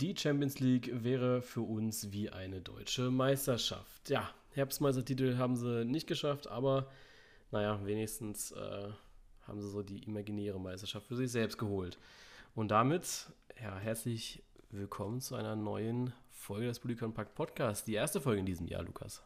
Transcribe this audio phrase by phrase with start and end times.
[0.00, 4.08] Die Champions League wäre für uns wie eine deutsche Meisterschaft.
[4.08, 6.88] Ja, Herbstmeistertitel haben sie nicht geschafft, aber
[7.50, 8.88] naja, wenigstens äh,
[9.42, 11.98] haben sie so die imaginäre Meisterschaft für sich selbst geholt.
[12.54, 13.30] Und damit,
[13.62, 17.86] ja, herzlich willkommen zu einer neuen Folge des Polycon Pack Podcast.
[17.86, 19.22] Die erste Folge in diesem Jahr, Lukas.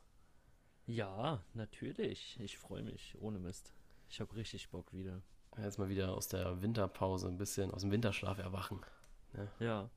[0.87, 2.37] Ja, natürlich.
[2.41, 3.73] Ich freue mich, ohne Mist.
[4.09, 5.23] Ich habe richtig Bock wieder.
[5.57, 8.81] Jetzt mal wieder aus der Winterpause ein bisschen, aus dem Winterschlaf erwachen.
[9.35, 9.49] Ne?
[9.61, 9.89] Ja.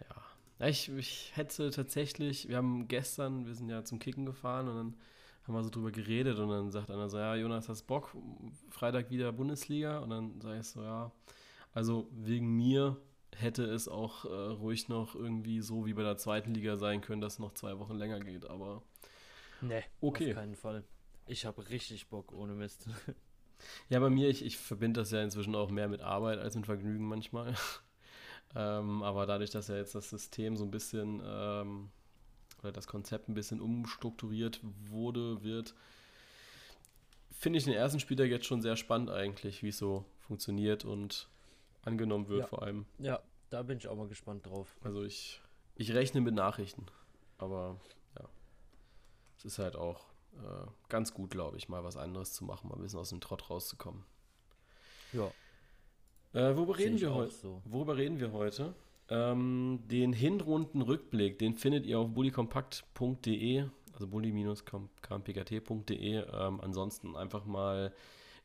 [0.00, 0.66] Ja.
[0.68, 4.96] Ich, ich hätte tatsächlich, wir haben gestern, wir sind ja zum Kicken gefahren und dann
[5.44, 8.14] haben wir so drüber geredet und dann sagt einer so, ja, Jonas, hast Bock?
[8.70, 9.98] Freitag wieder Bundesliga?
[10.00, 11.12] Und dann sage ich so, ja,
[11.72, 12.96] also wegen mir
[13.36, 17.20] hätte es auch äh, ruhig noch irgendwie so wie bei der zweiten Liga sein können,
[17.20, 18.82] dass es noch zwei Wochen länger geht, aber
[19.60, 20.30] nee, okay.
[20.30, 20.84] auf keinen Fall.
[21.26, 22.88] Ich habe richtig Bock, ohne Mist.
[23.88, 26.66] Ja, bei mir, ich, ich verbinde das ja inzwischen auch mehr mit Arbeit als mit
[26.66, 27.56] Vergnügen manchmal.
[28.54, 31.90] Ähm, aber dadurch, dass ja jetzt das System so ein bisschen ähm,
[32.62, 35.74] oder das Konzept ein bisschen umstrukturiert wurde, wird,
[37.30, 41.28] finde ich den ersten Spieltag jetzt schon sehr spannend eigentlich, wie es so funktioniert und
[41.82, 42.46] angenommen wird ja.
[42.46, 42.86] vor allem.
[42.98, 44.76] Ja, da bin ich auch mal gespannt drauf.
[44.82, 45.40] Also ich,
[45.76, 46.86] ich rechne mit Nachrichten,
[47.38, 47.78] aber
[48.18, 48.28] ja,
[49.38, 52.76] es ist halt auch äh, ganz gut, glaube ich, mal was anderes zu machen, mal
[52.76, 54.04] ein bisschen aus dem Trott rauszukommen.
[55.12, 55.30] Ja.
[56.34, 57.32] Äh, worüber, reden wir heute?
[57.32, 57.62] So.
[57.64, 58.74] worüber reden wir heute?
[59.08, 66.16] Ähm, den Hinrundenrückblick, den findet ihr auf bullykompakt.de, also bully-kmpkt.de.
[66.16, 67.94] Ähm, ansonsten einfach mal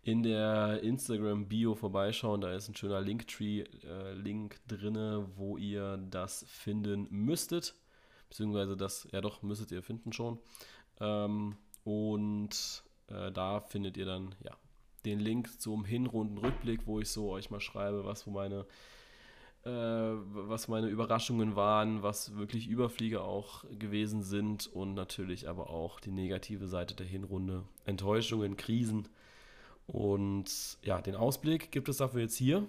[0.04, 2.40] in der Instagram-Bio vorbeischauen.
[2.42, 7.76] Da ist ein schöner Linktree-Link äh, drin, wo ihr das finden müsstet.
[8.30, 10.40] Beziehungsweise das, ja doch, müsstet ihr finden schon.
[11.00, 14.56] Ähm, und äh, da findet ihr dann ja
[15.06, 18.66] den Link zum Hinrundenrückblick, wo ich so euch mal schreibe, was meine
[19.66, 26.02] äh, was meine Überraschungen waren, was wirklich Überflieger auch gewesen sind und natürlich aber auch
[26.02, 29.08] die negative Seite der Hinrunde, Enttäuschungen, Krisen
[29.88, 32.68] und ja, den Ausblick gibt es dafür jetzt hier.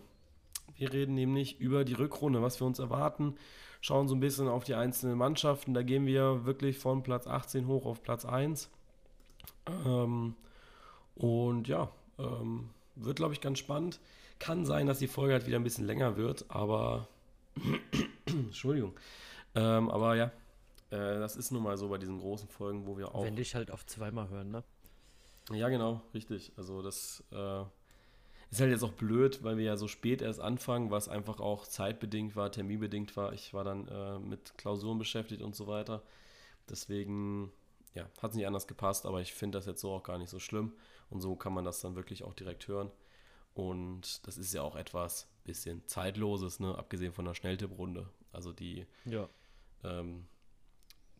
[0.76, 3.34] Wir reden nämlich über die Rückrunde, was wir uns erwarten,
[3.80, 5.74] schauen so ein bisschen auf die einzelnen Mannschaften.
[5.74, 8.70] Da gehen wir wirklich von Platz 18 hoch auf Platz 1
[9.84, 10.34] ähm,
[11.14, 14.00] und ja, ähm, wird, glaube ich, ganz spannend.
[14.38, 17.08] Kann sein, dass die Folge halt wieder ein bisschen länger wird, aber
[18.26, 18.94] Entschuldigung.
[19.54, 20.32] Ähm, aber ja,
[20.90, 23.24] äh, das ist nun mal so bei diesen großen Folgen, wo wir auch.
[23.24, 24.64] Wenn dich halt auf zweimal hören, ne?
[25.52, 26.52] Ja, genau, richtig.
[26.56, 27.62] Also das äh,
[28.50, 31.66] ist halt jetzt auch blöd, weil wir ja so spät erst anfangen, was einfach auch
[31.66, 33.32] zeitbedingt war, terminbedingt war.
[33.32, 36.02] Ich war dann äh, mit Klausuren beschäftigt und so weiter.
[36.68, 37.52] Deswegen
[37.94, 40.30] ja, hat es nicht anders gepasst, aber ich finde das jetzt so auch gar nicht
[40.30, 40.74] so schlimm.
[41.10, 42.90] Und so kann man das dann wirklich auch direkt hören.
[43.54, 46.76] Und das ist ja auch etwas bisschen zeitloses, ne?
[46.76, 48.08] abgesehen von der Schnelltipprunde.
[48.32, 49.28] Also die, ja.
[49.84, 50.26] ähm,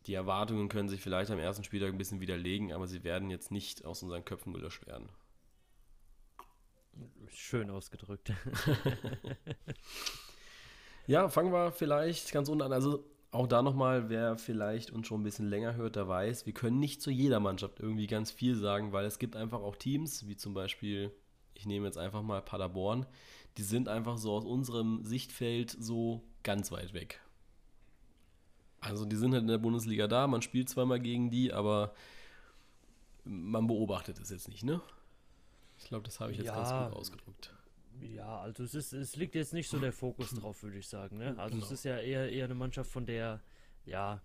[0.05, 3.51] die Erwartungen können sich vielleicht am ersten Spieltag ein bisschen widerlegen, aber sie werden jetzt
[3.51, 5.09] nicht aus unseren Köpfen gelöscht werden.
[7.29, 8.33] Schön ausgedrückt.
[11.07, 12.73] ja, fangen wir vielleicht ganz unten an.
[12.73, 16.53] Also auch da nochmal, wer vielleicht uns schon ein bisschen länger hört, der weiß, wir
[16.53, 20.27] können nicht zu jeder Mannschaft irgendwie ganz viel sagen, weil es gibt einfach auch Teams,
[20.27, 21.11] wie zum Beispiel,
[21.53, 23.05] ich nehme jetzt einfach mal Paderborn,
[23.57, 27.21] die sind einfach so aus unserem Sichtfeld so ganz weit weg.
[28.81, 31.93] Also die sind halt in der Bundesliga da, man spielt zweimal gegen die, aber
[33.23, 34.81] man beobachtet es jetzt nicht, ne?
[35.77, 37.54] Ich glaube, das habe ich jetzt ja, ganz gut ausgedrückt.
[38.01, 41.17] Ja, also es ist, es liegt jetzt nicht so der Fokus drauf, würde ich sagen.
[41.17, 41.35] Ne?
[41.37, 41.65] Also genau.
[41.65, 43.41] es ist ja eher, eher eine Mannschaft, von der,
[43.85, 44.21] ja,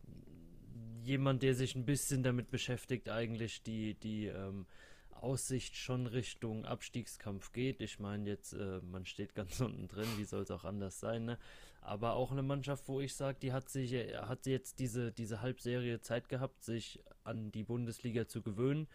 [1.03, 4.66] jemand, der sich ein bisschen damit beschäftigt, eigentlich die, die ähm,
[5.10, 7.81] Aussicht schon Richtung Abstiegskampf geht.
[7.81, 11.25] Ich meine, jetzt, äh, man steht ganz unten drin, wie soll es auch anders sein,
[11.25, 11.38] ne?
[11.82, 16.02] Aber auch eine Mannschaft, wo ich sage, die hat sich, hat jetzt diese, diese Halbserie
[16.02, 18.87] Zeit gehabt, sich an die Bundesliga zu gewöhnen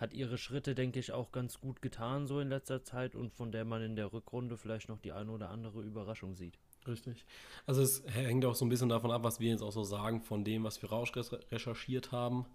[0.00, 3.52] hat ihre Schritte, denke ich, auch ganz gut getan so in letzter Zeit und von
[3.52, 6.58] der man in der Rückrunde vielleicht noch die eine oder andere Überraschung sieht.
[6.86, 7.26] Richtig.
[7.66, 10.22] Also es hängt auch so ein bisschen davon ab, was wir jetzt auch so sagen
[10.22, 12.46] von dem, was wir recherchiert haben.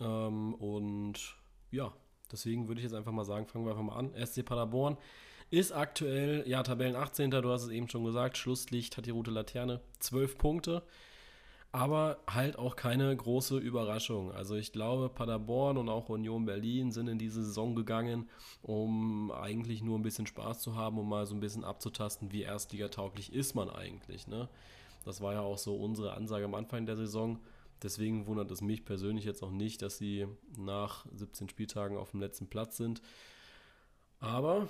[0.00, 1.36] Ähm, und
[1.70, 1.92] ja,
[2.30, 4.14] deswegen würde ich jetzt einfach mal sagen, fangen wir einfach mal an.
[4.26, 4.96] SC Paderborn
[5.50, 7.30] ist aktuell, ja, Tabellen 18.
[7.30, 10.82] Du hast es eben schon gesagt, Schlusslicht hat die rote Laterne, 12 Punkte
[11.72, 14.30] aber halt auch keine große Überraschung.
[14.30, 18.28] Also ich glaube, Paderborn und auch Union Berlin sind in diese Saison gegangen,
[18.60, 22.42] um eigentlich nur ein bisschen Spaß zu haben, um mal so ein bisschen abzutasten, wie
[22.42, 24.26] erstligatauglich ist man eigentlich.
[24.26, 24.50] Ne?
[25.06, 27.40] Das war ja auch so unsere Ansage am Anfang der Saison.
[27.82, 30.28] Deswegen wundert es mich persönlich jetzt auch nicht, dass sie
[30.58, 33.00] nach 17 Spieltagen auf dem letzten Platz sind.
[34.20, 34.68] Aber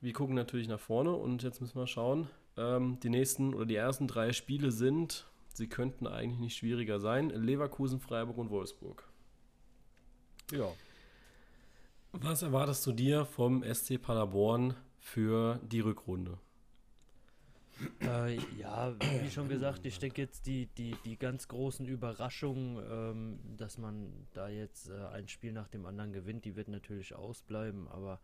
[0.00, 3.76] wir gucken natürlich nach vorne und jetzt müssen wir schauen, ähm, die nächsten oder die
[3.76, 5.26] ersten drei Spiele sind,
[5.58, 9.06] sie könnten eigentlich nicht schwieriger sein: Leverkusen, Freiburg und Wolfsburg.
[10.50, 10.72] Ja.
[12.12, 16.38] Was erwartest du dir vom SC Paderborn für die Rückrunde?
[18.00, 23.38] Äh, ja, wie schon gesagt, ich denke jetzt die, die, die ganz großen Überraschungen, ähm,
[23.56, 27.86] dass man da jetzt äh, ein Spiel nach dem anderen gewinnt, die wird natürlich ausbleiben,
[27.88, 28.20] aber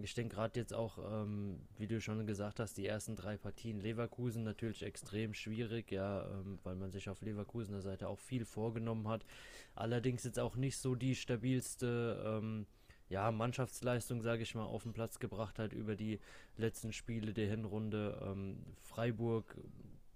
[0.00, 3.78] ich denke gerade jetzt auch, ähm, wie du schon gesagt hast, die ersten drei Partien
[3.78, 9.08] Leverkusen natürlich extrem schwierig, ja, ähm, weil man sich auf Leverkusener Seite auch viel vorgenommen
[9.08, 9.26] hat.
[9.74, 12.66] Allerdings jetzt auch nicht so die stabilste ähm,
[13.10, 16.18] ja, Mannschaftsleistung, sage ich mal, auf den Platz gebracht hat über die
[16.56, 18.18] letzten Spiele der Hinrunde.
[18.24, 19.58] Ähm, Freiburg,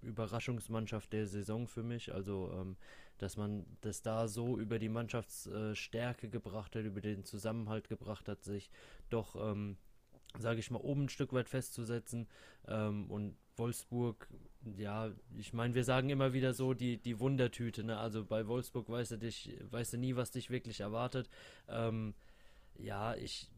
[0.01, 2.11] Überraschungsmannschaft der Saison für mich.
[2.11, 2.75] Also, ähm,
[3.17, 8.43] dass man das da so über die Mannschaftsstärke gebracht hat, über den Zusammenhalt gebracht hat,
[8.43, 8.69] sich
[9.09, 9.77] doch, ähm,
[10.37, 12.27] sage ich mal, oben ein Stück weit festzusetzen.
[12.67, 14.27] Ähm, und Wolfsburg,
[14.77, 17.83] ja, ich meine, wir sagen immer wieder so die, die Wundertüte.
[17.83, 17.97] Ne?
[17.97, 21.29] Also bei Wolfsburg weißt du, dich, weißt du nie, was dich wirklich erwartet.
[21.67, 22.13] Ähm,
[22.77, 23.49] ja, ich.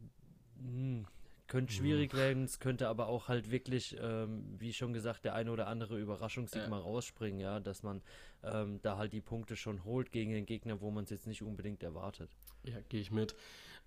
[0.56, 1.08] Mh, hm,
[1.50, 5.51] könnte schwierig werden, es könnte aber auch halt wirklich, ähm, wie schon gesagt, der eine
[5.51, 6.69] oder andere Überraschungssieg ja.
[6.69, 8.01] mal rausspringen, ja, dass man
[8.44, 11.44] ähm, da halt die Punkte schon holt gegen den Gegner, wo man es jetzt nicht
[11.44, 12.30] unbedingt erwartet.
[12.63, 13.36] Ja, gehe ich mit.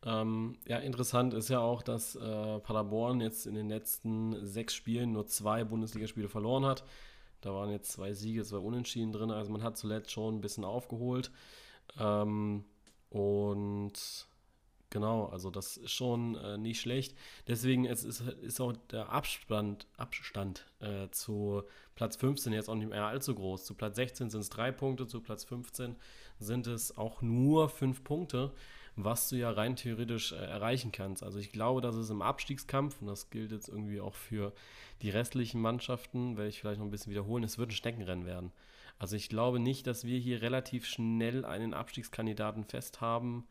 [0.04, 5.12] Ähm, ja, interessant ist ja auch, dass äh, Paderborn jetzt in den letzten sechs Spielen
[5.12, 6.84] nur zwei Bundesligaspiele verloren hat.
[7.40, 9.30] Da waren jetzt zwei Siege, zwei Unentschieden drin.
[9.30, 11.30] Also man hat zuletzt schon ein bisschen aufgeholt.
[11.98, 12.64] Ähm,
[13.10, 14.26] und
[14.92, 17.16] Genau, also das ist schon äh, nicht schlecht.
[17.48, 21.62] Deswegen ist, ist, ist auch der Abstand, Abstand äh, zu
[21.94, 23.64] Platz 15 jetzt auch nicht mehr allzu groß.
[23.64, 25.96] Zu Platz 16 sind es drei Punkte, zu Platz 15
[26.38, 28.52] sind es auch nur fünf Punkte,
[28.94, 31.22] was du ja rein theoretisch äh, erreichen kannst.
[31.22, 34.52] Also ich glaube, dass es im Abstiegskampf, und das gilt jetzt irgendwie auch für
[35.00, 38.52] die restlichen Mannschaften, werde ich vielleicht noch ein bisschen wiederholen, es wird ein Steckenrennen werden.
[38.98, 43.46] Also ich glaube nicht, dass wir hier relativ schnell einen Abstiegskandidaten fest haben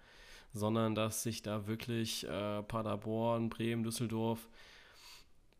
[0.54, 4.48] sondern dass sich da wirklich äh, Paderborn, Bremen, Düsseldorf,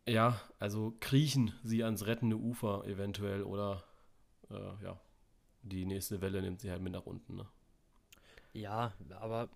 [0.08, 3.84] ja, also kriechen sie ans rettende Ufer eventuell oder
[4.50, 5.00] äh, ja,
[5.64, 7.36] die nächste Welle nimmt sie halt mit nach unten.
[7.36, 7.46] Ne?
[8.54, 9.50] Ja, aber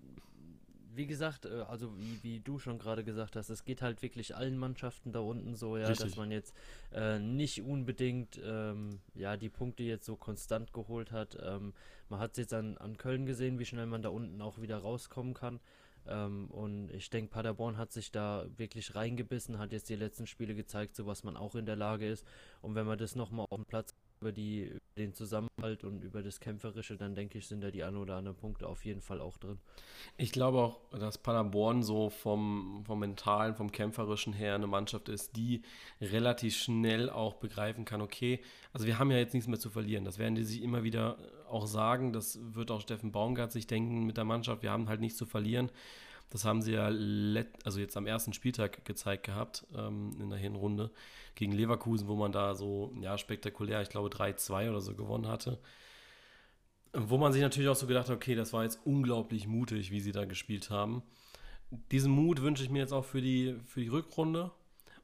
[0.96, 4.36] wie gesagt, äh, also wie, wie du schon gerade gesagt hast, es geht halt wirklich
[4.36, 6.08] allen Mannschaften da unten so, ja, Richtig.
[6.08, 6.56] dass man jetzt
[6.94, 11.38] äh, nicht unbedingt ähm, ja die Punkte jetzt so konstant geholt hat.
[11.42, 11.74] Ähm,
[12.10, 14.78] man hat es jetzt an, an Köln gesehen, wie schnell man da unten auch wieder
[14.78, 15.60] rauskommen kann.
[16.08, 20.54] Ähm, und ich denke, Paderborn hat sich da wirklich reingebissen, hat jetzt die letzten Spiele
[20.56, 22.26] gezeigt, so was man auch in der Lage ist.
[22.62, 26.40] Und wenn man das nochmal auf den Platz über die den Zusammenhalt und über das
[26.40, 29.38] Kämpferische, dann denke ich, sind da die ein oder anderen Punkte auf jeden Fall auch
[29.38, 29.60] drin.
[30.16, 35.36] Ich glaube auch, dass Paderborn so vom, vom Mentalen, vom Kämpferischen her eine Mannschaft ist,
[35.36, 35.64] die
[36.00, 38.40] relativ schnell auch begreifen kann, okay,
[38.72, 40.06] also wir haben ja jetzt nichts mehr zu verlieren.
[40.06, 41.18] Das werden die sich immer wieder
[41.50, 42.14] auch sagen.
[42.14, 44.64] Das wird auch Steffen Baumgart sich denken mit der Mannschaft.
[44.64, 45.70] Wir haben halt nichts zu verlieren.
[46.30, 46.86] Das haben sie ja
[47.64, 50.92] also jetzt am ersten Spieltag gezeigt gehabt ähm, in der Hinrunde
[51.36, 55.60] gegen Leverkusen, wo man da so ja spektakulär, ich glaube 3-2 oder so gewonnen hatte.
[56.94, 60.00] Wo man sich natürlich auch so gedacht hat, okay, das war jetzt unglaublich mutig, wie
[60.00, 61.04] sie da gespielt haben.
[61.92, 64.52] Diesen Mut wünsche ich mir jetzt auch für die, für die Rückrunde.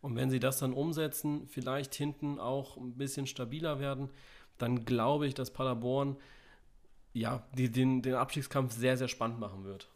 [0.02, 4.10] Und wenn sie das dann umsetzen, vielleicht hinten auch ein bisschen stabiler werden,
[4.58, 6.18] dann glaube ich, dass Paderborn
[7.14, 9.90] ja, die, den, den Abstiegskampf sehr, sehr spannend machen wird.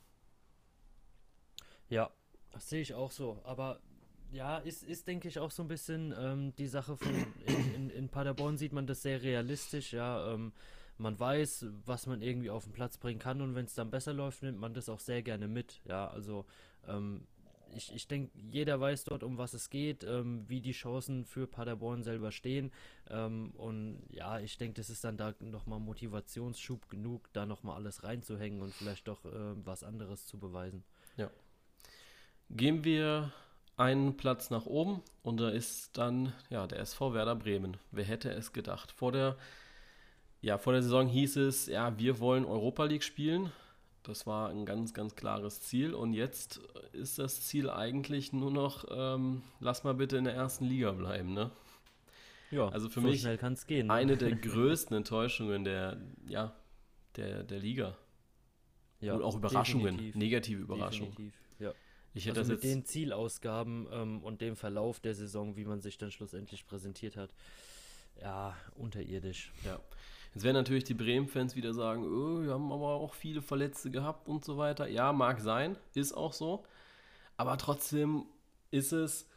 [1.95, 2.11] Ja,
[2.51, 3.39] das sehe ich auch so.
[3.45, 3.79] Aber
[4.33, 7.09] ja, ist, ist denke ich, auch so ein bisschen ähm, die Sache von.
[7.45, 10.33] In, in, in, Paderborn sieht man das sehr realistisch, ja.
[10.33, 10.51] Ähm,
[10.97, 14.13] man weiß, was man irgendwie auf den Platz bringen kann und wenn es dann besser
[14.13, 16.07] läuft, nimmt man das auch sehr gerne mit, ja.
[16.07, 16.45] Also,
[16.85, 17.27] ähm,
[17.73, 21.47] ich, ich denke, jeder weiß dort, um was es geht, ähm, wie die Chancen für
[21.47, 22.71] Paderborn selber stehen.
[23.09, 28.03] Ähm, und ja, ich denke, das ist dann da nochmal Motivationsschub genug, da nochmal alles
[28.03, 30.83] reinzuhängen und vielleicht doch äh, was anderes zu beweisen.
[31.17, 31.29] Ja.
[32.49, 33.31] Gehen wir
[33.77, 37.77] einen Platz nach oben und da ist dann ja der SV Werder Bremen.
[37.91, 38.91] Wer hätte es gedacht?
[38.91, 39.35] Vor der
[40.45, 43.51] ja, vor der Saison hieß es, ja, wir wollen Europa League spielen.
[44.03, 45.95] Das war ein ganz, ganz klares Ziel.
[45.95, 46.61] Und jetzt
[46.93, 51.33] ist das Ziel eigentlich nur noch, ähm, lass mal bitte in der ersten Liga bleiben,
[51.33, 51.49] ne?
[52.51, 53.25] Ja, also für so mich
[53.65, 53.93] gehen, ne?
[53.93, 55.97] eine der größten Enttäuschungen der,
[56.27, 56.53] ja,
[57.15, 57.97] der, der Liga.
[58.99, 60.15] Ja, und auch Überraschungen, definitiv.
[60.15, 61.09] negative Überraschungen.
[61.09, 61.44] Definitiv.
[62.15, 65.97] Ich hätte also mit den Zielausgaben ähm, und dem Verlauf der Saison, wie man sich
[65.97, 67.29] dann schlussendlich präsentiert hat,
[68.21, 69.51] ja, unterirdisch.
[69.65, 69.79] Ja.
[70.33, 74.29] Jetzt werden natürlich die Bremen-Fans wieder sagen, oh, wir haben aber auch viele Verletzte gehabt
[74.29, 74.87] und so weiter.
[74.87, 76.63] Ja, mag sein, ist auch so.
[77.35, 78.25] Aber trotzdem
[78.71, 79.27] ist es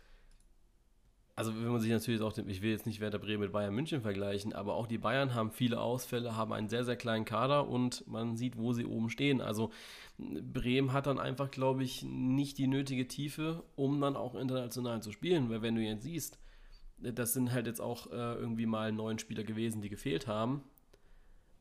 [1.39, 4.03] also wenn man sich natürlich auch, ich will jetzt nicht Werder Bremen mit Bayern München
[4.03, 8.05] vergleichen, aber auch die Bayern haben viele Ausfälle, haben einen sehr, sehr kleinen Kader und
[8.09, 9.41] man sieht, wo sie oben stehen.
[9.41, 9.71] Also
[10.19, 15.13] Bremen hat dann einfach, glaube ich, nicht die nötige Tiefe, um dann auch international zu
[15.13, 16.41] spielen, weil wenn du jetzt siehst,
[16.97, 20.65] das sind halt jetzt auch äh, irgendwie mal neun Spieler gewesen, die gefehlt haben.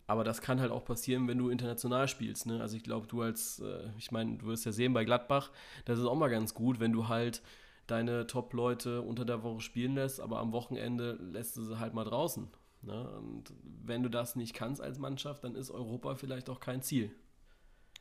[0.07, 2.48] Aber das kann halt auch passieren, wenn du international spielst.
[2.48, 2.62] Ne?
[2.62, 5.51] Also ich glaube, du als, äh, ich meine, du wirst ja sehen bei Gladbach,
[5.86, 7.43] das ist auch mal ganz gut, wenn du halt
[7.88, 12.03] deine Top-Leute unter der Woche spielen lässt, aber am Wochenende lässt du sie halt mal
[12.03, 12.48] draußen.
[12.82, 13.10] Ne?
[13.17, 17.12] Und wenn du das nicht kannst als Mannschaft, dann ist Europa vielleicht auch kein Ziel.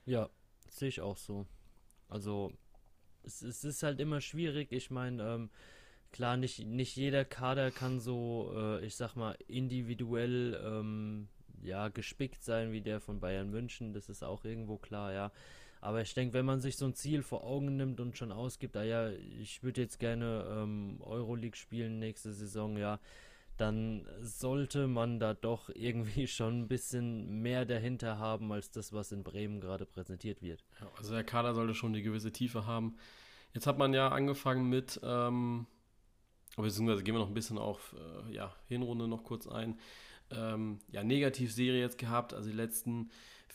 [0.04, 0.28] Ja,
[0.68, 1.46] sehe ich auch so.
[2.08, 2.52] Also
[3.22, 4.72] es, es ist halt immer schwierig.
[4.72, 5.50] Ich meine, ähm,
[6.12, 11.28] klar, nicht, nicht jeder Kader kann so, äh, ich sag mal, individuell ähm,
[11.62, 13.92] ja, gespickt sein wie der von Bayern München.
[13.92, 15.32] Das ist auch irgendwo klar, ja.
[15.86, 18.76] Aber ich denke, wenn man sich so ein Ziel vor Augen nimmt und schon ausgibt,
[18.76, 19.08] ah ja,
[19.40, 22.98] ich würde jetzt gerne ähm, Euroleague spielen nächste Saison, ja,
[23.56, 29.12] dann sollte man da doch irgendwie schon ein bisschen mehr dahinter haben, als das, was
[29.12, 30.64] in Bremen gerade präsentiert wird.
[30.80, 32.96] Ja, also der Kader sollte schon eine gewisse Tiefe haben.
[33.54, 35.68] Jetzt hat man ja angefangen mit, ähm,
[36.56, 37.94] beziehungsweise gehen wir noch ein bisschen auf
[38.26, 39.78] äh, ja, Hinrunde noch kurz ein.
[40.32, 43.08] Ähm, ja, Negativserie jetzt gehabt, also die letzten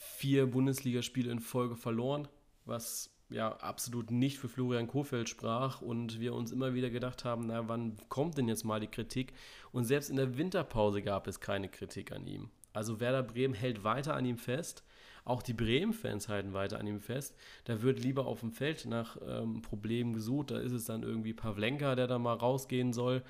[0.03, 2.27] vier Bundesligaspiele in Folge verloren,
[2.65, 7.45] was ja absolut nicht für Florian Kofeld sprach und wir uns immer wieder gedacht haben,
[7.45, 9.33] na, wann kommt denn jetzt mal die Kritik?
[9.71, 12.49] Und selbst in der Winterpause gab es keine Kritik an ihm.
[12.73, 14.83] Also Werder Bremen hält weiter an ihm fest.
[15.23, 17.35] Auch die Bremen-Fans halten weiter an ihm fest.
[17.65, 20.49] Da wird lieber auf dem Feld nach ähm, Problemen gesucht.
[20.49, 23.21] Da ist es dann irgendwie Pavlenka, der da mal rausgehen soll.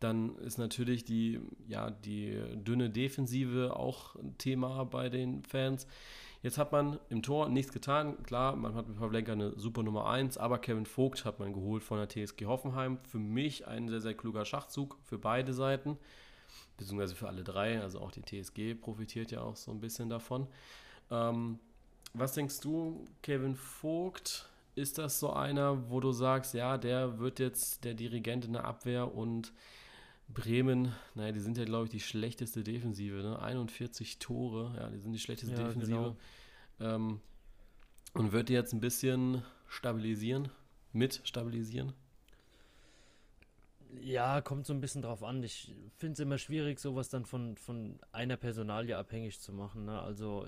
[0.00, 5.86] Dann ist natürlich die, ja, die dünne Defensive auch ein Thema bei den Fans.
[6.42, 8.22] Jetzt hat man im Tor nichts getan.
[8.22, 11.84] Klar, man hat mit Pavlenka eine super Nummer 1, aber Kevin Vogt hat man geholt
[11.84, 12.98] von der TSG Hoffenheim.
[13.04, 15.98] Für mich ein sehr, sehr kluger Schachzug für beide Seiten,
[16.78, 17.82] beziehungsweise für alle drei.
[17.82, 20.46] Also auch die TSG profitiert ja auch so ein bisschen davon.
[21.10, 21.58] Ähm,
[22.14, 24.48] was denkst du, Kevin Vogt?
[24.76, 28.64] Ist das so einer, wo du sagst, ja, der wird jetzt der Dirigent in der
[28.64, 29.52] Abwehr und
[30.32, 33.16] Bremen, naja, die sind ja, glaube ich, die schlechteste Defensive.
[33.16, 33.40] Ne?
[33.40, 36.16] 41 Tore, ja, die sind die schlechteste ja, Defensive.
[36.78, 36.94] Genau.
[36.94, 37.20] Ähm,
[38.14, 40.48] und wird die jetzt ein bisschen stabilisieren,
[40.92, 41.92] mit stabilisieren?
[44.00, 45.42] Ja, kommt so ein bisschen drauf an.
[45.42, 49.84] Ich finde es immer schwierig, sowas dann von, von einer Personalie abhängig zu machen.
[49.84, 50.00] Ne?
[50.00, 50.46] Also,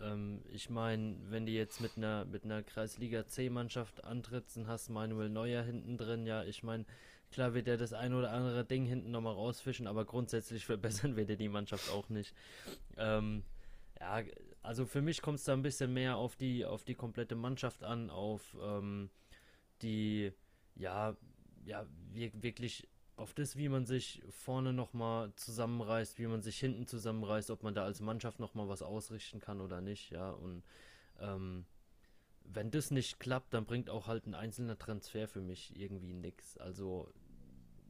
[0.00, 4.90] ähm, ich meine, wenn du jetzt mit einer, mit einer Kreisliga C-Mannschaft antrittst und hast
[4.90, 6.84] Manuel Neuer hinten drin, ja, ich meine,
[7.30, 11.30] Klar wird er das ein oder andere Ding hinten nochmal rausfischen, aber grundsätzlich verbessern wird
[11.30, 12.34] er die Mannschaft auch nicht.
[12.96, 13.44] Ähm,
[14.00, 14.22] ja,
[14.62, 17.82] also für mich kommt es da ein bisschen mehr auf die, auf die komplette Mannschaft
[17.84, 19.10] an, auf ähm,
[19.82, 20.32] die,
[20.74, 21.16] ja,
[21.64, 27.50] ja, wirklich auf das, wie man sich vorne nochmal zusammenreißt, wie man sich hinten zusammenreißt,
[27.50, 30.62] ob man da als Mannschaft nochmal was ausrichten kann oder nicht, ja, und
[31.20, 31.66] ähm,
[32.52, 36.56] wenn das nicht klappt, dann bringt auch halt ein einzelner Transfer für mich irgendwie nichts.
[36.58, 37.08] Also,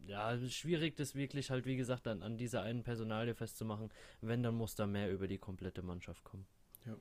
[0.07, 3.91] ja, schwierig, das wirklich halt, wie gesagt, dann an dieser einen Personalie festzumachen.
[4.21, 6.47] Wenn, dann muss da mehr über die komplette Mannschaft kommen.
[6.87, 6.97] Ja.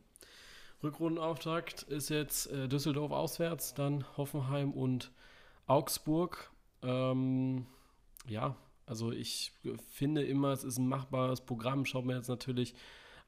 [0.84, 5.12] Rückrundenauftakt ist jetzt äh, Düsseldorf auswärts, dann Hoffenheim und
[5.66, 6.52] Augsburg.
[6.84, 7.66] Ähm,
[8.28, 9.54] ja, also ich
[9.90, 11.86] finde immer, es ist ein machbares Programm.
[11.86, 12.76] Schaut mir jetzt natürlich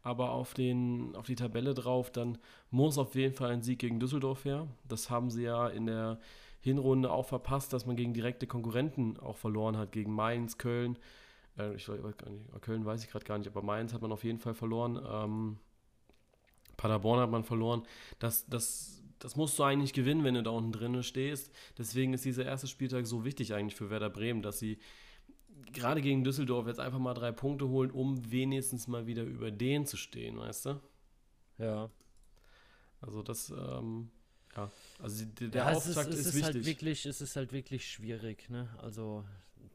[0.02, 2.38] aber auf, den, auf die Tabelle drauf, dann
[2.72, 4.68] muss auf jeden Fall ein Sieg gegen Düsseldorf her.
[4.88, 6.20] Das haben sie ja in der
[6.62, 10.98] Hinrunde auch verpasst, dass man gegen direkte Konkurrenten auch verloren hat, gegen Mainz, Köln.
[11.58, 11.90] Äh, ich
[12.62, 15.00] Köln weiß ich gerade gar nicht, aber Mainz hat man auf jeden Fall verloren.
[15.10, 15.58] Ähm,
[16.78, 17.84] Paderborn hat man verloren.
[18.20, 21.54] Das, das, das musst du eigentlich gewinnen, wenn du da unten drin stehst.
[21.78, 24.80] Deswegen ist dieser erste Spieltag so wichtig eigentlich für Werder Bremen, dass sie
[25.72, 29.86] gerade gegen Düsseldorf jetzt einfach mal drei Punkte holen, um wenigstens mal wieder über den
[29.86, 30.82] zu stehen, weißt du?
[31.58, 31.90] Ja.
[33.02, 34.10] Also das, ähm,
[34.56, 34.70] ja,
[35.02, 36.66] also der ja, Auftakt ist, ist, ist, ist halt wichtig.
[36.66, 38.70] Halt wirklich, es ist halt wirklich schwierig, ne?
[38.82, 39.24] Also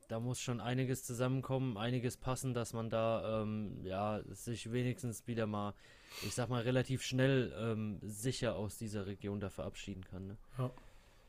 [0.09, 5.47] da muss schon einiges zusammenkommen, einiges passen, dass man da ähm, ja sich wenigstens wieder
[5.47, 5.75] mal,
[6.23, 10.27] ich sag mal, relativ schnell ähm, sicher aus dieser Region da verabschieden kann.
[10.27, 10.37] Ne?
[10.59, 10.71] Ja.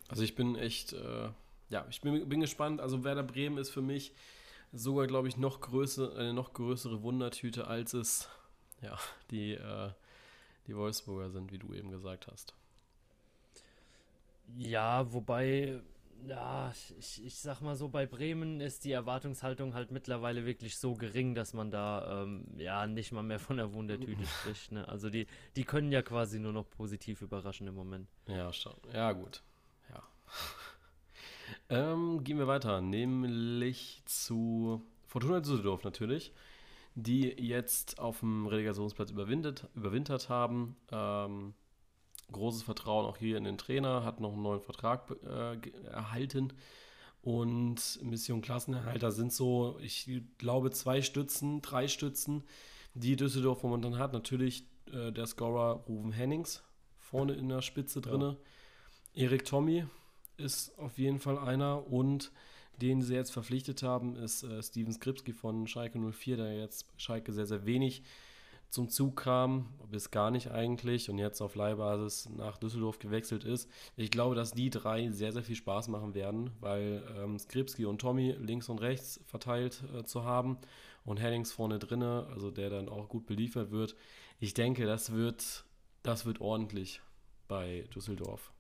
[0.10, 1.30] Also ich bin echt, äh,
[1.70, 2.82] ja, ich bin, bin gespannt.
[2.82, 4.14] Also Werder Bremen ist für mich
[4.76, 8.30] sogar, glaube ich, noch größer, eine noch größere Wundertüte, als es
[8.82, 8.98] ja,
[9.32, 9.92] die, äh,
[10.68, 12.54] die Wolfsburger sind, wie du eben gesagt hast.
[14.58, 15.82] Ja, wobei,
[16.28, 20.94] ja, ich, ich sag mal so, bei Bremen ist die Erwartungshaltung halt mittlerweile wirklich so
[20.94, 24.72] gering, dass man da ähm, ja nicht mal mehr von der Wundertüte spricht.
[24.72, 24.88] Ne?
[24.88, 28.08] Also die, die können ja quasi nur noch positiv überraschen im Moment.
[28.28, 28.76] Ja, schon.
[28.94, 29.42] Ja, gut.
[29.90, 30.04] Ja.
[31.70, 36.32] Ähm, gehen wir weiter, nämlich zu Fortuna Düsseldorf natürlich,
[36.94, 40.76] die jetzt auf dem Relegationsplatz überwintert, überwintert haben.
[40.92, 41.54] Ähm,
[42.32, 45.58] großes Vertrauen auch hier in den Trainer, hat noch einen neuen Vertrag äh,
[45.88, 46.54] erhalten.
[47.22, 50.08] Und Mission Klassenerhalter sind so, ich
[50.38, 52.44] glaube, zwei Stützen, drei Stützen,
[52.94, 54.14] die Düsseldorf momentan hat.
[54.14, 56.64] Natürlich äh, der Scorer Ruven Hennings
[57.00, 58.22] vorne in der Spitze drin.
[58.22, 58.36] Ja.
[59.16, 59.86] Erik Tommy
[60.38, 62.32] ist auf jeden Fall einer und
[62.82, 67.32] den sie jetzt verpflichtet haben, ist äh, Steven Skripski von Schalke 04, der jetzt Schalke
[67.32, 68.04] sehr, sehr wenig
[68.70, 73.70] zum Zug kam, bis gar nicht eigentlich und jetzt auf Leihbasis nach Düsseldorf gewechselt ist.
[73.96, 78.02] Ich glaube, dass die drei sehr, sehr viel Spaß machen werden, weil ähm, Skripski und
[78.02, 80.58] Tommy links und rechts verteilt äh, zu haben
[81.06, 83.96] und Hennings vorne drinne, also der dann auch gut beliefert wird.
[84.40, 85.64] Ich denke, das wird,
[86.04, 87.02] das wird ordentlich
[87.48, 88.52] bei Düsseldorf.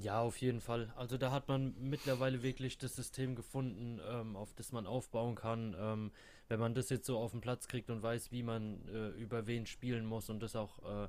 [0.00, 0.92] Ja, auf jeden Fall.
[0.96, 5.74] Also da hat man mittlerweile wirklich das System gefunden, ähm, auf das man aufbauen kann.
[5.78, 6.12] Ähm,
[6.48, 9.46] wenn man das jetzt so auf den Platz kriegt und weiß, wie man äh, über
[9.46, 11.08] wen spielen muss und das auch äh,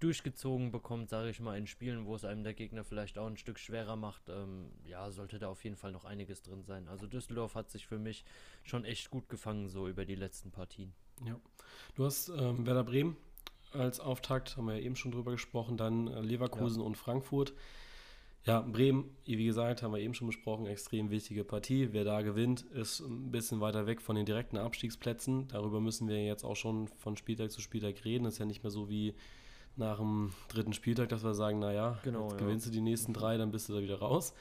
[0.00, 3.38] durchgezogen bekommt, sage ich mal, in Spielen, wo es einem der Gegner vielleicht auch ein
[3.38, 6.88] Stück schwerer macht, ähm, ja, sollte da auf jeden Fall noch einiges drin sein.
[6.88, 8.24] Also Düsseldorf hat sich für mich
[8.62, 10.92] schon echt gut gefangen, so über die letzten Partien.
[11.24, 11.40] Ja.
[11.94, 13.16] Du hast ähm, Werder Bremen
[13.72, 16.86] als Auftakt, haben wir ja eben schon drüber gesprochen, dann äh, Leverkusen ja.
[16.86, 17.54] und Frankfurt.
[18.46, 21.88] Ja, Bremen, wie gesagt, haben wir eben schon besprochen, extrem wichtige Partie.
[21.92, 25.48] Wer da gewinnt, ist ein bisschen weiter weg von den direkten Abstiegsplätzen.
[25.48, 28.22] Darüber müssen wir jetzt auch schon von Spieltag zu Spieltag reden.
[28.22, 29.14] Das ist ja nicht mehr so wie
[29.74, 32.38] nach dem dritten Spieltag, dass wir sagen, naja, genau, jetzt ja.
[32.38, 34.32] gewinnst du die nächsten drei, dann bist du da wieder raus.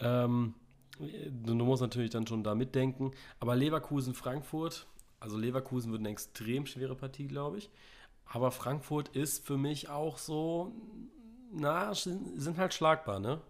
[0.00, 0.52] Ähm,
[0.98, 3.12] du musst natürlich dann schon da mitdenken.
[3.40, 4.86] Aber Leverkusen, Frankfurt,
[5.18, 7.70] also Leverkusen wird eine extrem schwere Partie, glaube ich.
[8.26, 10.74] Aber Frankfurt ist für mich auch so
[11.52, 13.40] na, sind halt schlagbar, ne?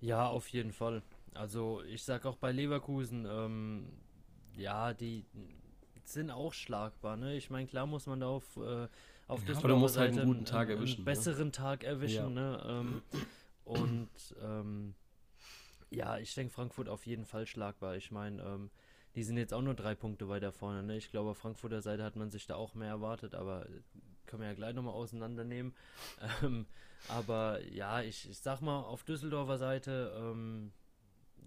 [0.00, 1.02] Ja, auf jeden Fall.
[1.34, 3.88] Also ich sag auch bei Leverkusen, ähm,
[4.56, 5.24] ja, die
[6.04, 7.36] sind auch schlagbar, ne?
[7.36, 8.88] Ich meine, klar muss man da auf, äh,
[9.28, 10.96] auf ja, Aber du musst halt einen guten Tag einen, erwischen.
[10.96, 11.12] Einen ne?
[11.12, 11.52] besseren ne?
[11.52, 12.28] Tag erwischen, ja.
[12.28, 12.62] ne?
[12.66, 13.02] Ähm,
[13.64, 14.08] und
[14.42, 14.94] ähm,
[15.90, 17.96] ja, ich denke Frankfurt auf jeden Fall schlagbar.
[17.96, 18.70] Ich meine, ähm,
[19.14, 20.82] die sind jetzt auch nur drei Punkte weiter vorne.
[20.82, 20.96] Ne?
[20.96, 23.66] Ich glaube, auf Frankfurter Seite hat man sich da auch mehr erwartet, aber
[24.30, 25.74] können wir ja gleich nochmal auseinandernehmen.
[26.42, 26.66] Ähm,
[27.08, 30.70] aber ja, ich, ich sag mal, auf Düsseldorfer Seite, ähm,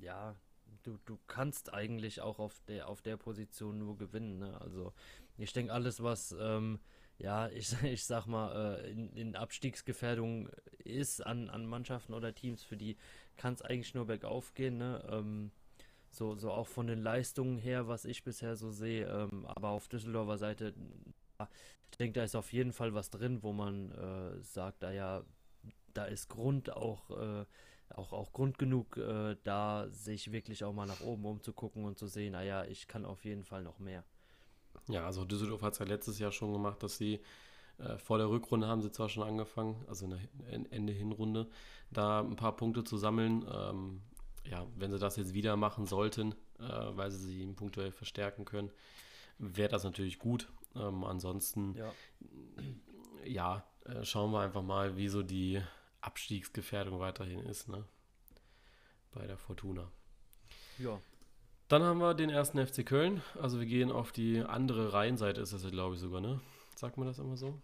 [0.01, 0.35] ja,
[0.83, 4.39] du, du kannst eigentlich auch auf der, auf der Position nur gewinnen.
[4.39, 4.59] Ne?
[4.61, 4.93] Also
[5.37, 6.79] ich denke, alles, was, ähm,
[7.17, 10.49] ja, ich, ich sag mal, äh, in, in Abstiegsgefährdung
[10.83, 12.97] ist an, an Mannschaften oder Teams, für die
[13.37, 14.77] kann es eigentlich nur bergauf gehen.
[14.77, 15.03] Ne?
[15.09, 15.51] Ähm,
[16.09, 19.07] so, so auch von den Leistungen her, was ich bisher so sehe.
[19.07, 20.73] Ähm, aber auf Düsseldorfer Seite,
[21.91, 25.23] ich denke, da ist auf jeden Fall was drin, wo man äh, sagt, da ja,
[25.93, 27.45] da ist Grund auch, äh,
[27.89, 32.07] auch, auch Grund genug, äh, da sich wirklich auch mal nach oben umzugucken und zu
[32.07, 34.03] sehen, naja, ich kann auf jeden Fall noch mehr.
[34.87, 37.21] Ja, also Düsseldorf hat es ja letztes Jahr schon gemacht, dass sie
[37.77, 40.09] äh, vor der Rückrunde haben sie zwar schon angefangen, also
[40.49, 41.47] in Ende Hinrunde,
[41.91, 43.45] da ein paar Punkte zu sammeln.
[43.51, 44.01] Ähm,
[44.45, 48.71] ja, wenn sie das jetzt wieder machen sollten, äh, weil sie sie punktuell verstärken können,
[49.37, 50.49] wäre das natürlich gut.
[50.75, 51.93] Ähm, ansonsten, ja,
[53.25, 55.61] ja äh, schauen wir einfach mal, wie so die
[56.01, 57.85] Abstiegsgefährdung weiterhin ist, ne?
[59.11, 59.91] Bei der Fortuna.
[60.79, 60.99] Ja.
[61.67, 63.21] Dann haben wir den ersten FC Köln.
[63.39, 66.41] Also wir gehen auf die andere Rheinseite, ist das ja, glaube ich, sogar, ne?
[66.75, 67.59] Sagt man das immer so?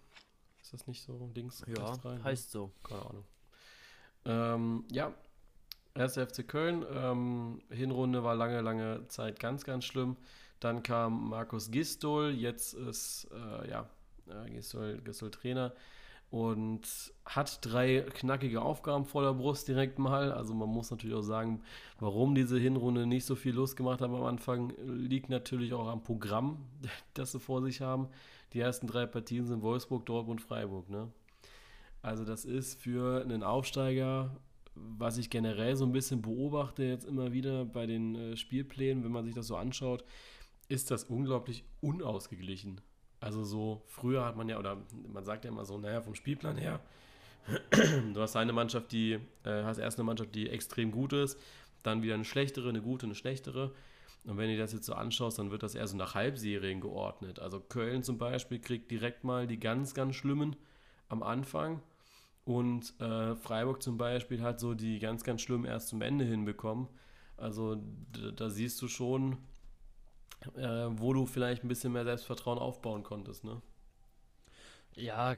[0.62, 1.64] Ist das nicht so links?
[1.68, 2.72] Ja, rein, heißt so.
[2.84, 3.26] Keine Ahnung.
[4.26, 5.14] Ähm, ja,
[5.96, 6.86] erster FC Köln.
[6.92, 10.18] Ähm, Hinrunde war lange, lange Zeit ganz, ganz schlimm.
[10.60, 13.90] Dann kam Markus Gistol, jetzt ist äh, ja,
[14.28, 15.74] äh, Gistol, Gistol Trainer
[16.32, 16.82] und
[17.26, 20.32] hat drei knackige Aufgaben vor der Brust direkt mal.
[20.32, 21.62] Also man muss natürlich auch sagen,
[22.00, 26.04] warum diese Hinrunde nicht so viel Lust gemacht haben am Anfang, liegt natürlich auch am
[26.04, 26.66] Programm,
[27.14, 28.08] das sie vor sich haben.
[28.54, 30.90] Die ersten drei Partien sind Wolfsburg, Dortmund, Freiburg.
[30.90, 31.12] Ne?
[32.02, 34.36] Also das ist für einen Aufsteiger,
[34.76, 39.12] was ich generell so ein bisschen beobachte jetzt immer wieder bei den äh, Spielplänen, wenn
[39.12, 40.04] man sich das so anschaut,
[40.70, 42.80] ist das unglaublich unausgeglichen.
[43.20, 44.78] Also so, früher hat man ja, oder
[45.12, 46.80] man sagt ja immer so, naja, vom Spielplan her,
[48.14, 51.38] du hast eine Mannschaft, die, äh, hast erst eine Mannschaft, die extrem gut ist,
[51.84, 53.74] dann wieder eine schlechtere, eine gute, eine schlechtere.
[54.24, 57.40] Und wenn du das jetzt so anschaust, dann wird das eher so nach Halbserien geordnet.
[57.40, 60.56] Also Köln zum Beispiel kriegt direkt mal die ganz, ganz schlimmen
[61.08, 61.82] am Anfang.
[62.46, 66.88] Und äh, Freiburg zum Beispiel hat so die ganz, ganz schlimmen erst zum Ende hinbekommen.
[67.38, 67.78] Also
[68.36, 69.38] da siehst du schon,
[70.56, 73.62] äh, wo du vielleicht ein bisschen mehr Selbstvertrauen aufbauen konntest, ne?
[74.96, 75.38] Ja,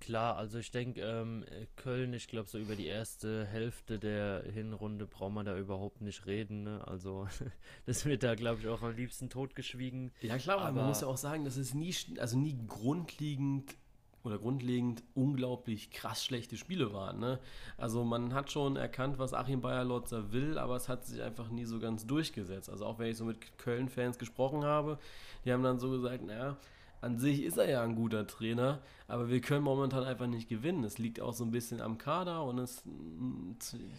[0.00, 1.44] Klar, also ich denke, ähm,
[1.76, 6.26] Köln, ich glaube, so über die erste Hälfte der Hinrunde braucht man da überhaupt nicht
[6.26, 6.62] reden.
[6.62, 6.86] Ne?
[6.86, 7.26] Also,
[7.86, 10.12] das wird da, glaube ich, auch am liebsten totgeschwiegen.
[10.20, 13.76] Ja, klar, aber man muss ja auch sagen, dass es nie, also nie grundlegend
[14.24, 17.20] oder grundlegend unglaublich krass schlechte Spiele waren.
[17.20, 17.38] Ne?
[17.76, 21.64] Also man hat schon erkannt, was Achim Bayer-Lotzer will, aber es hat sich einfach nie
[21.64, 22.68] so ganz durchgesetzt.
[22.70, 24.98] Also auch wenn ich so mit Köln-Fans gesprochen habe,
[25.44, 26.56] die haben dann so gesagt, naja,
[27.00, 30.84] an sich ist er ja ein guter Trainer, aber wir können momentan einfach nicht gewinnen.
[30.84, 32.82] Es liegt auch so ein bisschen am Kader und es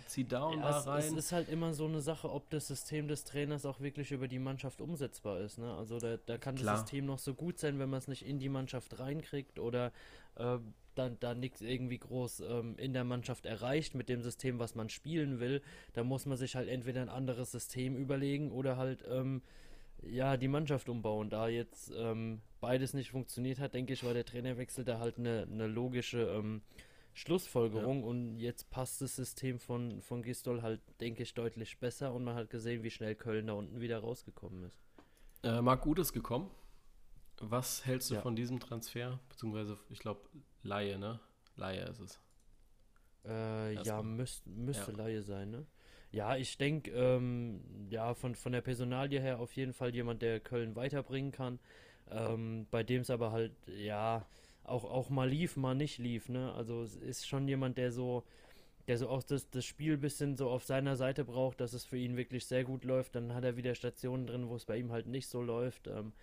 [0.07, 0.99] zieht da und ja, da rein.
[0.99, 4.27] Es ist halt immer so eine Sache, ob das System des Trainers auch wirklich über
[4.27, 5.57] die Mannschaft umsetzbar ist.
[5.57, 5.73] Ne?
[5.73, 6.73] Also da, da kann Klar.
[6.73, 9.91] das System noch so gut sein, wenn man es nicht in die Mannschaft reinkriegt oder
[10.35, 10.57] äh,
[10.95, 14.89] dann da nichts irgendwie groß ähm, in der Mannschaft erreicht mit dem System, was man
[14.89, 15.61] spielen will.
[15.93, 19.41] Da muss man sich halt entweder ein anderes System überlegen oder halt ähm,
[20.03, 21.29] ja, die Mannschaft umbauen.
[21.29, 25.47] Da jetzt ähm, beides nicht funktioniert hat, denke ich, war der Trainerwechsel da halt eine,
[25.51, 26.61] eine logische ähm,
[27.13, 28.05] Schlussfolgerung ja.
[28.05, 32.35] und jetzt passt das System von, von Gistol halt, denke ich, deutlich besser und man
[32.35, 34.79] hat gesehen, wie schnell Köln da unten wieder rausgekommen ist.
[35.43, 36.49] Äh, Marc Gutes gekommen.
[37.41, 38.21] Was hältst du ja.
[38.21, 39.19] von diesem Transfer?
[39.29, 40.21] Beziehungsweise, ich glaube,
[40.61, 41.19] Laie, ne?
[41.55, 42.19] Laie ist es.
[43.25, 44.97] Äh, ja, müsst, müsste ja.
[44.97, 45.65] Laie sein, ne?
[46.11, 50.39] Ja, ich denke, ähm, ja, von, von der Personalie her auf jeden Fall jemand, der
[50.39, 51.59] Köln weiterbringen kann.
[52.09, 54.25] Ähm, bei dem es aber halt, ja,
[54.63, 56.51] auch, auch mal lief, mal nicht lief, ne?
[56.53, 58.23] Also es ist schon jemand, der so,
[58.87, 61.85] der so auch das, das Spiel ein bisschen so auf seiner Seite braucht, dass es
[61.85, 63.15] für ihn wirklich sehr gut läuft.
[63.15, 65.87] Dann hat er wieder Stationen drin, wo es bei ihm halt nicht so läuft.
[65.87, 66.13] Ähm,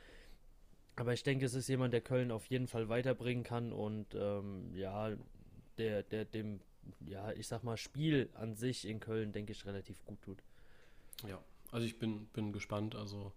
[0.97, 4.75] aber ich denke, es ist jemand, der Köln auf jeden Fall weiterbringen kann und ähm,
[4.75, 5.11] ja,
[5.79, 6.61] der, der dem
[7.07, 10.39] ja, ich sag mal, Spiel an sich in Köln, denke ich, relativ gut tut.
[11.27, 11.39] Ja,
[11.73, 12.95] also ich bin, bin gespannt.
[12.95, 13.33] Also,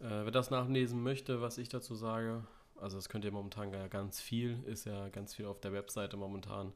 [0.00, 3.86] äh, wer das nachlesen möchte, was ich dazu sage, also das könnt ihr momentan ja
[3.88, 6.72] ganz viel, ist ja ganz viel auf der Webseite momentan.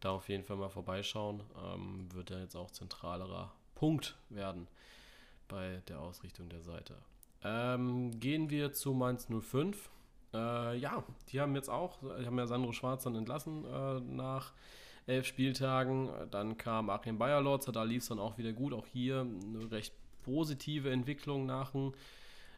[0.00, 1.42] Da auf jeden Fall mal vorbeischauen.
[1.64, 4.68] Ähm, wird ja jetzt auch zentralerer Punkt werden
[5.48, 6.96] bei der Ausrichtung der Seite.
[7.42, 9.90] Ähm, gehen wir zu Mainz 05.
[10.32, 14.52] Äh, ja, die haben jetzt auch, die haben ja Sandro Schwarz dann entlassen äh, nach
[15.06, 16.10] elf Spieltagen.
[16.30, 18.72] Dann kam Achim Bayerlotz, da lief es dann auch wieder gut.
[18.72, 21.94] Auch hier eine recht positive Entwicklung nach dem,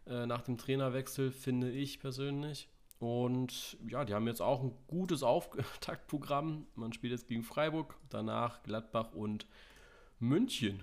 [0.06, 2.68] äh, nach dem Trainerwechsel, finde ich persönlich.
[2.98, 6.66] Und ja, die haben jetzt auch ein gutes Auftaktprogramm.
[6.74, 9.46] Man spielt jetzt gegen Freiburg, danach Gladbach und
[10.18, 10.82] München.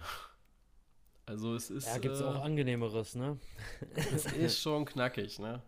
[1.26, 1.88] Also es ist.
[1.88, 3.40] Ja, gibt es äh, auch angenehmeres, ne?
[3.96, 5.64] es ist schon knackig, ne?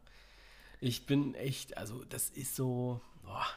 [0.82, 3.02] Ich bin echt, also das ist so.
[3.24, 3.48] Boah,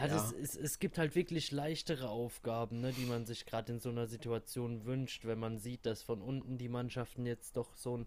[0.00, 3.80] ja, das Ist, es gibt halt wirklich leichtere Aufgaben, ne, die man sich gerade in
[3.80, 7.94] so einer Situation wünscht, wenn man sieht, dass von unten die Mannschaften jetzt doch so
[7.94, 8.06] einen,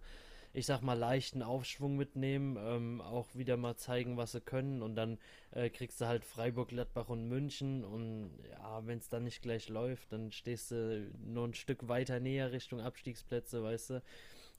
[0.53, 4.81] ich sag mal, leichten Aufschwung mitnehmen, ähm, auch wieder mal zeigen, was sie können.
[4.81, 5.19] Und dann
[5.51, 7.83] äh, kriegst du halt Freiburg, Gladbach und München.
[7.83, 12.19] Und ja, wenn es dann nicht gleich läuft, dann stehst du nur ein Stück weiter
[12.19, 14.03] näher Richtung Abstiegsplätze, weißt du.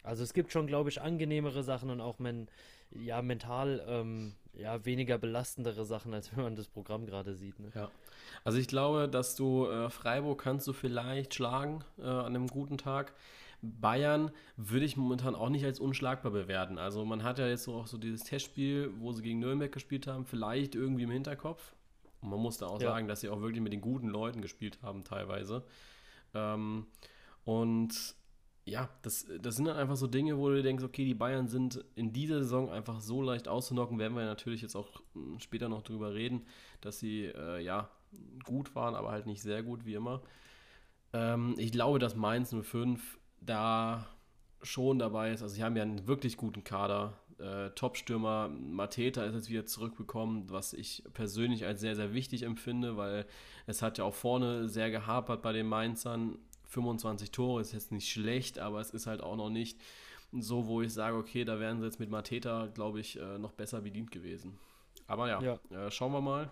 [0.02, 1.90] Also es gibt schon, glaube ich, angenehmere Sachen.
[1.90, 2.48] Und auch men
[2.92, 7.59] ja, mental ähm, ja, weniger belastendere Sachen, als wenn man das Programm gerade sieht.
[7.59, 7.70] Ne?
[7.74, 7.90] Ja.
[8.44, 12.79] Also ich glaube, dass du äh, Freiburg kannst du vielleicht schlagen äh, an einem guten
[12.79, 13.12] Tag.
[13.62, 16.79] Bayern würde ich momentan auch nicht als unschlagbar bewerten.
[16.79, 20.24] Also man hat ja jetzt auch so dieses Testspiel, wo sie gegen Nürnberg gespielt haben,
[20.24, 21.74] vielleicht irgendwie im Hinterkopf.
[22.22, 22.88] Und man muss da auch ja.
[22.88, 25.62] sagen, dass sie auch wirklich mit den guten Leuten gespielt haben teilweise.
[26.35, 26.87] Ähm,
[27.44, 28.14] und
[28.64, 31.84] ja, das, das sind dann einfach so Dinge, wo du denkst, okay, die Bayern sind
[31.94, 35.82] in dieser Saison einfach so leicht auszunocken, werden wir natürlich jetzt auch hm, später noch
[35.82, 36.46] drüber reden,
[36.80, 37.90] dass sie äh, ja
[38.44, 40.22] gut waren, aber halt nicht sehr gut wie immer.
[41.12, 44.06] Ähm, ich glaube, dass Mainz 05 da
[44.62, 45.42] schon dabei ist.
[45.42, 47.18] Also sie haben ja einen wirklich guten Kader.
[47.38, 52.96] Äh, Top-Stürmer Mateta ist jetzt wieder zurückgekommen, was ich persönlich als sehr, sehr wichtig empfinde,
[52.96, 53.26] weil
[53.66, 56.38] es hat ja auch vorne sehr gehapert bei den Mainzern
[56.70, 59.78] 25 Tore ist jetzt nicht schlecht, aber es ist halt auch noch nicht
[60.33, 63.52] so, wo ich sage, okay, da wären sie jetzt mit Mateta, glaube ich, äh, noch
[63.52, 64.59] besser bedient gewesen.
[65.06, 65.87] Aber ja, ja.
[65.87, 66.50] Äh, schauen wir mal.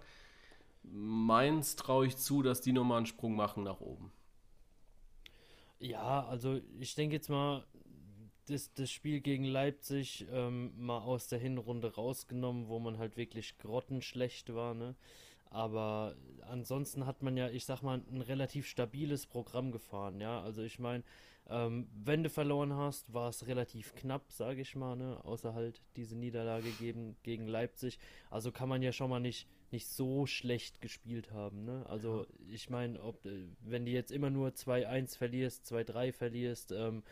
[0.82, 4.10] Mainz traue ich zu, dass die nochmal einen Sprung machen nach oben.
[5.78, 7.64] Ja, also ich denke jetzt mal,
[8.46, 13.58] das, das Spiel gegen Leipzig ähm, mal aus der Hinrunde rausgenommen, wo man halt wirklich
[13.58, 14.96] grottenschlecht war, ne?
[15.50, 20.42] Aber ansonsten hat man ja, ich sag mal, ein relativ stabiles Programm gefahren, ja.
[20.42, 21.04] Also ich meine,
[21.50, 25.18] ähm, wenn du verloren hast, war es relativ knapp, sage ich mal, ne?
[25.24, 27.98] Außer halt diese Niederlage gegen, gegen Leipzig.
[28.30, 31.86] Also kann man ja schon mal nicht, nicht so schlecht gespielt haben, ne?
[31.88, 33.20] Also ich meine, ob
[33.60, 37.02] wenn du jetzt immer nur 2-1 verlierst, 2-3 verlierst, ähm,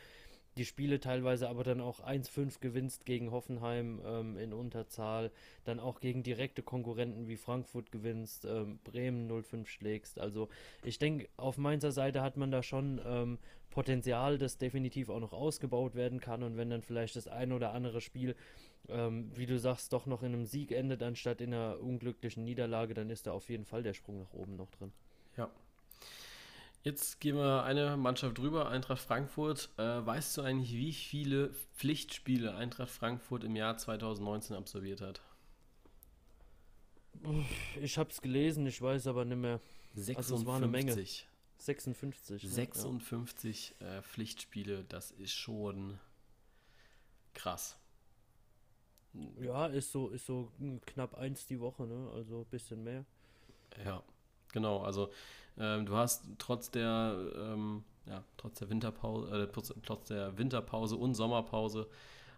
[0.57, 5.31] die Spiele teilweise aber dann auch 1-5 gewinnst gegen Hoffenheim ähm, in Unterzahl,
[5.65, 10.19] dann auch gegen direkte Konkurrenten wie Frankfurt gewinnst, ähm, Bremen 0-5 schlägst.
[10.19, 10.49] Also
[10.83, 13.39] ich denke, auf Mainzer Seite hat man da schon ähm,
[13.71, 17.73] Potenzial, das definitiv auch noch ausgebaut werden kann und wenn dann vielleicht das ein oder
[17.73, 18.35] andere Spiel,
[18.89, 22.95] ähm, wie du sagst, doch noch in einem Sieg endet, anstatt in einer unglücklichen Niederlage,
[22.95, 24.93] dann ist da auf jeden Fall der Sprung nach oben noch drin.
[26.87, 29.71] Jetzt gehen wir eine Mannschaft drüber, Eintracht Frankfurt.
[29.77, 35.21] Äh, weißt du eigentlich, wie viele Pflichtspiele Eintracht Frankfurt im Jahr 2019 absolviert hat?
[37.83, 39.61] Ich habe es gelesen, ich weiß aber nicht mehr.
[39.95, 40.17] 56.
[40.17, 40.93] Also es war eine Menge.
[40.93, 42.49] 56.
[42.49, 43.97] 56 ja.
[43.99, 45.99] äh, Pflichtspiele, das ist schon
[47.35, 47.77] krass.
[49.41, 50.53] Ja, ist so, ist so
[50.87, 52.13] knapp eins die Woche, ne?
[52.15, 53.05] Also ein bisschen mehr.
[53.85, 54.05] Ja,
[54.57, 54.79] genau.
[54.79, 55.11] Also
[55.59, 61.15] ähm, du hast trotz der, ähm, ja, trotz der Winterpause, äh, trotz der Winterpause und
[61.15, 61.87] Sommerpause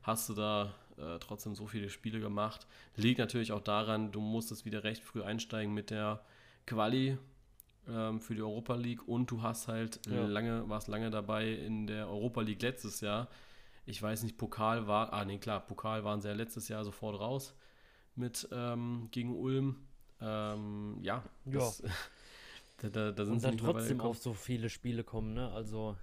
[0.02, 2.66] hast du da äh, trotzdem so viele Spiele gemacht.
[2.96, 6.20] Liegt natürlich auch daran, du musstest wieder recht früh einsteigen mit der
[6.66, 7.18] Quali
[7.88, 10.26] ähm, für die Europa League und du hast halt ja.
[10.26, 13.28] lange, warst lange dabei in der Europa League letztes Jahr.
[13.86, 17.20] Ich weiß nicht, Pokal war, ah nee, klar, Pokal waren sie ja letztes Jahr sofort
[17.20, 17.54] raus
[18.16, 19.76] mit ähm, gegen Ulm.
[20.20, 21.90] Ähm, ja, das, ja.
[22.80, 25.50] Da, da, da und dann trotzdem auf so viele Spiele kommen, ne?
[25.50, 25.96] Also,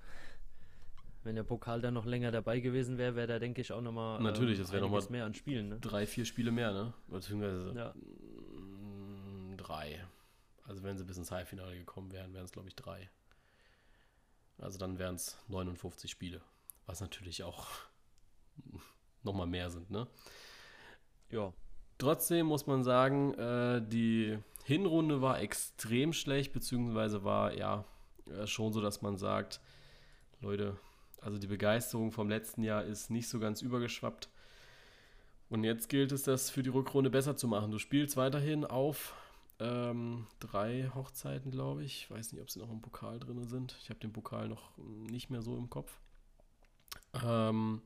[1.24, 4.22] wenn der Pokal dann noch länger dabei gewesen wäre, wäre da, denke ich, auch nochmal
[4.22, 5.80] Natürlich, ähm, das wäre nochmal mehr an Spielen, ne?
[5.80, 6.94] Drei, vier Spiele mehr, ne?
[7.08, 7.94] Beziehungsweise ja.
[8.60, 10.06] Mm, drei.
[10.68, 13.10] Also, wenn sie bis ins Halbfinale gekommen wären, wären es, glaube ich, drei.
[14.58, 16.42] Also, dann wären es 59 Spiele.
[16.88, 17.68] Was natürlich auch
[19.24, 20.08] nochmal mehr sind, ne?
[21.32, 21.54] Ja.
[21.98, 27.86] Trotzdem muss man sagen, äh, die Hinrunde war extrem schlecht, beziehungsweise war ja
[28.28, 29.62] äh, schon so, dass man sagt,
[30.42, 30.78] Leute,
[31.22, 34.30] also die Begeisterung vom letzten Jahr ist nicht so ganz übergeschwappt.
[35.50, 37.72] Und jetzt gilt es, das für die Rückrunde besser zu machen.
[37.72, 39.14] Du spielst weiterhin auf
[39.60, 42.04] ähm, drei Hochzeiten, glaube ich.
[42.04, 43.78] Ich weiß nicht, ob sie noch im Pokal drin sind.
[43.82, 46.00] Ich habe den Pokal noch nicht mehr so im Kopf.
[47.24, 47.82] Ähm,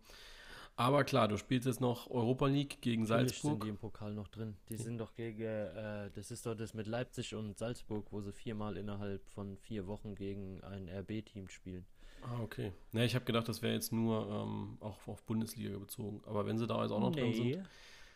[0.80, 3.52] aber klar, du spielst jetzt noch Europa League gegen Natürlich Salzburg.
[3.52, 4.56] sind die im Pokal noch drin.
[4.70, 8.32] Die sind doch gegen, äh, das ist doch das mit Leipzig und Salzburg, wo sie
[8.32, 11.86] viermal innerhalb von vier Wochen gegen ein RB-Team spielen.
[12.22, 12.72] Ah, okay.
[12.94, 16.22] Ne, ich habe gedacht, das wäre jetzt nur ähm, auch auf Bundesliga bezogen.
[16.26, 17.22] Aber wenn sie da jetzt auch noch nee.
[17.22, 17.70] drin sind.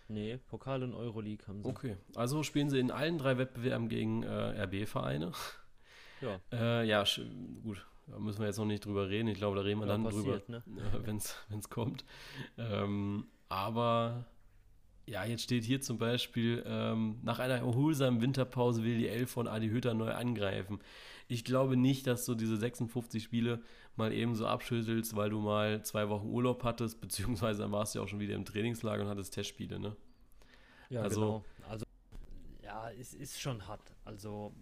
[0.08, 1.70] Nee, Pokal und Euroleague haben sie.
[1.70, 5.34] Okay, also spielen sie in allen drei Wettbewerben gegen äh, RB-Vereine.
[6.22, 6.40] Ja.
[6.54, 7.04] Äh, ja,
[7.62, 7.86] gut.
[8.08, 9.28] Da müssen wir jetzt noch nicht drüber reden.
[9.28, 11.06] Ich glaube, da reden wir ja, dann passiert, drüber, ne?
[11.06, 11.18] wenn
[11.60, 12.06] es kommt.
[12.58, 14.26] Ähm, aber
[15.06, 19.48] ja, jetzt steht hier zum Beispiel, ähm, nach einer erholsamen Winterpause will die Elf von
[19.48, 20.80] Adi Hütter neu angreifen.
[21.28, 23.62] Ich glaube nicht, dass du diese 56 Spiele
[23.96, 28.00] mal eben so abschüttelst, weil du mal zwei Wochen Urlaub hattest, beziehungsweise dann warst du
[28.00, 29.96] ja auch schon wieder im Trainingslager und hattest Testspiele, ne?
[30.90, 31.46] Ja, also, genau.
[31.70, 31.86] Also,
[32.62, 33.94] ja, es ist schon hart.
[34.06, 34.54] Also,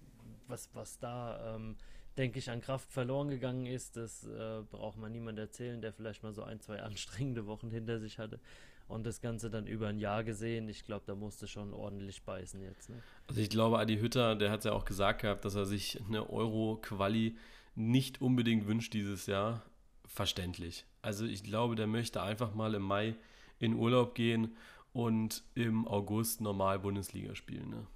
[0.48, 1.76] was, was da ähm,
[2.22, 3.98] denke ich, an Kraft verloren gegangen ist.
[3.98, 8.00] Das äh, braucht man niemand erzählen, der vielleicht mal so ein, zwei anstrengende Wochen hinter
[8.00, 8.40] sich hatte.
[8.88, 10.70] Und das Ganze dann über ein Jahr gesehen.
[10.70, 12.90] Ich glaube, da musste schon ordentlich beißen jetzt.
[12.90, 13.02] Ne?
[13.28, 16.00] Also ich glaube, Adi Hütter, der hat es ja auch gesagt gehabt, dass er sich
[16.08, 17.38] eine Euro-Quali
[17.74, 19.64] nicht unbedingt wünscht dieses Jahr.
[20.06, 20.86] Verständlich.
[21.02, 23.16] Also ich glaube, der möchte einfach mal im Mai
[23.60, 24.56] in Urlaub gehen
[24.94, 27.70] und im August normal Bundesliga spielen.
[27.70, 27.88] Ne?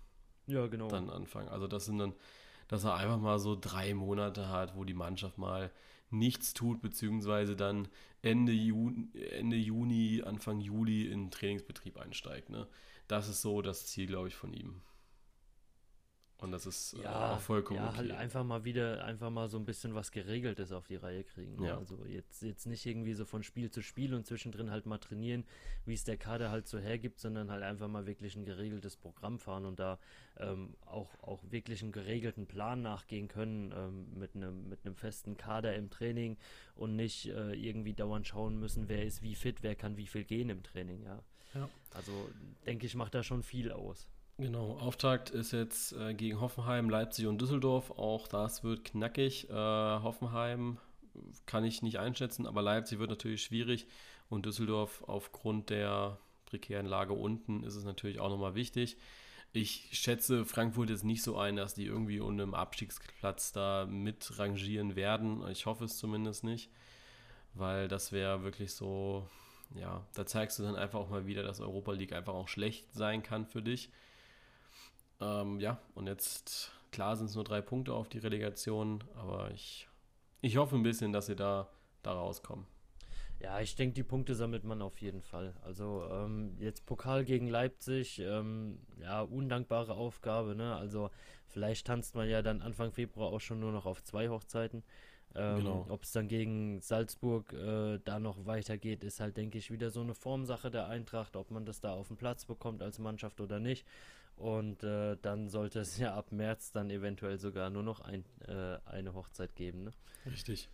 [0.47, 0.87] Ja, genau.
[0.87, 1.49] Dann anfangen.
[1.49, 2.13] Also das sind dann
[2.67, 5.71] dass er einfach mal so drei Monate hat, wo die Mannschaft mal
[6.09, 7.87] nichts tut, beziehungsweise dann
[8.21, 12.49] Ende Juni, Ende Juni Anfang Juli in Trainingsbetrieb einsteigt.
[12.49, 12.67] Ne?
[13.07, 14.81] Das ist so das Ziel, glaube ich, von ihm.
[16.37, 17.97] Und das ist äh, ja, auch vollkommen ja, okay.
[17.97, 21.55] halt einfach mal wieder, einfach mal so ein bisschen was Geregeltes auf die Reihe kriegen.
[21.55, 21.67] Ne?
[21.69, 21.77] Ja.
[21.77, 25.45] Also jetzt, jetzt nicht irgendwie so von Spiel zu Spiel und zwischendrin halt mal trainieren,
[25.85, 29.39] wie es der Kader halt so hergibt, sondern halt einfach mal wirklich ein geregeltes Programm
[29.39, 29.97] fahren und da
[30.37, 35.37] ähm, auch, auch wirklich einen geregelten Plan nachgehen können ähm, mit einem mit einem festen
[35.37, 36.37] Kader im Training
[36.75, 40.25] und nicht äh, irgendwie dauernd schauen müssen, wer ist wie fit, wer kann wie viel
[40.25, 41.23] gehen im Training, ja.
[41.53, 41.69] ja.
[41.93, 42.11] Also
[42.65, 44.09] denke ich, macht da schon viel aus.
[44.37, 47.91] Genau, Auftakt ist jetzt äh, gegen Hoffenheim, Leipzig und Düsseldorf.
[47.91, 49.49] Auch das wird knackig.
[49.49, 50.77] Äh, Hoffenheim
[51.45, 53.87] kann ich nicht einschätzen, aber Leipzig wird natürlich schwierig
[54.29, 58.97] und Düsseldorf aufgrund der prekären Lage unten ist es natürlich auch nochmal wichtig.
[59.53, 64.37] Ich schätze Frankfurt jetzt nicht so ein, dass die irgendwie unter dem Abstiegsplatz da mit
[64.37, 65.47] rangieren werden.
[65.47, 66.69] Ich hoffe es zumindest nicht,
[67.53, 69.29] weil das wäre wirklich so,
[69.75, 72.93] ja, da zeigst du dann einfach auch mal wieder, dass Europa League einfach auch schlecht
[72.93, 73.89] sein kann für dich.
[75.21, 79.87] Ähm, ja, und jetzt, klar sind es nur drei Punkte auf die Relegation, aber ich,
[80.41, 81.69] ich hoffe ein bisschen, dass sie da,
[82.03, 82.65] da rauskommen.
[83.39, 85.53] Ja, ich denke, die Punkte sammelt man auf jeden Fall.
[85.61, 90.75] Also ähm, jetzt Pokal gegen Leipzig, ähm, ja, undankbare Aufgabe, ne?
[90.75, 91.09] Also
[91.45, 94.83] vielleicht tanzt man ja dann Anfang Februar auch schon nur noch auf zwei Hochzeiten.
[95.35, 95.85] Ähm, genau.
[95.89, 99.99] Ob es dann gegen Salzburg äh, da noch weitergeht, ist halt, denke ich, wieder so
[99.99, 103.59] eine Formsache der Eintracht, ob man das da auf den Platz bekommt als Mannschaft oder
[103.59, 103.85] nicht.
[104.35, 108.77] Und äh, dann sollte es ja ab März dann eventuell sogar nur noch ein, äh,
[108.85, 109.85] eine Hochzeit geben.
[109.85, 109.91] Ne?
[110.25, 110.69] Richtig.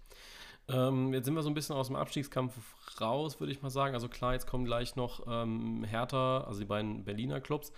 [0.67, 2.53] Ähm, jetzt sind wir so ein bisschen aus dem Abstiegskampf
[2.99, 3.93] raus, würde ich mal sagen.
[3.93, 7.73] Also klar, jetzt kommen gleich noch ähm, Hertha, also die beiden Berliner Clubs.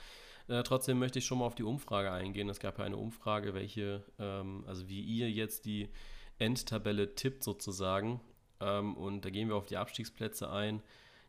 [0.48, 2.50] Äh, trotzdem möchte ich schon mal auf die Umfrage eingehen.
[2.50, 5.90] Es gab ja eine Umfrage, welche, ähm, also wie ihr jetzt die
[6.38, 8.20] Endtabelle tippt sozusagen.
[8.60, 10.82] Ähm, und da gehen wir auf die Abstiegsplätze ein.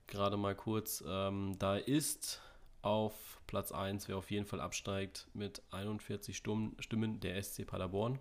[0.07, 1.03] Gerade mal kurz.
[1.07, 2.43] Ähm, da ist
[2.85, 8.19] auf Platz 1, wer auf jeden Fall absteigt, mit 41 Stimmen der SC Paderborn.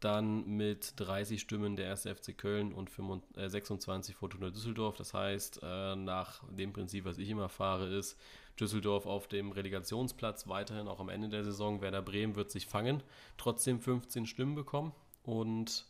[0.00, 2.02] Dann mit 30 Stimmen der 1.
[2.02, 2.90] FC Köln und
[3.34, 4.96] 26 äh, Fortuna Düsseldorf.
[4.96, 8.18] Das heißt, äh, nach dem Prinzip, was ich immer fahre, ist
[8.60, 11.80] Düsseldorf auf dem Relegationsplatz weiterhin auch am Ende der Saison.
[11.80, 13.02] Werder Bremen wird sich fangen,
[13.38, 14.92] trotzdem 15 Stimmen bekommen.
[15.22, 15.86] Und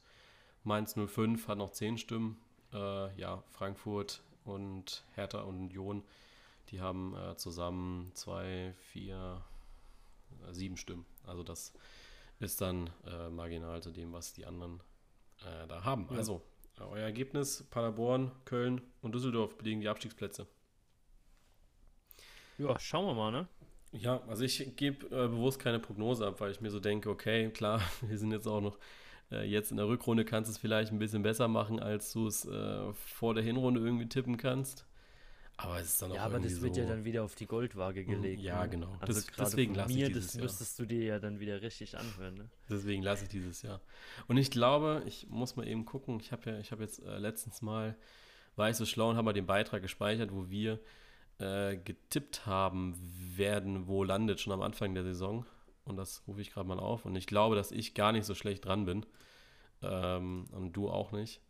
[0.63, 2.39] Mainz 05 hat noch 10 Stimmen.
[2.73, 6.03] Äh, ja, Frankfurt und Hertha und Union
[6.71, 9.43] die haben äh, zusammen zwei, vier,
[10.49, 11.07] äh, sieben Stimmen.
[11.25, 11.73] Also das
[12.39, 14.81] ist dann äh, marginal zu dem, was die anderen
[15.41, 16.07] äh, da haben.
[16.11, 16.19] Ja.
[16.19, 16.43] Also,
[16.79, 20.47] euer Ergebnis: Paderborn, Köln und Düsseldorf belegen die Abstiegsplätze.
[22.59, 23.49] Ja, schauen wir mal, ne?
[23.93, 27.51] Ja, also ich gebe äh, bewusst keine Prognose ab, weil ich mir so denke, okay,
[27.51, 28.79] klar, wir sind jetzt auch noch
[29.31, 32.27] äh, jetzt in der Rückrunde kannst du es vielleicht ein bisschen besser machen, als du
[32.27, 34.87] es äh, vor der Hinrunde irgendwie tippen kannst.
[35.59, 37.47] Aber es ist dann auch Ja, aber das wird so ja dann wieder auf die
[37.47, 38.43] Goldwaage hm, gelegt.
[38.43, 38.69] Ja, ne?
[38.69, 38.97] genau.
[39.01, 40.43] Also das, deswegen lasse ich dieses das Jahr.
[40.43, 42.35] müsstest du dir ja dann wieder richtig anhören.
[42.35, 42.51] Ne?
[42.69, 43.81] Deswegen lasse ich dieses Jahr.
[44.29, 46.21] Und ich glaube, ich muss mal eben gucken.
[46.21, 47.97] Ich habe ja, ich habe jetzt äh, letztens mal,
[48.55, 50.79] war ich so schlau und habe mal den Beitrag gespeichert, wo wir
[51.39, 52.95] äh, getippt haben,
[53.37, 55.47] werden wo landet schon am Anfang der Saison.
[55.85, 57.07] Und das rufe ich gerade mal auf.
[57.07, 59.07] Und ich glaube, dass ich gar nicht so schlecht dran bin.
[59.83, 61.41] Ähm, und du auch nicht.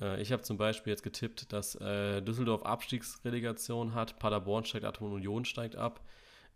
[0.00, 5.00] Äh, ich habe zum Beispiel jetzt getippt, dass äh, Düsseldorf Abstiegsrelegation hat, Paderborn steigt ab
[5.00, 6.00] und Union steigt ab.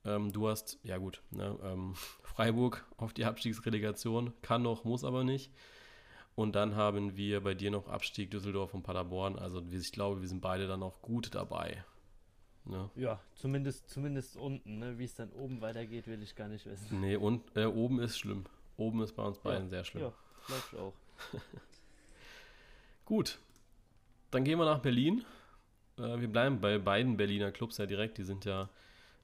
[0.05, 5.25] Ähm, du hast, ja gut, ne, ähm, Freiburg auf die Abstiegsrelegation, kann noch, muss aber
[5.25, 5.53] nicht.
[6.35, 9.37] Und dann haben wir bei dir noch Abstieg Düsseldorf und Paderborn.
[9.37, 11.85] Also ich glaube, wir sind beide dann auch gut dabei.
[12.65, 12.91] Ne?
[12.95, 14.79] Ja, zumindest, zumindest unten.
[14.79, 14.99] Ne?
[14.99, 17.01] Wie es dann oben weitergeht, will ich gar nicht wissen.
[17.01, 18.45] Nee, und äh, oben ist schlimm.
[18.77, 20.03] Oben ist bei uns beiden ja, sehr schlimm.
[20.05, 20.13] Ja,
[20.47, 20.95] glaube ich auch.
[23.09, 23.39] Gut,
[24.31, 25.25] dann gehen wir nach Berlin.
[25.97, 28.19] Äh, wir bleiben bei beiden Berliner Clubs ja direkt.
[28.19, 28.69] Die sind ja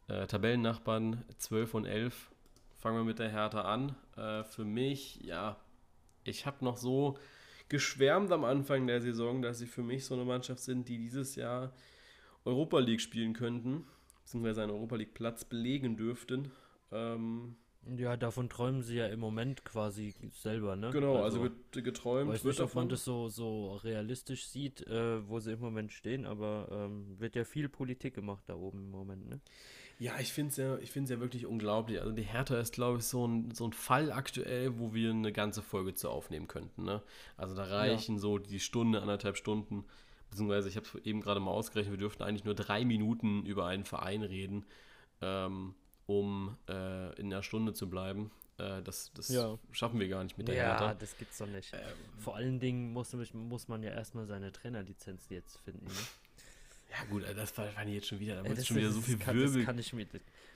[0.08, 2.30] äh, Tabellennachbarn 12 und 11.
[2.78, 3.94] Fangen wir mit der Hertha an.
[4.16, 5.58] Äh, für mich, ja,
[6.24, 7.18] ich habe noch so
[7.68, 11.36] geschwärmt am Anfang der Saison, dass sie für mich so eine Mannschaft sind, die dieses
[11.36, 11.70] Jahr
[12.46, 13.84] Europa League spielen könnten,
[14.22, 16.50] beziehungsweise einen Europa League Platz belegen dürften.
[16.90, 17.56] Ähm,
[17.96, 20.90] ja, davon träumen sie ja im Moment quasi selber, ne?
[20.90, 22.70] Genau, also, also geträumt weiß wird nicht, davon.
[22.70, 27.18] ob man das so, so realistisch sieht, äh, wo sie im Moment stehen, aber ähm,
[27.18, 29.40] wird ja viel Politik gemacht da oben im Moment, ne?
[29.98, 32.00] Ja, ich finde es ja, ich find's ja wirklich unglaublich.
[32.00, 35.32] Also die Hertha ist, glaube ich, so ein, so ein Fall aktuell, wo wir eine
[35.32, 36.84] ganze Folge zu aufnehmen könnten.
[36.84, 37.00] Ne?
[37.36, 38.20] Also da reichen ja.
[38.20, 39.84] so die Stunde, anderthalb Stunden,
[40.30, 43.66] beziehungsweise ich habe es eben gerade mal ausgerechnet, wir dürften eigentlich nur drei Minuten über
[43.66, 44.64] einen Verein reden.
[45.20, 45.74] Ähm,
[46.06, 48.30] um äh, in der Stunde zu bleiben.
[48.58, 49.58] Äh, das das ja.
[49.72, 50.94] schaffen wir gar nicht mit der Ja, Hertha.
[50.94, 51.72] das gibt's doch nicht.
[51.72, 51.80] Ähm,
[52.18, 55.86] Vor allen Dingen muss, muss man ja erstmal seine Trainerlizenz jetzt finden.
[55.86, 55.92] Ne?
[56.96, 59.36] Ja gut, das fand ich jetzt schon wieder, da ja, schon wieder so viel kann,
[59.36, 59.56] Wirbel.
[59.56, 60.06] Das kann ich mir,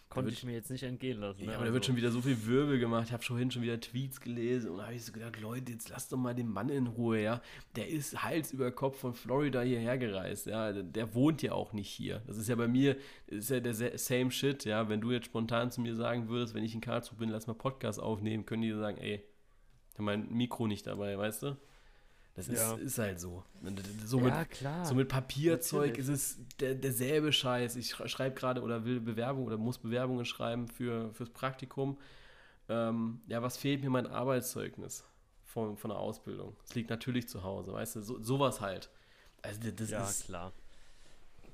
[0.09, 1.45] Konnte ich mir jetzt nicht entgehen lassen.
[1.45, 1.53] Ne?
[1.53, 3.05] Ja, aber da wird also schon wieder so viel Wirbel gemacht.
[3.07, 5.91] Ich habe vorhin schon wieder Tweets gelesen und da habe ich so gedacht, Leute, jetzt
[5.91, 7.43] lasst doch mal den Mann in Ruhe, ja.
[7.77, 10.73] Der ist Hals über Kopf von Florida hierher gereist, ja.
[10.73, 12.23] Der wohnt ja auch nicht hier.
[12.27, 12.97] Das ist ja bei mir,
[13.27, 14.89] ist ja der same shit, ja.
[14.89, 17.55] Wenn du jetzt spontan zu mir sagen würdest, wenn ich in Karlsruhe bin, lass mal
[17.55, 19.17] Podcast aufnehmen, können die sagen, ey,
[19.91, 21.57] ich habe mein Mikro nicht dabei, weißt du?
[22.39, 22.75] Das ja.
[22.75, 23.43] ist, ist halt so.
[24.07, 24.85] So mit, ja, klar.
[24.85, 26.09] So mit Papierzeug Natürlich.
[26.09, 27.75] ist es der, derselbe Scheiß.
[27.75, 31.99] Ich schreibe gerade oder will Bewerbung oder muss Bewerbungen schreiben für, fürs Praktikum.
[32.69, 35.05] Ähm, ja, was fehlt mir mein Arbeitszeugnis
[35.47, 36.57] von, von der Ausbildung?
[36.65, 38.89] Es liegt natürlich zu Hause, weißt du, so, sowas halt.
[39.43, 40.53] Also das ja, ist, klar.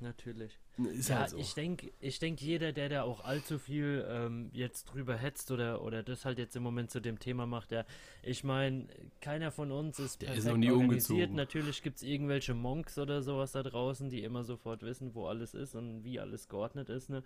[0.05, 0.59] Natürlich.
[0.77, 1.37] Ist ja, halt so.
[1.37, 5.81] ich denke, ich denk, jeder, der da auch allzu viel ähm, jetzt drüber hetzt oder,
[5.81, 7.85] oder das halt jetzt im Moment zu dem Thema macht, ja,
[8.21, 8.87] ich meine,
[9.19, 11.11] keiner von uns ist der perfekt ist noch nie organisiert.
[11.11, 11.35] Umgezogen.
[11.35, 15.55] Natürlich gibt es irgendwelche Monks oder sowas da draußen, die immer sofort wissen, wo alles
[15.55, 17.23] ist und wie alles geordnet ist, ne?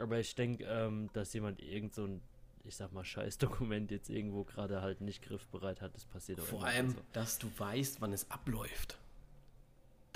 [0.00, 2.20] Aber ich denke, ähm, dass jemand irgend so ein
[2.64, 6.64] ich sag mal, Scheißdokument jetzt irgendwo gerade halt nicht griffbereit hat, das passiert auch Vor
[6.64, 6.96] allem, so.
[7.12, 8.98] dass du weißt, wann es abläuft.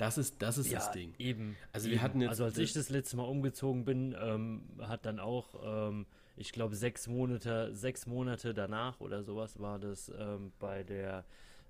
[0.03, 1.13] Das ist, das ist ja, das Ding.
[1.17, 1.55] Eben.
[1.71, 1.95] Also eben.
[1.95, 2.31] wir hatten jetzt.
[2.31, 6.75] Also als ich das letzte Mal umgezogen bin, ähm, hat dann auch, ähm, ich glaube,
[6.75, 11.23] sechs Monate, sechs Monate danach oder sowas war das ähm, bei der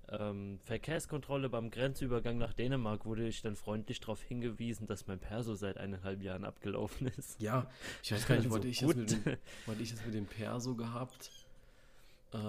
[0.08, 5.54] ähm, Verkehrskontrolle beim Grenzübergang nach Dänemark wurde ich dann freundlich darauf hingewiesen, dass mein Perso
[5.54, 7.40] seit eineinhalb Jahren abgelaufen ist.
[7.40, 7.70] Ja,
[8.02, 10.74] ich weiß gar nicht, wollte, ich das mit dem, wollte ich das mit dem Perso
[10.74, 11.30] gehabt?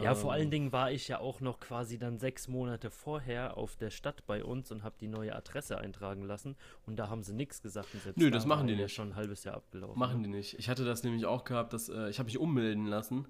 [0.01, 3.55] Ja, vor allen Ähm, Dingen war ich ja auch noch quasi dann sechs Monate vorher
[3.57, 6.55] auf der Stadt bei uns und habe die neue Adresse eintragen lassen
[6.87, 7.93] und da haben sie nichts gesagt.
[7.93, 8.95] Und Nö, da das machen die ja nicht.
[8.95, 9.99] schon ein halbes Jahr abgelaufen.
[9.99, 10.57] Machen die nicht.
[10.59, 13.27] Ich hatte das nämlich auch gehabt, dass äh, ich habe mich ummelden lassen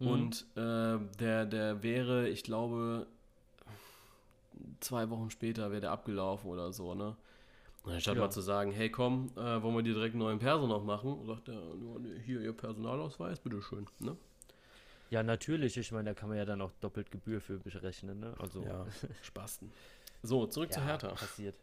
[0.00, 0.06] Mhm.
[0.06, 3.06] und äh, der, der wäre, ich glaube,
[4.80, 7.16] zwei Wochen später wäre der abgelaufen oder so, ne?
[7.84, 8.22] Und anstatt Ja.
[8.22, 11.24] mal zu sagen, hey komm, äh, wollen wir dir direkt einen neuen Perso noch machen,
[11.26, 11.62] sagt er,
[12.24, 14.16] hier ihr Personalausweis, bitteschön, ne?
[15.10, 15.76] Ja, natürlich.
[15.76, 18.34] Ich meine, da kann man ja dann auch doppelt Gebühr für berechnen, ne?
[18.38, 18.86] Also, Ja,
[19.22, 19.72] Spasten.
[20.22, 21.08] So, zurück zu ja, Hertha.
[21.08, 21.54] passiert.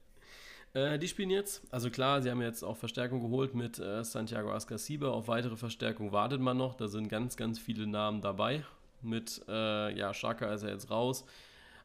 [0.73, 4.51] Äh, die spielen jetzt, also klar, sie haben jetzt auch Verstärkung geholt mit äh, Santiago
[4.51, 5.09] Ascasiba.
[5.09, 6.75] Auf weitere Verstärkung wartet man noch.
[6.75, 8.65] Da sind ganz, ganz viele Namen dabei.
[9.01, 11.25] Mit, äh, ja, Schaka ist er jetzt raus.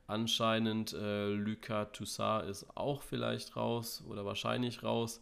[0.07, 5.21] Anscheinend äh, Luca Toussaint ist auch vielleicht raus oder wahrscheinlich raus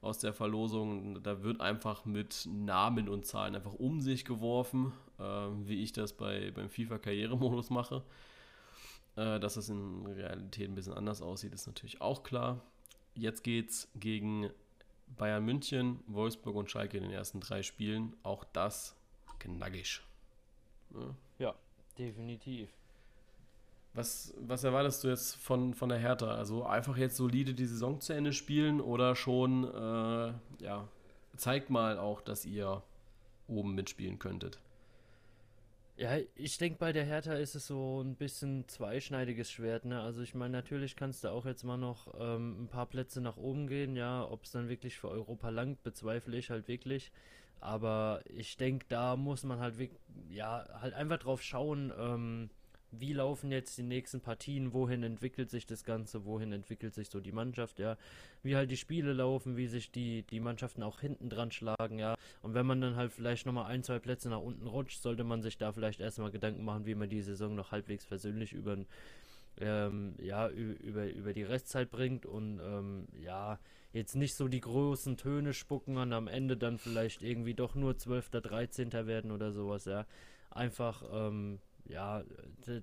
[0.00, 1.22] aus der Verlosung.
[1.22, 6.12] Da wird einfach mit Namen und Zahlen einfach um sich geworfen, äh, wie ich das
[6.12, 8.02] bei, beim FIFA-Karrieremodus mache.
[9.16, 12.60] Äh, dass es in Realität ein bisschen anders aussieht, ist natürlich auch klar.
[13.14, 14.50] Jetzt geht's gegen
[15.16, 18.14] Bayern München, Wolfsburg und Schalke in den ersten drei Spielen.
[18.22, 18.94] Auch das
[19.40, 20.02] knackig.
[20.94, 21.14] Ja.
[21.38, 21.54] Ja,
[21.98, 22.68] definitiv.
[23.98, 26.36] Was, was erwartest du jetzt von, von der Hertha?
[26.36, 30.86] Also einfach jetzt solide die Saison zu Ende spielen oder schon, äh, ja,
[31.36, 32.84] zeigt mal auch, dass ihr
[33.48, 34.60] oben mitspielen könntet.
[35.96, 40.00] Ja, ich denke, bei der Hertha ist es so ein bisschen zweischneidiges Schwert, ne?
[40.00, 43.36] Also ich meine, natürlich kannst du auch jetzt mal noch ähm, ein paar Plätze nach
[43.36, 44.24] oben gehen, ja.
[44.30, 47.10] Ob es dann wirklich für Europa langt, bezweifle ich halt wirklich.
[47.58, 49.74] Aber ich denke, da muss man halt
[50.30, 52.50] ja, halt einfach drauf schauen, ähm,
[52.90, 57.20] wie laufen jetzt die nächsten Partien, wohin entwickelt sich das Ganze, wohin entwickelt sich so
[57.20, 57.96] die Mannschaft, ja,
[58.42, 62.14] wie halt die Spiele laufen, wie sich die, die Mannschaften auch hinten dran schlagen, ja.
[62.42, 65.42] Und wenn man dann halt vielleicht nochmal ein, zwei Plätze nach unten rutscht, sollte man
[65.42, 68.78] sich da vielleicht erstmal Gedanken machen, wie man die Saison noch halbwegs versöhnlich über,
[69.60, 73.58] ähm, ja, über, über die Restzeit bringt und ähm, ja,
[73.92, 77.96] jetzt nicht so die großen Töne spucken und am Ende dann vielleicht irgendwie doch nur
[77.96, 78.92] 12., 13.
[78.92, 80.06] werden oder sowas, ja.
[80.50, 82.22] Einfach, ähm, ja,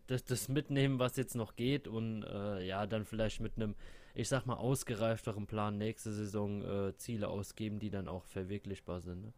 [0.07, 3.75] das, das mitnehmen, was jetzt noch geht und äh, ja, dann vielleicht mit einem,
[4.13, 9.21] ich sag mal, ausgereifteren Plan nächste Saison äh, Ziele ausgeben, die dann auch verwirklichbar sind.
[9.23, 9.33] Ne?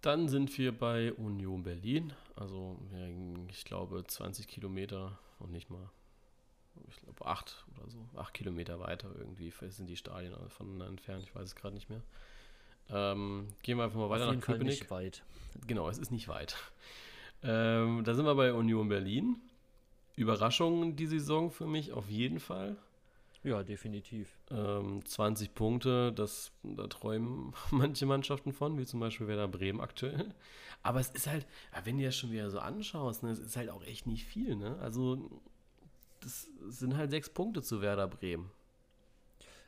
[0.00, 2.12] Dann sind wir bei Union Berlin.
[2.36, 2.78] Also,
[3.48, 5.88] ich glaube, 20 Kilometer und nicht mal,
[6.88, 8.06] ich glaube, 8 oder so.
[8.16, 11.22] 8 Kilometer weiter irgendwie sind die Stadien voneinander entfernt.
[11.22, 12.02] Ich weiß es gerade nicht mehr.
[12.90, 14.80] Ähm, gehen wir einfach mal weiter Auf jeden nach Fall Köpenick.
[14.80, 15.22] nicht weit.
[15.66, 16.56] Genau, es ist nicht weit.
[17.42, 19.36] Ähm, da sind wir bei Union Berlin.
[20.16, 22.76] Überraschung die Saison für mich auf jeden Fall.
[23.44, 24.38] Ja, definitiv.
[24.50, 30.34] Ähm, 20 Punkte, das, da träumen manche Mannschaften von, wie zum Beispiel Werder Bremen aktuell.
[30.82, 31.46] Aber es ist halt,
[31.84, 34.56] wenn du das schon wieder so anschaust, ne, es ist halt auch echt nicht viel.
[34.56, 34.78] Ne?
[34.80, 35.30] Also,
[36.20, 38.50] das sind halt sechs Punkte zu Werder Bremen.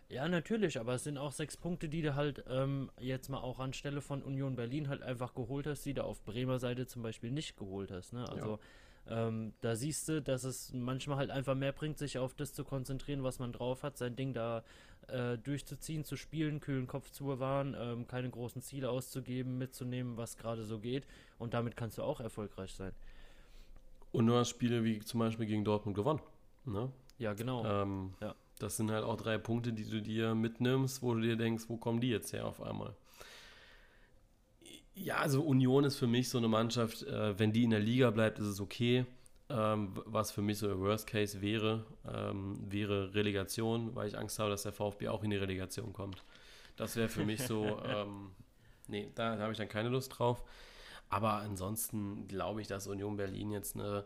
[0.09, 3.59] Ja, natürlich, aber es sind auch sechs Punkte, die du halt ähm, jetzt mal auch
[3.59, 7.32] anstelle von Union Berlin halt einfach geholt hast, die du auf Bremer Seite zum Beispiel
[7.32, 8.12] nicht geholt hast.
[8.12, 8.24] Ne?
[8.28, 8.61] Also
[9.09, 12.64] ähm, da siehst du, dass es manchmal halt einfach mehr bringt, sich auf das zu
[12.64, 14.62] konzentrieren, was man drauf hat, sein Ding da
[15.09, 20.36] äh, durchzuziehen, zu spielen, kühlen Kopf zu bewahren, ähm, keine großen Ziele auszugeben, mitzunehmen, was
[20.36, 21.07] gerade so geht.
[21.38, 22.92] Und damit kannst du auch erfolgreich sein.
[24.12, 26.20] Und du hast Spiele wie zum Beispiel gegen Dortmund gewonnen.
[26.64, 26.90] Ne?
[27.18, 27.64] Ja, genau.
[27.64, 28.34] Ähm, Ja.
[28.59, 31.76] Das sind halt auch drei Punkte, die du dir mitnimmst, wo du dir denkst, wo
[31.76, 32.94] kommen die jetzt her auf einmal?
[34.94, 38.11] Ja, also Union ist für mich so eine Mannschaft, äh, wenn die in der Liga
[38.11, 39.04] bleibt, ist es okay.
[39.48, 44.38] Ähm, was für mich so der Worst Case wäre, ähm, wäre Relegation, weil ich Angst
[44.38, 46.24] habe, dass der VfB auch in die Relegation kommt.
[46.76, 48.30] Das wäre für mich so, ähm,
[48.88, 50.42] nee, da habe ich dann keine Lust drauf.
[51.09, 54.04] Aber ansonsten glaube ich, dass Union Berlin jetzt eine,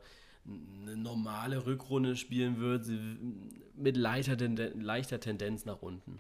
[0.83, 2.99] eine normale Rückrunde spielen wird, sie,
[3.75, 6.19] mit leichter, Tenden- leichter Tendenz nach unten.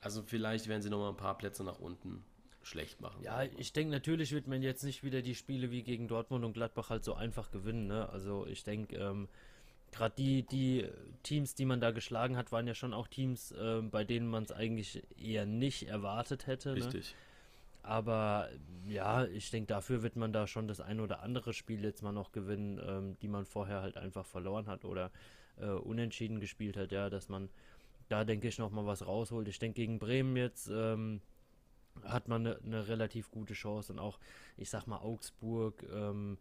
[0.00, 2.24] Also vielleicht werden sie noch mal ein paar Plätze nach unten
[2.62, 3.22] schlecht machen.
[3.22, 6.52] Ja, ich denke, natürlich wird man jetzt nicht wieder die Spiele wie gegen Dortmund und
[6.52, 7.86] Gladbach halt so einfach gewinnen.
[7.86, 8.08] Ne?
[8.08, 9.28] Also ich denke, ähm,
[9.92, 10.88] gerade die, die
[11.22, 14.42] Teams, die man da geschlagen hat, waren ja schon auch Teams, ähm, bei denen man
[14.44, 16.70] es eigentlich eher nicht erwartet hätte.
[16.70, 16.74] Ne?
[17.86, 18.48] Aber
[18.88, 22.12] ja, ich denke, dafür wird man da schon das ein oder andere Spiel jetzt mal
[22.12, 25.12] noch gewinnen, ähm, die man vorher halt einfach verloren hat oder
[25.56, 27.48] äh, unentschieden gespielt hat, ja, dass man
[28.08, 29.48] da denke ich nochmal was rausholt.
[29.48, 31.20] Ich denke gegen Bremen jetzt ähm,
[32.02, 34.18] hat man eine ne relativ gute Chance und auch,
[34.56, 36.38] ich sag mal, Augsburg, ähm,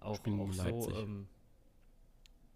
[0.00, 0.90] auch, auch so.
[0.96, 1.26] Ähm,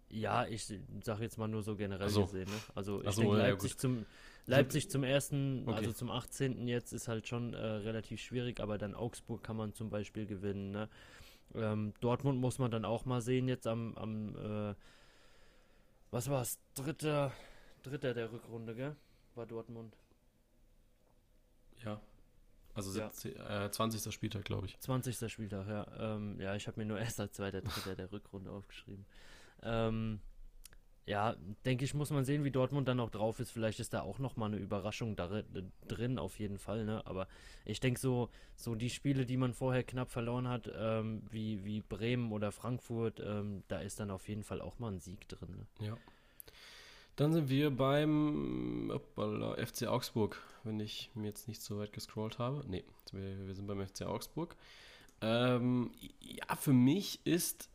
[0.09, 0.65] ja, ich
[1.01, 2.25] sage jetzt mal nur so generell so.
[2.25, 2.49] gesehen.
[2.49, 2.59] Ne?
[2.75, 4.05] Also ich so, denke, Leipzig, ja, zum,
[4.45, 5.77] Leipzig zum ersten, okay.
[5.77, 6.67] also zum 18.
[6.67, 10.71] jetzt ist halt schon äh, relativ schwierig, aber dann Augsburg kann man zum Beispiel gewinnen.
[10.71, 10.89] Ne?
[11.55, 14.75] Ähm, Dortmund muss man dann auch mal sehen, jetzt am, am äh,
[16.11, 17.31] was war es, dritter,
[17.83, 18.95] dritter der Rückrunde, gell?
[19.35, 19.95] War Dortmund.
[21.83, 22.01] Ja,
[22.75, 23.09] also ja.
[23.11, 24.13] 17, äh, 20.
[24.13, 24.79] Spieltag, glaube ich.
[24.79, 25.31] 20.
[25.31, 26.15] Spieltag, ja.
[26.15, 29.05] Ähm, ja, ich habe mir nur erst als zweiter, dritter der Rückrunde aufgeschrieben.
[29.61, 30.19] Ähm,
[31.05, 31.35] ja,
[31.65, 33.51] denke ich, muss man sehen, wie Dortmund dann auch drauf ist.
[33.51, 35.17] Vielleicht ist da auch nochmal eine Überraschung
[35.87, 36.85] drin, auf jeden Fall.
[36.85, 37.05] Ne?
[37.05, 37.27] Aber
[37.65, 41.81] ich denke, so, so die Spiele, die man vorher knapp verloren hat, ähm, wie, wie
[41.81, 45.67] Bremen oder Frankfurt, ähm, da ist dann auf jeden Fall auch mal ein Sieg drin.
[45.79, 45.87] Ne?
[45.87, 45.97] Ja.
[47.17, 52.39] Dann sind wir beim hoppala, FC Augsburg, wenn ich mir jetzt nicht so weit gescrollt
[52.39, 52.63] habe.
[52.67, 54.55] Nee, wir, wir sind beim FC Augsburg.
[55.21, 57.69] Ähm, ja, für mich ist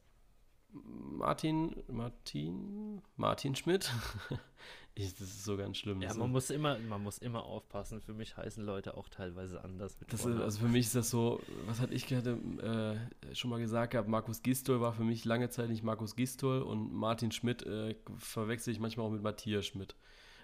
[0.72, 3.90] Martin, Martin, Martin Schmidt.
[4.94, 6.02] ich, das ist so ganz schlimm.
[6.02, 8.00] Ja, man muss immer, man muss immer aufpassen.
[8.00, 9.96] Für mich heißen Leute auch teilweise anders.
[10.12, 12.98] Ist, also für mich ist das so, was hatte ich gerade
[13.30, 16.62] äh, schon mal gesagt gehabt, Markus Gistol war für mich lange Zeit nicht Markus Gistol
[16.62, 19.96] und Martin Schmidt äh, verwechsel ich manchmal auch mit Matthias Schmidt.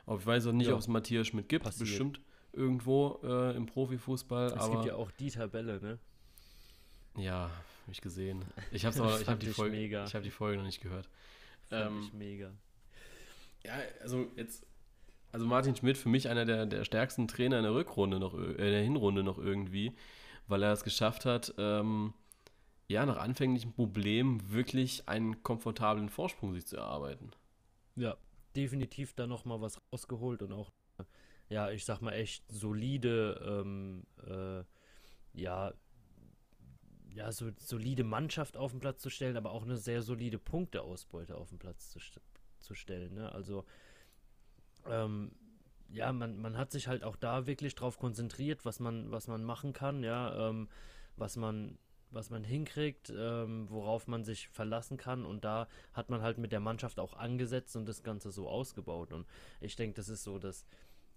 [0.07, 0.75] Aber ich weiß auch nicht, ja.
[0.75, 1.89] ob es Matthias Schmidt gibt, Passiert.
[1.89, 2.21] bestimmt
[2.53, 4.47] irgendwo äh, im Profifußball.
[4.47, 5.99] Es aber gibt ja auch die Tabelle, ne?
[7.17, 7.51] Ja,
[7.85, 8.45] habe ich gesehen.
[8.73, 10.05] Ich habe aber, ich habe die Folge, mega.
[10.05, 11.09] ich habe die Folge noch nicht gehört.
[11.69, 12.51] Fand ähm, ich mega.
[13.63, 14.67] Ja, also jetzt,
[15.33, 18.53] also Martin Schmidt für mich einer der, der stärksten Trainer in der Rückrunde noch, äh,
[18.53, 19.93] in der Hinrunde noch irgendwie,
[20.49, 22.15] weil er es geschafft hat, ähm,
[22.89, 27.33] ja, nach anfänglichen Problemen wirklich einen komfortablen Vorsprung sich zu erarbeiten.
[27.97, 28.17] Ja,
[28.57, 30.73] definitiv da nochmal was rausgeholt und auch,
[31.49, 34.65] ja, ich sag mal echt solide, ähm, äh,
[35.33, 35.75] ja,
[37.15, 41.37] ja, so solide Mannschaft auf den Platz zu stellen, aber auch eine sehr solide Punkteausbeute
[41.37, 42.01] auf den Platz zu,
[42.61, 43.15] zu stellen.
[43.15, 43.33] Ne?
[43.33, 43.65] Also,
[44.87, 45.31] ähm,
[45.91, 49.45] ja, man, man hat sich halt auch da wirklich drauf konzentriert, was man, was man
[49.45, 50.69] machen kann, ja, ähm,
[51.17, 51.79] was man,
[52.11, 55.25] was man hinkriegt, ähm, worauf man sich verlassen kann.
[55.25, 59.13] Und da hat man halt mit der Mannschaft auch angesetzt und das Ganze so ausgebaut.
[59.13, 59.27] Und
[59.61, 60.67] ich denke, das ist so das,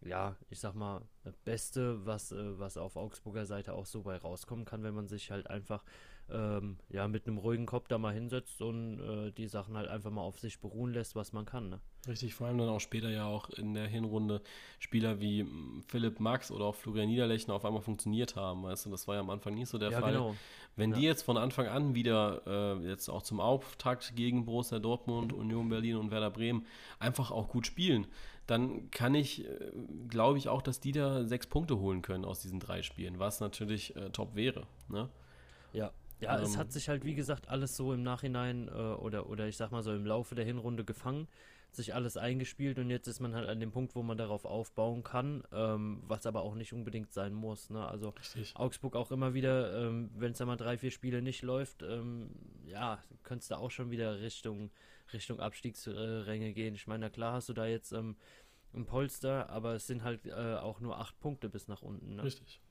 [0.06, 4.18] ja, ich sag mal, das Beste, was, äh, was auf Augsburger Seite auch so bei
[4.18, 5.84] rauskommen kann, wenn man sich halt einfach
[6.30, 10.12] ähm, ja, mit einem ruhigen Kopf da mal hinsetzt und äh, die Sachen halt einfach
[10.12, 11.70] mal auf sich beruhen lässt, was man kann.
[11.70, 11.80] Ne?
[12.08, 14.42] Richtig, vor allem dann auch später ja auch in der Hinrunde
[14.80, 15.46] Spieler wie
[15.88, 18.64] Philipp Max oder auch Florian Niederlechner auf einmal funktioniert haben.
[18.64, 20.14] Weißt du, das war ja am Anfang nicht so der ja, Fall.
[20.14, 20.36] Genau.
[20.76, 20.98] Wenn ja.
[20.98, 25.70] die jetzt von Anfang an wieder äh, jetzt auch zum Auftakt gegen Borussia Dortmund, Union
[25.70, 26.66] Berlin und Werder Bremen
[27.00, 28.06] einfach auch gut spielen,
[28.48, 29.72] dann kann ich, äh,
[30.08, 33.40] glaube ich, auch, dass die da sechs Punkte holen können aus diesen drei Spielen, was
[33.40, 34.66] natürlich äh, top wäre.
[34.90, 35.10] Ne?
[35.74, 39.30] Ja, ja, ähm, es hat sich halt, wie gesagt, alles so im Nachhinein äh, oder,
[39.30, 41.28] oder ich sag mal so im Laufe der Hinrunde gefangen,
[41.72, 45.04] sich alles eingespielt und jetzt ist man halt an dem Punkt, wo man darauf aufbauen
[45.04, 47.70] kann, ähm, was aber auch nicht unbedingt sein muss.
[47.70, 47.86] Ne?
[47.86, 48.56] Also Richtig.
[48.56, 52.30] Augsburg auch immer wieder, ähm, wenn es da mal drei, vier Spiele nicht läuft, ähm,
[52.66, 54.72] ja, könntest du auch schon wieder Richtung,
[55.14, 56.76] Richtung Abstiegsränge gehen.
[56.76, 58.16] Ich meine, na klar hast du da jetzt ähm,
[58.74, 62.16] ein Polster, aber es sind halt äh, auch nur acht Punkte bis nach unten.
[62.16, 62.24] Ne?
[62.24, 62.62] Richtig.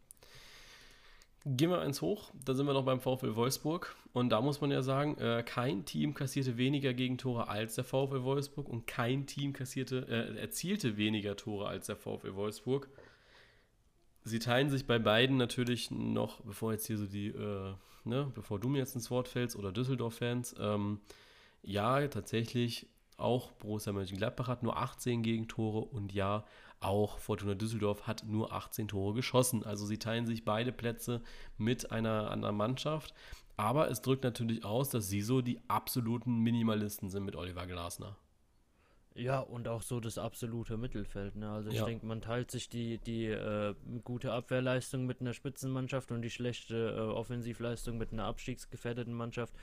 [1.48, 3.94] Gehen wir eins hoch, da sind wir noch beim VfL Wolfsburg.
[4.12, 8.24] Und da muss man ja sagen, äh, kein Team kassierte weniger Gegentore als der VfL
[8.24, 12.88] Wolfsburg und kein Team kassierte, äh, erzielte weniger Tore als der VfL Wolfsburg.
[14.24, 18.58] Sie teilen sich bei beiden natürlich noch, bevor jetzt hier so die, äh, ne, bevor
[18.58, 21.00] du mir jetzt ins Wort fällst oder Düsseldorf-Fans, ähm,
[21.66, 22.88] ja, tatsächlich
[23.18, 26.44] auch Borussia Mönchengladbach hat nur 18 Gegentore und ja,
[26.80, 29.64] auch Fortuna Düsseldorf hat nur 18 Tore geschossen.
[29.64, 31.22] Also sie teilen sich beide Plätze
[31.56, 33.14] mit einer anderen Mannschaft.
[33.56, 38.16] Aber es drückt natürlich aus, dass sie so die absoluten Minimalisten sind mit Oliver Glasner.
[39.14, 41.36] Ja, und auch so das absolute Mittelfeld.
[41.36, 41.50] Ne?
[41.50, 41.86] Also ich ja.
[41.86, 46.94] denke, man teilt sich die, die äh, gute Abwehrleistung mit einer Spitzenmannschaft und die schlechte
[46.94, 49.54] äh, Offensivleistung mit einer abstiegsgefährdeten Mannschaft.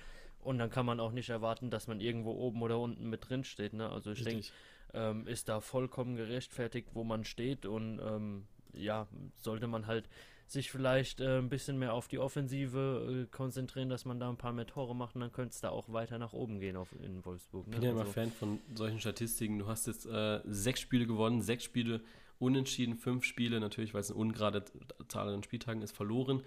[0.44, 3.44] Und dann kann man auch nicht erwarten, dass man irgendwo oben oder unten mit drin
[3.44, 3.74] steht.
[3.74, 3.90] Ne?
[3.90, 4.48] Also ich denke,
[4.94, 9.08] ähm, ist da vollkommen gerechtfertigt, wo man steht und ähm, ja,
[9.42, 10.10] sollte man halt
[10.46, 14.38] sich vielleicht äh, ein bisschen mehr auf die Offensive äh, konzentrieren, dass man da ein
[14.38, 16.90] paar mehr Tore macht und dann könnte es da auch weiter nach oben gehen auf,
[17.02, 17.68] in Wolfsburg.
[17.68, 17.76] Ne?
[17.76, 19.58] Ich bin ja also, immer Fan von solchen Statistiken.
[19.58, 22.02] Du hast jetzt äh, sechs Spiele gewonnen, sechs Spiele
[22.38, 24.66] unentschieden, fünf Spiele, natürlich, weil es eine ungerade
[25.08, 26.44] Zahl an Spieltagen ist, verloren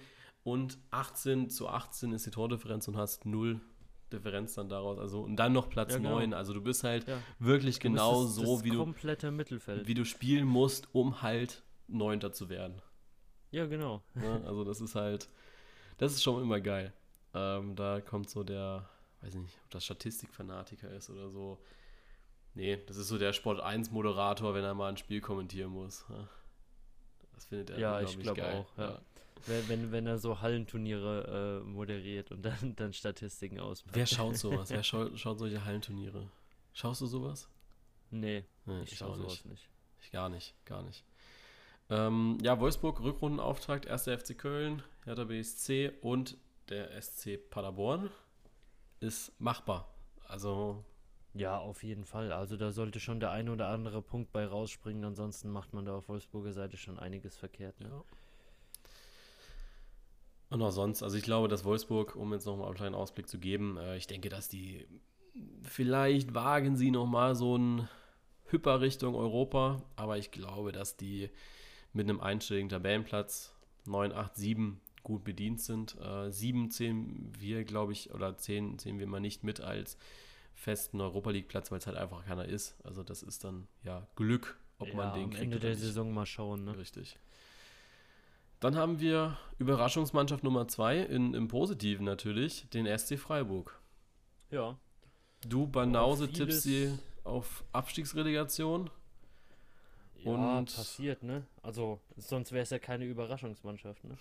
[0.46, 3.60] und 18 zu 18 ist die Tordifferenz und hast null
[4.12, 4.98] Differenz dann daraus.
[4.98, 6.10] Also und dann noch Platz Ja, genau.
[6.18, 6.34] 9.
[6.34, 7.18] Also du bist halt Ja.
[7.38, 8.86] wirklich Du bist genau das, so, das wie du,
[9.32, 9.86] Mittelfeld.
[9.88, 12.80] wie du spielen musst, um halt Neunter zu werden.
[13.50, 14.02] ja, genau.
[14.14, 14.42] Ne?
[14.46, 15.28] Also das ist halt,
[15.98, 16.92] das ist schon immer geil.
[17.34, 18.88] Ähm, da kommt so der,
[19.22, 21.58] weiß nicht, ob das Statistikfanatiker ist oder so.
[22.54, 26.04] Nee, das ist so der Sport 1 Moderator, wenn er mal ein Spiel kommentieren muss.
[26.08, 26.28] Ja.
[27.34, 28.54] Das findet er, Ja, glaub ich glaub geil.
[28.54, 29.00] auch, ja.
[29.46, 33.94] Wenn, wenn, wenn er so Hallenturniere äh, moderiert und dann, dann Statistiken ausmacht.
[33.94, 34.70] Wer schaut sowas?
[34.70, 36.28] Wer schaut, schaut solche Hallenturniere?
[36.72, 37.48] Schaust du sowas?
[38.10, 39.68] Nee, Nee, ich schaue sowas nicht.
[40.00, 41.04] Ich gar nicht, gar nicht.
[41.88, 44.04] Ähm, ja, Wolfsburg, Rückrundenauftakt, 1.
[44.04, 46.36] FC Köln, Hertha BSC und
[46.68, 48.10] der SC Paderborn
[49.00, 49.88] ist machbar.
[50.26, 50.84] Also,
[51.32, 52.32] Ja, auf jeden Fall.
[52.32, 55.96] Also da sollte schon der ein oder andere Punkt bei rausspringen, ansonsten macht man da
[55.96, 57.78] auf Wolfsburger Seite schon einiges verkehrt.
[57.80, 57.88] Ne?
[57.88, 58.04] ja.
[60.50, 63.38] Und auch sonst, also ich glaube, dass Wolfsburg, um jetzt nochmal einen kleinen Ausblick zu
[63.38, 64.86] geben, äh, ich denke, dass die,
[65.62, 67.88] vielleicht wagen sie nochmal so einen
[68.46, 71.30] Hyper Richtung Europa, aber ich glaube, dass die
[71.92, 73.54] mit einem einstelligen Tabellenplatz
[73.86, 75.96] 9, 8, 7 gut bedient sind.
[76.00, 79.96] Äh, 7 zählen wir, glaube ich, oder 10 zählen wir mal nicht mit als
[80.54, 82.76] festen Europa League Platz, weil es halt einfach keiner ist.
[82.84, 85.70] Also das ist dann ja Glück, ob man Ja, den am kriegt Ende oder der
[85.70, 85.80] nicht.
[85.80, 86.64] Saison mal schauen.
[86.64, 86.76] Ne?
[86.78, 87.18] Richtig.
[88.66, 93.78] Dann haben wir Überraschungsmannschaft Nummer 2 im Positiven natürlich, den SC Freiburg.
[94.50, 94.76] Ja.
[95.46, 96.92] Du, Banause, tippst sie
[97.22, 98.90] auf Abstiegsrelegation.
[100.24, 101.46] Ja, Und- passiert, ne?
[101.62, 104.16] Also, sonst wäre es ja keine Überraschungsmannschaft, ne?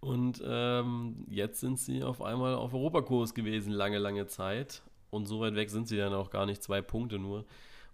[0.00, 4.80] Und ähm, jetzt sind sie auf einmal auf Europakurs gewesen, lange, lange Zeit.
[5.10, 7.44] Und so weit weg sind sie dann auch gar nicht, zwei Punkte nur,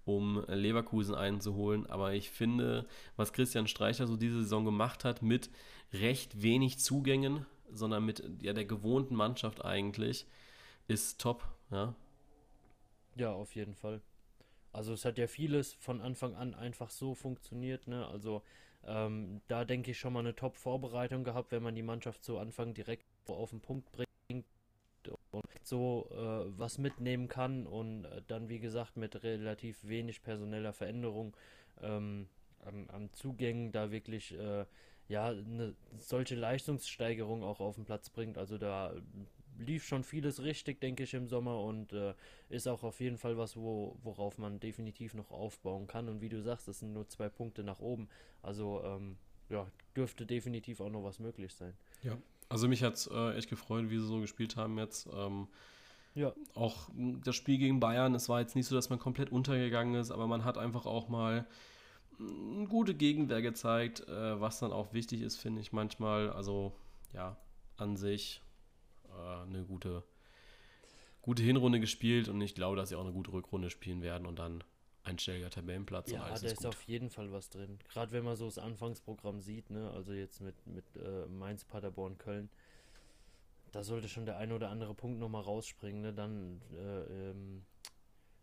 [0.05, 1.87] um Leverkusen einzuholen.
[1.87, 2.87] Aber ich finde,
[3.17, 5.51] was Christian Streicher so diese Saison gemacht hat, mit
[5.93, 10.27] recht wenig Zugängen, sondern mit ja, der gewohnten Mannschaft eigentlich,
[10.89, 11.45] ist top.
[11.71, 11.95] Ja,
[13.15, 14.01] Ja, auf jeden Fall.
[14.73, 18.07] Also es hat ja vieles von Anfang an einfach so funktioniert, ne?
[18.09, 18.43] Also
[18.85, 22.75] ähm, da denke ich schon mal eine Top-Vorbereitung gehabt, wenn man die Mannschaft zu Anfang
[22.75, 24.09] direkt auf den Punkt bringt
[25.63, 30.73] und so äh, was mitnehmen kann und äh, dann wie gesagt mit relativ wenig personeller
[30.73, 31.37] Veränderung
[31.81, 32.29] ähm,
[32.65, 34.65] an, an Zugängen da wirklich äh,
[35.09, 38.39] ja eine solche Leistungssteigerung auch auf den Platz bringt.
[38.39, 38.95] Also da
[39.59, 42.15] lief schon vieles richtig, denke ich, im Sommer und äh,
[42.49, 46.09] ist auch auf jeden Fall was, wo, worauf man definitiv noch aufbauen kann.
[46.09, 48.09] Und wie du sagst, das sind nur zwei Punkte nach oben.
[48.43, 49.17] Also ähm,
[49.49, 51.75] ja, dürfte definitiv auch noch was möglich sein.
[52.53, 55.09] Also mich hat es äh, echt gefreut, wie sie so gespielt haben jetzt.
[55.15, 55.49] Ähm,
[56.15, 56.35] Ja.
[56.55, 59.95] Auch mh, das Spiel gegen Bayern, es war jetzt nicht so, dass man komplett untergegangen
[59.95, 61.47] ist, aber man hat einfach auch mal
[62.19, 66.31] eine gute Gegenwehr gezeigt, äh, was dann auch wichtig ist, finde ich manchmal.
[66.31, 66.75] Also
[67.15, 67.39] ja,
[67.79, 68.43] an sich
[69.09, 70.03] äh, eine gute,
[71.23, 74.39] gute Hinrunde gespielt und ich glaube, dass sie auch eine gute Rückrunde spielen werden und
[74.39, 74.63] dann
[75.05, 77.79] einstelliger Tabellenplatz Ja, da ist ist auf jeden Fall was drin.
[77.89, 82.19] Gerade wenn man so das Anfangsprogramm sieht, ne, also jetzt mit, mit äh, Mainz, Paderborn,
[82.19, 82.51] Köln,
[83.73, 86.13] da sollte schon der ein oder andere Punkt nochmal rausspringen, ne?
[86.13, 87.65] Dann äh, ähm,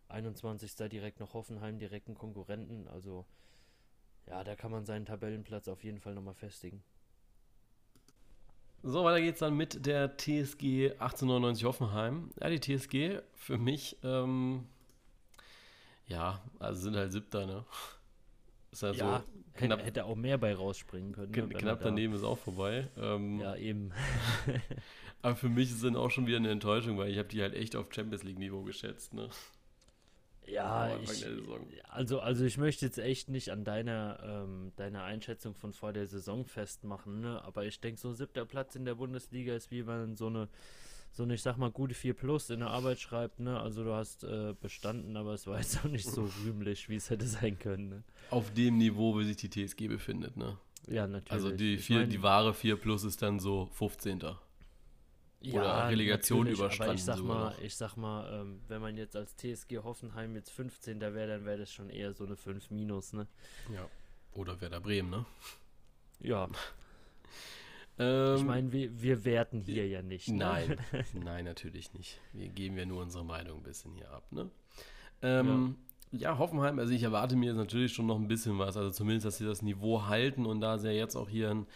[0.08, 0.74] 21.
[0.90, 3.24] direkt noch Hoffenheim, direkten Konkurrenten, also
[4.26, 6.82] ja, da kann man seinen Tabellenplatz auf jeden Fall nochmal festigen.
[8.82, 12.30] So, weiter geht's dann mit der TSG 1899 Hoffenheim.
[12.40, 14.66] Ja, die TSG für mich, ähm,
[16.10, 17.64] ja, also sind halt Siebter, ne?
[18.72, 21.32] Ist halt ja, so hätte, knapp, hätte auch mehr bei rausspringen können.
[21.32, 22.88] ne, knapp da- daneben ist auch vorbei.
[22.96, 23.92] Ähm, Ja, eben.
[25.22, 27.54] Aber für mich ist dann auch schon wieder eine Enttäuschung, weil ich habe die halt
[27.54, 29.28] echt auf Champions League Niveau geschätzt, ne?
[30.46, 31.24] Ja, ich,
[31.88, 36.06] also, also ich möchte jetzt echt nicht an deiner, ähm, deiner Einschätzung von vor der
[36.06, 37.42] Saison festmachen, ne?
[37.44, 40.26] Aber ich denke, so ein siebter Platz in der Bundesliga ist wie wenn man so
[40.26, 40.48] eine,
[41.12, 43.58] so eine, ich sag mal, gute 4 Plus in der Arbeit schreibt, ne?
[43.60, 47.10] Also du hast äh, bestanden, aber es war jetzt auch nicht so rühmlich, wie es
[47.10, 48.04] hätte sein können, ne?
[48.30, 50.56] Auf dem Niveau, wie sich die TSG befindet, ne?
[50.88, 51.32] Ja, natürlich.
[51.32, 54.22] Also die, Ich vier, mein, die wahre 4 Plus ist dann so 15.
[55.52, 57.60] oder Relegation überstanden Ich sag mal, noch.
[57.60, 61.00] ich sag mal, ähm, wenn man jetzt als TSG Hoffenheim jetzt 15.
[61.00, 63.26] wäre, dann wäre das schon eher so eine 5 minus, ne?
[63.74, 63.88] Ja.
[64.32, 65.26] Oder Werder Bremen, ne?
[66.20, 66.48] Ja,
[68.00, 70.28] Ähm, ich meine, wir, wir werten hier ja nicht.
[70.28, 70.36] Ne?
[70.38, 70.76] Nein,
[71.12, 72.18] nein, natürlich nicht.
[72.32, 74.50] Wir geben ja nur unsere Meinung ein bisschen hier ab, ne?
[75.22, 75.76] Ähm,
[76.12, 76.38] ja.
[76.38, 78.76] Hoffenheim, also ich erwarte mir jetzt natürlich schon noch ein bisschen was.
[78.78, 81.66] Also zumindest, dass sie das Niveau halten und da sie ja jetzt auch hier einen,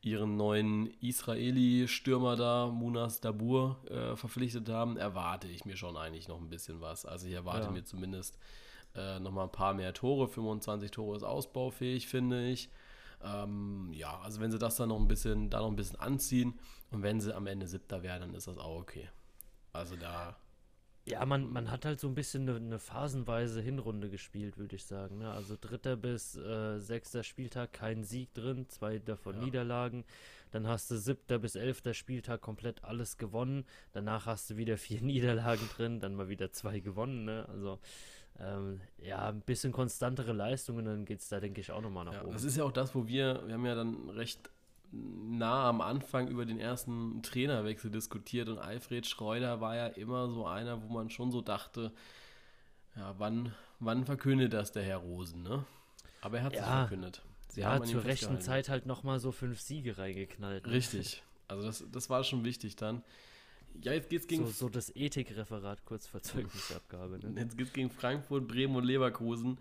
[0.00, 6.40] ihren neuen Israeli-Stürmer da, Munas Dabur, äh, verpflichtet haben, erwarte ich mir schon eigentlich noch
[6.40, 7.04] ein bisschen was.
[7.04, 7.70] Also ich erwarte Ja.
[7.72, 8.38] mir zumindest
[8.94, 10.28] äh, noch mal ein paar mehr Tore.
[10.28, 12.70] 25 Tore ist ausbaufähig, finde ich.
[13.24, 16.58] Ähm, ja, also wenn sie das dann noch ein bisschen, da noch ein bisschen anziehen
[16.90, 19.08] und wenn sie am Ende Siebter werden, dann ist das auch okay.
[19.72, 20.36] Also da.
[21.06, 24.84] Ja, man, man hat halt so ein bisschen eine, eine phasenweise Hinrunde gespielt, würde ich
[24.84, 25.18] sagen.
[25.18, 25.30] Ne?
[25.30, 29.44] Also dritter bis äh, sechster Spieltag kein Sieg drin, zwei davon ja.
[29.44, 30.04] Niederlagen.
[30.50, 33.66] Dann hast du siebter bis elfter Spieltag komplett alles gewonnen.
[33.92, 37.24] Danach hast du wieder vier Niederlagen drin, dann mal wieder zwei gewonnen.
[37.24, 37.46] Ne?
[37.48, 37.80] Also
[38.40, 42.14] ähm, ja, ein bisschen konstantere Leistungen, dann geht es da, denke ich, auch nochmal nach
[42.14, 42.32] ja, oben.
[42.32, 44.50] Das ist ja auch das, wo wir, wir haben ja dann recht
[44.92, 50.46] nah am Anfang über den ersten Trainerwechsel diskutiert und Alfred Schreuder war ja immer so
[50.46, 51.92] einer, wo man schon so dachte,
[52.96, 55.64] ja, wann, wann verkündet das der Herr Rosen, ne?
[56.20, 57.22] Aber er hat es ja, verkündet.
[57.48, 60.66] Sie ja, zur rechten Zeit halt nochmal so fünf Siege reingeknallt.
[60.66, 60.72] Ne?
[60.72, 61.22] Richtig.
[61.48, 63.02] Also das, das war schon wichtig dann.
[63.82, 64.46] Ja, jetzt geht's gegen.
[64.46, 67.18] So, so das Ethikreferat kurz vor Zeugnisabgabe.
[67.18, 67.40] Ne?
[67.40, 69.58] Jetzt geht's gegen Frankfurt, Bremen und Leverkusen.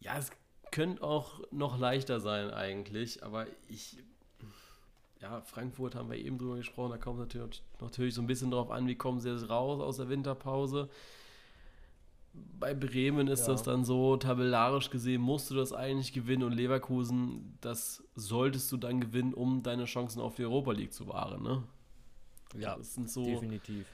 [0.00, 0.30] Ja, es
[0.70, 3.96] könnte auch noch leichter sein eigentlich, aber ich
[5.22, 8.70] ja, Frankfurt haben wir eben drüber gesprochen, da kommt natürlich, natürlich so ein bisschen drauf
[8.70, 10.88] an, wie kommen sie jetzt raus aus der Winterpause.
[12.58, 13.52] Bei Bremen ist ja.
[13.52, 18.76] das dann so, tabellarisch gesehen musst du das eigentlich gewinnen und Leverkusen, das solltest du
[18.76, 21.62] dann gewinnen, um deine Chancen auf die Europa League zu wahren, ne?
[22.58, 23.86] Ja, das sind so, definitiv.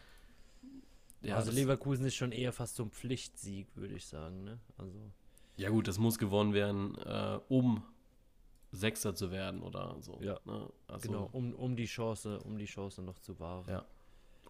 [1.21, 4.59] Ja, also Leverkusen ist schon eher fast so ein Pflichtsieg, würde ich sagen, ne?
[4.77, 4.99] Also.
[5.57, 7.83] Ja gut, das muss gewonnen werden, äh, um
[8.71, 10.19] Sechster zu werden oder so.
[10.21, 10.71] Ja, ne?
[10.87, 13.65] also, genau, um, um die Chance, um die Chance noch zu wahren.
[13.69, 13.85] Ja.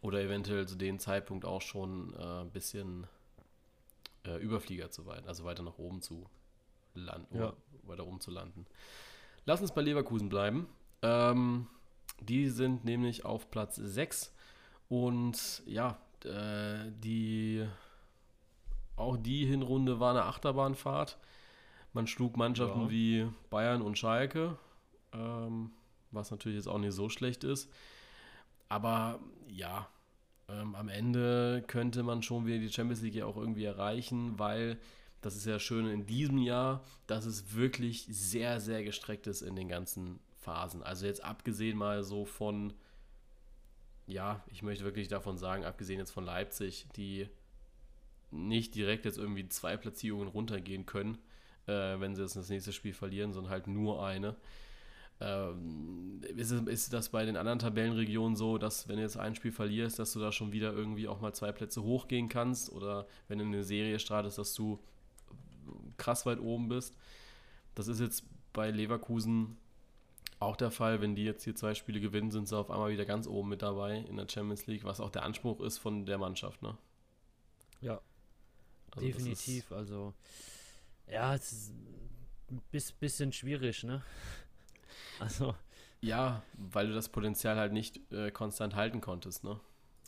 [0.01, 3.07] Oder eventuell zu dem Zeitpunkt auch schon äh, ein bisschen
[4.25, 6.27] äh, Überflieger zu werden, also weiter nach oben zu
[6.95, 7.55] landen, ja.
[7.85, 8.67] weiter oben zu landen.
[9.45, 10.69] Lass uns bei Leverkusen bleiben.
[11.03, 11.69] Ähm,
[12.21, 14.35] die sind nämlich auf Platz 6
[14.89, 17.67] und ja, äh, die
[18.97, 21.19] auch die Hinrunde war eine Achterbahnfahrt.
[21.93, 22.91] Man schlug Mannschaften ja.
[22.91, 24.59] wie Bayern und Schalke,
[25.13, 25.71] ähm,
[26.11, 27.71] was natürlich jetzt auch nicht so schlecht ist.
[28.69, 29.89] Aber ja,
[30.49, 34.79] ähm, am Ende könnte man schon wieder die Champions League ja auch irgendwie erreichen, weil
[35.21, 39.57] das ist ja schön in diesem Jahr, dass es wirklich sehr, sehr gestreckt ist in
[39.57, 40.83] den ganzen Phasen.
[40.83, 42.73] Also jetzt abgesehen mal so von,
[44.07, 47.29] ja, ich möchte wirklich davon sagen, abgesehen jetzt von Leipzig, die
[48.31, 51.19] nicht direkt jetzt irgendwie zwei Platzierungen runtergehen können,
[51.67, 54.37] äh, wenn sie jetzt das nächste Spiel verlieren, sondern halt nur eine.
[55.21, 59.53] Ähm, ist, ist das bei den anderen Tabellenregionen so, dass wenn du jetzt ein Spiel
[59.53, 63.39] verlierst, dass du da schon wieder irgendwie auch mal zwei Plätze hochgehen kannst oder wenn
[63.39, 64.79] du eine Serie startest, dass du
[65.99, 66.97] krass weit oben bist.
[67.75, 68.25] Das ist jetzt
[68.55, 69.59] bei Leverkusen
[70.41, 71.01] auch der Fall.
[71.01, 73.63] Wenn die jetzt hier zwei Spiele gewinnen, sind sie auf einmal wieder ganz oben mit
[73.63, 76.63] dabei in der Champions League, was auch der Anspruch ist von der Mannschaft.
[76.63, 76.77] Ne?
[77.81, 78.01] Ja,
[78.91, 79.73] also definitiv.
[79.73, 80.15] Also
[81.07, 81.73] ja, es ist
[82.51, 82.63] ein
[83.01, 84.03] bisschen schwierig, ne?
[85.21, 85.55] Also.
[86.01, 89.59] Ja, weil du das Potenzial halt nicht äh, konstant halten konntest, ne?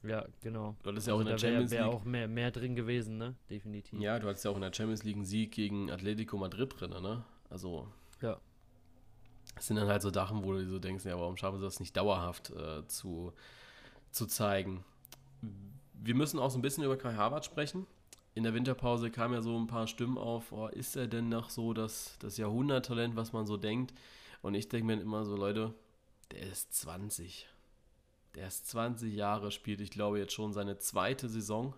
[0.05, 0.76] Ja, genau.
[0.83, 1.97] Du hattest ja also auch in der Champions wär, wär League.
[1.97, 3.35] auch mehr, mehr drin gewesen, ne?
[3.51, 4.01] Definitiv.
[4.01, 6.91] Ja, du hattest ja auch in der Champions League einen Sieg gegen Atletico Madrid drin,
[6.91, 7.24] ne?
[7.49, 7.89] Also.
[8.22, 8.41] Ja.
[9.61, 11.80] Das sind dann halt so Sachen, wo du so denkst, ja, warum schaffen sie das
[11.80, 13.32] nicht dauerhaft äh, zu,
[14.11, 14.84] zu zeigen?
[15.92, 17.86] Wir müssen auch so ein bisschen über Kai Harvard sprechen
[18.34, 21.50] in der Winterpause kamen ja so ein paar Stimmen auf, oh, ist er denn noch
[21.50, 23.92] so das, das Jahrhunderttalent, was man so denkt?
[24.42, 25.74] Und ich denke mir immer so, Leute,
[26.30, 27.48] der ist 20.
[28.36, 31.74] Der ist 20 Jahre, spielt, ich glaube, jetzt schon seine zweite Saison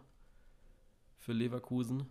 [1.19, 2.07] für Leverkusen.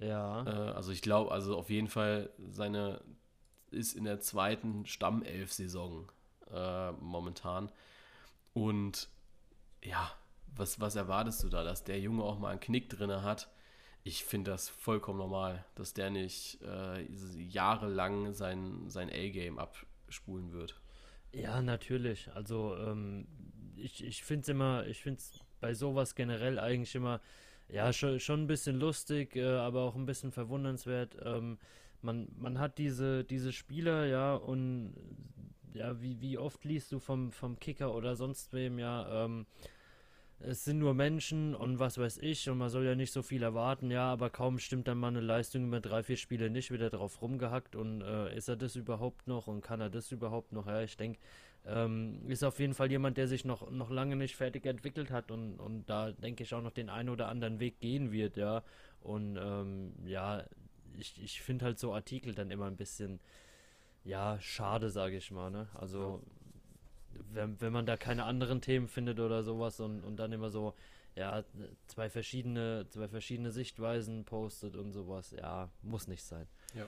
[0.00, 0.44] Ja.
[0.44, 3.00] Äh, also ich glaube, also auf jeden Fall seine
[3.74, 6.10] ist in der zweiten Stammelf-Saison
[6.52, 7.70] äh, momentan.
[8.52, 9.08] Und
[9.82, 10.10] ja,
[10.56, 13.48] was, was erwartest du da, dass der Junge auch mal einen Knick drin hat?
[14.02, 17.02] Ich finde das vollkommen normal, dass der nicht äh,
[17.42, 20.80] jahrelang sein, sein A-Game abspulen wird.
[21.32, 22.30] Ja, natürlich.
[22.34, 23.26] Also ähm,
[23.76, 27.20] ich, ich finde es immer, ich finde es bei sowas generell eigentlich immer,
[27.68, 31.16] ja, schon, schon ein bisschen lustig, äh, aber auch ein bisschen verwundernswert.
[31.24, 31.58] Ähm,
[32.04, 34.94] man, man hat diese, diese Spieler, ja, und
[35.72, 39.46] ja, wie, wie oft liest du vom, vom Kicker oder sonst wem, ja, ähm,
[40.40, 43.42] es sind nur Menschen und was weiß ich und man soll ja nicht so viel
[43.42, 46.90] erwarten, ja, aber kaum stimmt dann mal eine Leistung über drei, vier Spiele nicht wieder
[46.90, 50.66] drauf rumgehackt und äh, ist er das überhaupt noch und kann er das überhaupt noch?
[50.66, 51.18] Ja, ich denke,
[51.66, 55.30] ähm, ist auf jeden Fall jemand, der sich noch, noch lange nicht fertig entwickelt hat
[55.30, 58.62] und, und da denke ich auch noch den einen oder anderen Weg gehen wird, ja.
[59.00, 60.44] Und ähm, ja,
[60.98, 63.20] ich, ich finde halt so Artikel dann immer ein bisschen,
[64.04, 65.68] ja, schade, sage ich mal, ne?
[65.74, 66.22] Also
[67.32, 70.74] wenn, wenn man da keine anderen Themen findet oder sowas und, und dann immer so,
[71.14, 71.44] ja,
[71.86, 76.46] zwei verschiedene, zwei verschiedene Sichtweisen postet und sowas, ja, muss nicht sein.
[76.74, 76.86] Ja.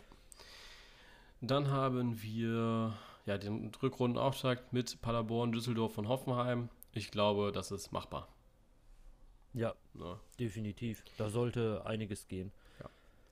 [1.40, 6.70] Dann haben wir ja den Rückrundenauftakt mit Paderborn, Düsseldorf und Hoffenheim.
[6.92, 8.28] Ich glaube, das ist machbar.
[9.52, 11.04] Ja, ja, definitiv.
[11.16, 12.52] Da sollte einiges gehen.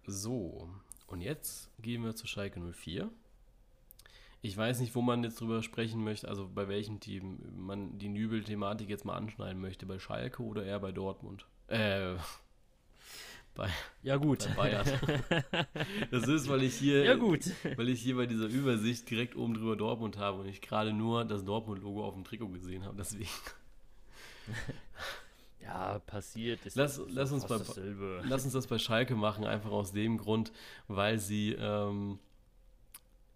[0.07, 0.69] So,
[1.07, 3.11] und jetzt gehen wir zu Schalke 04.
[4.43, 8.11] Ich weiß nicht, wo man jetzt drüber sprechen möchte, also bei welchem Team man die
[8.11, 11.47] Nübel-Thematik jetzt mal anschneiden möchte, bei Schalke oder eher bei Dortmund.
[11.69, 12.17] Äh,
[13.55, 13.71] bei,
[14.03, 14.47] ja gut.
[14.55, 14.87] Bei Bayern.
[16.11, 17.51] Das ist, weil ich hier, ja gut.
[17.77, 21.25] weil ich hier bei dieser Übersicht direkt oben drüber Dortmund habe und ich gerade nur
[21.25, 23.31] das Dortmund-Logo auf dem Trikot gesehen habe, deswegen.
[25.65, 26.65] Ja, passiert.
[26.67, 27.57] Ist lass, lass, uns bei,
[28.23, 30.53] lass uns das bei Schalke machen, einfach aus dem Grund,
[30.89, 32.19] weil sie, ähm,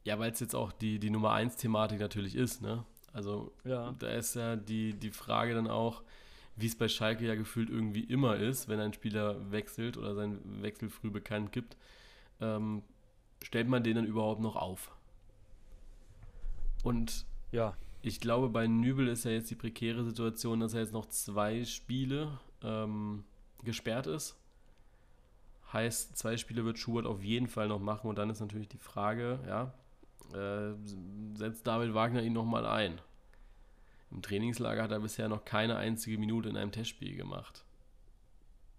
[0.05, 2.85] ja, weil es jetzt auch die, die Nummer 1 Thematik natürlich ist, ne?
[3.13, 3.95] Also ja.
[3.99, 6.03] da ist ja die, die Frage dann auch,
[6.57, 10.63] wie es bei Schalke ja gefühlt irgendwie immer ist, wenn ein Spieler wechselt oder seinen
[10.63, 11.77] Wechsel früh bekannt gibt,
[12.41, 12.83] ähm,
[13.43, 14.91] stellt man den dann überhaupt noch auf?
[16.83, 17.77] Und ja.
[18.03, 21.65] Ich glaube, bei Nübel ist ja jetzt die prekäre Situation, dass er jetzt noch zwei
[21.65, 23.25] Spiele ähm,
[23.65, 24.37] gesperrt ist.
[25.73, 28.79] Heißt, zwei Spiele wird Schubert auf jeden Fall noch machen und dann ist natürlich die
[28.79, 29.75] Frage, ja,
[30.33, 30.75] äh,
[31.35, 33.01] setzt David Wagner ihn nochmal ein?
[34.11, 37.65] Im Trainingslager hat er bisher noch keine einzige Minute in einem Testspiel gemacht.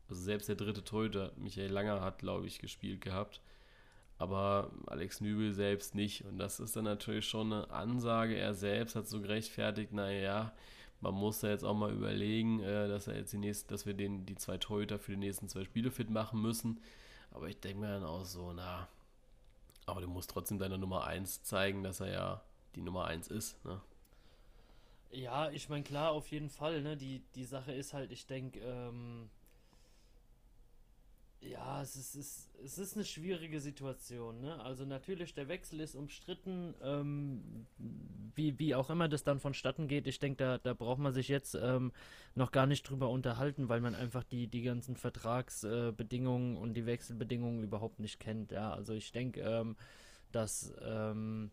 [0.09, 3.41] Also selbst der dritte Torhüter, Michael Langer, hat, glaube ich, gespielt gehabt.
[4.19, 6.25] Aber Alex Nübel selbst nicht.
[6.25, 8.37] Und das ist dann natürlich schon eine Ansage.
[8.37, 10.53] Er selbst hat so gerechtfertigt, naja,
[11.01, 13.93] man muss da jetzt auch mal überlegen, äh, dass er jetzt die nächsten, dass wir
[13.93, 16.81] den, die zwei Torhüter für die nächsten zwei Spiele fit machen müssen.
[17.31, 18.89] Aber ich denke mir dann auch so, na,
[19.85, 22.43] aber du musst trotzdem deiner Nummer 1 zeigen, dass er ja
[22.75, 23.63] die Nummer 1 ist.
[23.65, 23.81] Ne?
[25.11, 26.81] Ja, ich meine, klar, auf jeden Fall.
[26.81, 26.97] Ne?
[26.97, 29.29] Die, die Sache ist halt, ich denke, ähm,
[31.41, 34.41] ja, es ist, es, es ist eine schwierige Situation.
[34.41, 34.59] Ne?
[34.61, 37.65] Also natürlich, der Wechsel ist umstritten, ähm,
[38.35, 40.05] wie, wie auch immer das dann vonstatten geht.
[40.07, 41.93] Ich denke, da, da braucht man sich jetzt ähm,
[42.35, 46.85] noch gar nicht drüber unterhalten, weil man einfach die, die ganzen Vertragsbedingungen äh, und die
[46.85, 48.51] Wechselbedingungen überhaupt nicht kennt.
[48.51, 49.77] Ja, also ich denke, ähm,
[50.31, 51.51] dass ähm,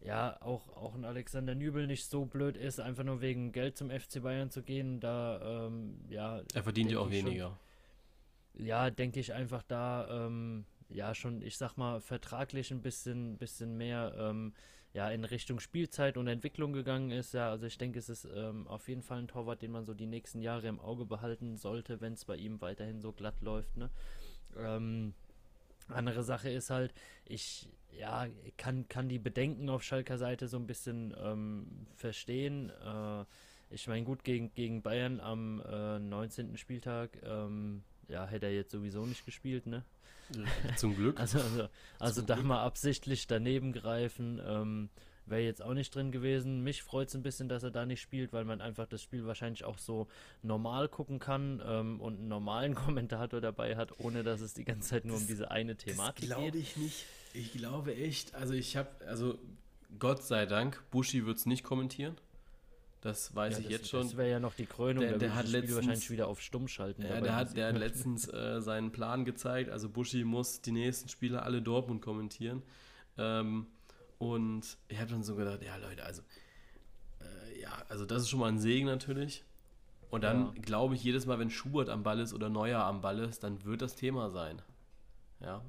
[0.00, 3.90] ja, auch, auch ein Alexander Nübel nicht so blöd ist, einfach nur wegen Geld zum
[3.90, 5.00] FC Bayern zu gehen.
[5.00, 6.40] Da, ähm, ja.
[6.54, 7.58] Er verdient ja auch weniger.
[8.54, 13.76] Ja, denke ich einfach da, ähm, ja, schon, ich sag mal, vertraglich ein bisschen, bisschen
[13.76, 14.52] mehr, ähm,
[14.94, 17.34] ja, in Richtung Spielzeit und Entwicklung gegangen ist.
[17.34, 19.94] Ja, also ich denke, es ist ähm, auf jeden Fall ein Torwart, den man so
[19.94, 23.76] die nächsten Jahre im Auge behalten sollte, wenn es bei ihm weiterhin so glatt läuft,
[23.76, 23.90] ne?
[24.56, 25.14] Ähm,
[25.88, 26.92] andere Sache ist halt,
[27.24, 27.68] ich,
[27.98, 28.26] ja,
[28.56, 32.70] kann, kann die Bedenken auf Schalker Seite so ein bisschen ähm, verstehen.
[32.84, 33.24] Äh,
[33.70, 36.56] ich meine, gut, gegen, gegen Bayern am äh, 19.
[36.56, 39.84] Spieltag, ähm, ja, hätte er jetzt sowieso nicht gespielt, ne?
[40.76, 41.18] Zum Glück.
[41.20, 42.46] also, also, also da Glück.
[42.46, 44.40] mal absichtlich daneben greifen.
[44.44, 44.90] Ähm,
[45.30, 46.62] wäre jetzt auch nicht drin gewesen.
[46.62, 49.26] Mich freut es ein bisschen, dass er da nicht spielt, weil man einfach das Spiel
[49.26, 50.08] wahrscheinlich auch so
[50.42, 54.90] normal gucken kann ähm, und einen normalen Kommentator dabei hat, ohne dass es die ganze
[54.90, 56.36] Zeit nur das, um diese eine Thematik geht.
[56.36, 57.04] Glaube ich nicht.
[57.34, 58.34] Ich glaube echt.
[58.34, 59.38] Also ich habe, also
[59.98, 62.16] Gott sei Dank, Bushi wird es nicht kommentieren.
[63.00, 64.02] Das weiß ja, ich das, jetzt schon.
[64.02, 65.04] Das wäre ja noch die Krönung.
[65.04, 67.02] Der, der hat das letztens, wahrscheinlich wieder auf Stumm schalten.
[67.02, 69.70] Ja, der hat, der hat letztens äh, seinen Plan gezeigt.
[69.70, 72.62] Also Bushi muss die nächsten Spiele alle Dortmund kommentieren.
[73.16, 73.66] Ähm,
[74.18, 76.22] und ich habe dann so gedacht, ja Leute, also
[77.20, 79.44] äh, ja, also das ist schon mal ein Segen natürlich.
[80.10, 80.62] Und dann ja.
[80.62, 83.64] glaube ich, jedes Mal, wenn Schubert am Ball ist oder Neuer am Ball ist, dann
[83.64, 84.60] wird das Thema sein.
[85.40, 85.62] Ja.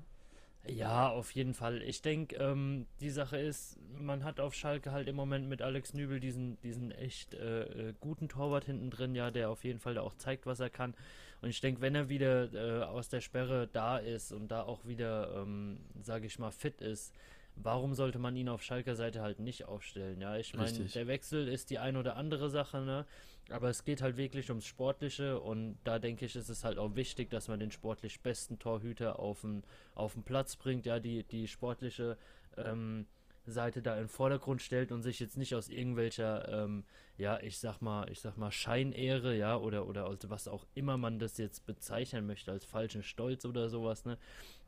[0.67, 1.81] Ja, auf jeden Fall.
[1.81, 5.93] Ich denke, ähm, die Sache ist, man hat auf Schalke halt im Moment mit Alex
[5.93, 9.95] Nübel diesen, diesen echt äh, äh guten Torwart hinten drin, ja, der auf jeden Fall
[9.95, 10.93] da auch zeigt, was er kann.
[11.41, 14.85] Und ich denke, wenn er wieder äh, aus der Sperre da ist und da auch
[14.85, 17.15] wieder, ähm, sage ich mal, fit ist,
[17.55, 20.21] warum sollte man ihn auf Schalker Seite halt nicht aufstellen?
[20.21, 23.05] Ja, ich meine, der Wechsel ist die ein oder andere Sache, ne?
[23.51, 26.95] Aber es geht halt wirklich ums Sportliche und da denke ich, ist es halt auch
[26.95, 29.63] wichtig, dass man den sportlich besten Torhüter auf den,
[29.95, 32.17] auf den Platz bringt, ja, die, die sportliche
[32.57, 33.05] ähm,
[33.45, 36.83] Seite da im Vordergrund stellt und sich jetzt nicht aus irgendwelcher, ähm,
[37.17, 40.97] ja, ich sag mal, ich sag mal, Scheinehre, ja, oder, oder also was auch immer
[40.97, 44.17] man das jetzt bezeichnen möchte, als falschen Stolz oder sowas, ne,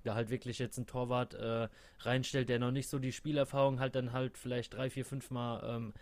[0.04, 1.70] da halt wirklich jetzt ein Torwart äh,
[2.00, 5.64] reinstellt, der noch nicht so die Spielerfahrung hat, dann halt vielleicht drei, vier, fünf Mal
[5.64, 5.94] ähm,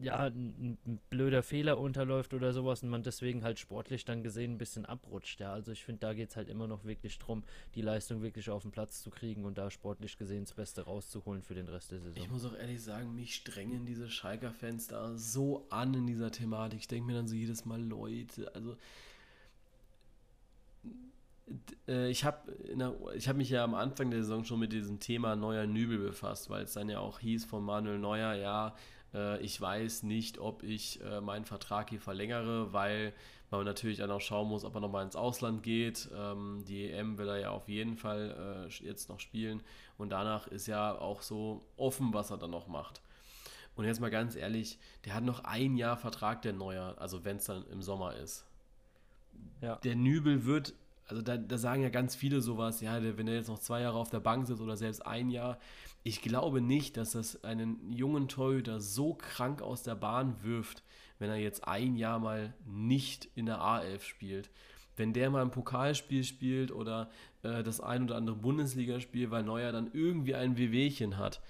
[0.00, 4.52] ja, ein, ein, blöder Fehler unterläuft oder sowas und man deswegen halt sportlich dann gesehen
[4.52, 5.40] ein bisschen abrutscht.
[5.40, 7.44] Ja, also ich finde, da geht es halt immer noch wirklich drum,
[7.74, 11.42] die Leistung wirklich auf den Platz zu kriegen und da sportlich gesehen das Beste rauszuholen
[11.42, 12.22] für den Rest der Saison.
[12.22, 16.80] Ich muss auch ehrlich sagen, mich strengen diese Schalker-Fans da so an in dieser Thematik.
[16.80, 18.76] Ich denke mir dann so jedes Mal, Leute, also
[21.88, 22.52] äh, ich habe
[22.98, 26.64] hab mich ja am Anfang der Saison schon mit diesem Thema neuer Nübel befasst, weil
[26.64, 28.74] es dann ja auch hieß von Manuel Neuer, ja,
[29.14, 33.12] äh, ich weiß nicht, ob ich äh, meinen Vertrag hier verlängere, weil
[33.50, 36.08] man natürlich dann auch schauen muss, ob er nochmal ins Ausland geht.
[36.16, 39.62] Ähm, die EM will er ja auf jeden Fall äh, jetzt noch spielen
[39.98, 43.02] und danach ist ja auch so offen, was er dann noch macht.
[43.74, 47.38] Und jetzt mal ganz ehrlich, der hat noch ein Jahr Vertrag, der Neuer, also wenn
[47.38, 48.44] es dann im Sommer ist.
[49.60, 49.76] Ja.
[49.76, 50.74] Der Nübel wird,
[51.12, 53.98] also da, da, sagen ja ganz viele sowas, ja, wenn er jetzt noch zwei Jahre
[53.98, 55.58] auf der Bank sitzt oder selbst ein Jahr,
[56.04, 60.82] ich glaube nicht, dass das einen jungen Torhüter so krank aus der Bahn wirft,
[61.18, 64.50] wenn er jetzt ein Jahr mal nicht in der A11 spielt.
[64.96, 67.10] Wenn der mal ein Pokalspiel spielt oder
[67.42, 71.42] äh, das ein oder andere Bundesligaspiel, weil Neuer dann irgendwie ein Wehwehchen hat,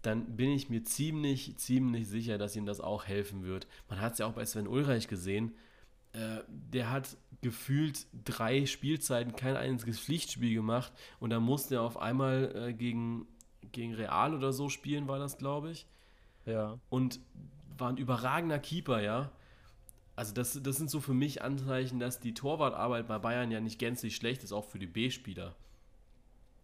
[0.00, 3.66] dann bin ich mir ziemlich, ziemlich sicher, dass ihm das auch helfen wird.
[3.90, 5.52] Man hat es ja auch bei Sven Ulreich gesehen.
[6.12, 11.96] Äh, der hat gefühlt drei Spielzeiten kein einziges Pflichtspiel gemacht und dann musste er auf
[11.96, 13.26] einmal äh, gegen,
[13.72, 15.86] gegen Real oder so spielen, war das, glaube ich.
[16.46, 16.78] Ja.
[16.88, 17.20] Und
[17.78, 19.32] war ein überragender Keeper, ja.
[20.14, 23.78] Also das, das sind so für mich Anzeichen, dass die Torwartarbeit bei Bayern ja nicht
[23.78, 25.56] gänzlich schlecht ist, auch für die B-Spieler.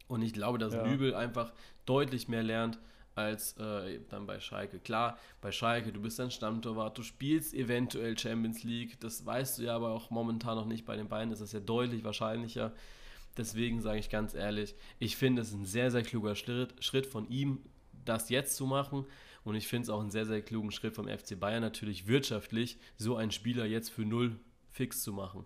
[0.06, 0.86] Und ich glaube, dass ja.
[0.86, 1.52] Nübel einfach
[1.86, 2.78] deutlich mehr lernt
[3.18, 4.78] als äh, dann bei Schalke.
[4.78, 9.64] Klar, bei Schalke, du bist ein Stammtorwart, du spielst eventuell Champions League, das weißt du
[9.64, 10.86] ja aber auch momentan noch nicht.
[10.86, 12.72] Bei den beiden ist ja deutlich wahrscheinlicher.
[13.36, 17.28] Deswegen sage ich ganz ehrlich, ich finde es ein sehr, sehr kluger Schritt, Schritt von
[17.28, 17.60] ihm,
[18.04, 19.04] das jetzt zu machen.
[19.44, 22.78] Und ich finde es auch einen sehr, sehr klugen Schritt vom FC Bayern natürlich wirtschaftlich,
[22.96, 24.38] so einen Spieler jetzt für null
[24.70, 25.44] fix zu machen.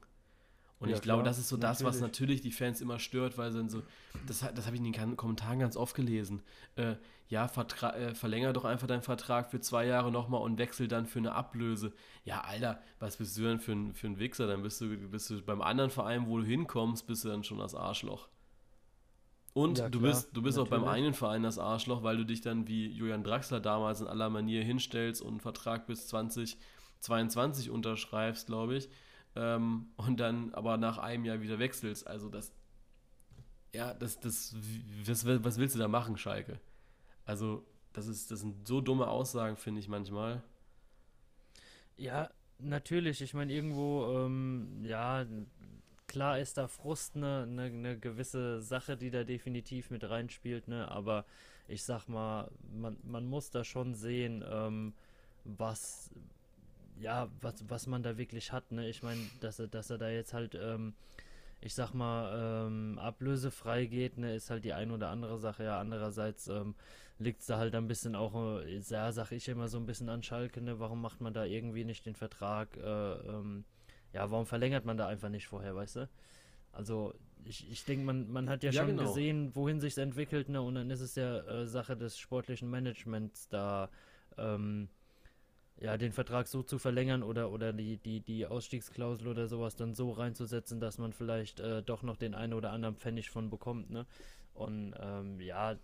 [0.83, 1.79] Und ja, ich glaube, das ist so natürlich.
[1.79, 3.85] das, was natürlich die Fans immer stört, weil sie dann so,
[4.27, 6.43] das, das habe ich in den Kommentaren ganz oft gelesen.
[6.75, 6.97] Äh,
[7.29, 11.07] ja, Vertra äh, verlänger doch einfach deinen Vertrag für zwei Jahre nochmal und wechsel dann
[11.07, 11.93] für eine Ablöse.
[12.25, 14.49] Ja, Alter, was bist du denn für ein, für ein Wichser?
[14.49, 17.59] Dann bist du, bist du beim anderen Verein, wo du hinkommst, bist du dann schon
[17.59, 18.27] das Arschloch.
[19.55, 22.41] Und ja, du bist, du bist auch beim einen Verein das Arschloch, weil du dich
[22.41, 28.49] dann wie Julian Draxler damals in aller Manier hinstellst und einen Vertrag bis 2022 unterschreibst,
[28.49, 28.89] glaube ich
[29.37, 32.07] ähm, und dann aber nach einem Jahr wieder wechselst.
[32.07, 32.53] Also das,
[33.75, 34.55] ja, das, das,
[35.07, 36.61] was, was willst du da machen, Schalke?
[37.25, 40.43] Also das ist, das sind so dumme Aussagen, finde ich manchmal.
[41.97, 43.21] Ja, natürlich.
[43.21, 45.27] Ich meine, irgendwo, ähm, ja,
[46.07, 50.91] klar ist da Frust eine, eine, eine, gewisse Sache, die da definitiv mit reinspielt, ne?
[50.91, 51.25] Aber
[51.69, 54.95] ich sag mal, man, man muss da schon sehen, ähm,
[55.45, 56.11] was,
[57.01, 58.71] ja, was, was man da wirklich hat.
[58.73, 58.89] Ne?
[58.89, 60.95] Ich meine, dass er, dass er da jetzt halt, ähm,
[61.61, 65.65] ich sag mal, ähm, ablösefrei geht, ne, ist halt die ein oder andere Sache.
[65.65, 66.75] Ja, andererseits ähm,
[67.19, 70.09] liegt es da halt ein bisschen auch, äh, ja, sag ich immer so ein bisschen
[70.09, 70.79] an Schalke, ne?
[70.79, 73.65] warum macht man da irgendwie nicht den Vertrag, äh, ähm,
[74.13, 76.09] ja, warum verlängert man da einfach nicht vorher, weißt du?
[76.73, 77.15] Also
[77.45, 79.09] ich, ich denke, man, man hat ja, ja schon genau.
[79.09, 80.63] gesehen, wohin sich entwickelt, ne?
[80.63, 83.91] Und dann ist es ja äh, Sache des sportlichen Managements da,
[84.39, 84.89] ähm,
[85.83, 89.95] ja, den Vertrag so zu verlängern oder, oder die, die, die Ausstiegsklausel oder sowas dann
[89.95, 93.91] so reinzusetzen, dass man vielleicht äh, doch noch den einen oder anderen Pfennig von bekommt,
[93.91, 94.07] ne?
[94.55, 95.77] Und ähm, ja,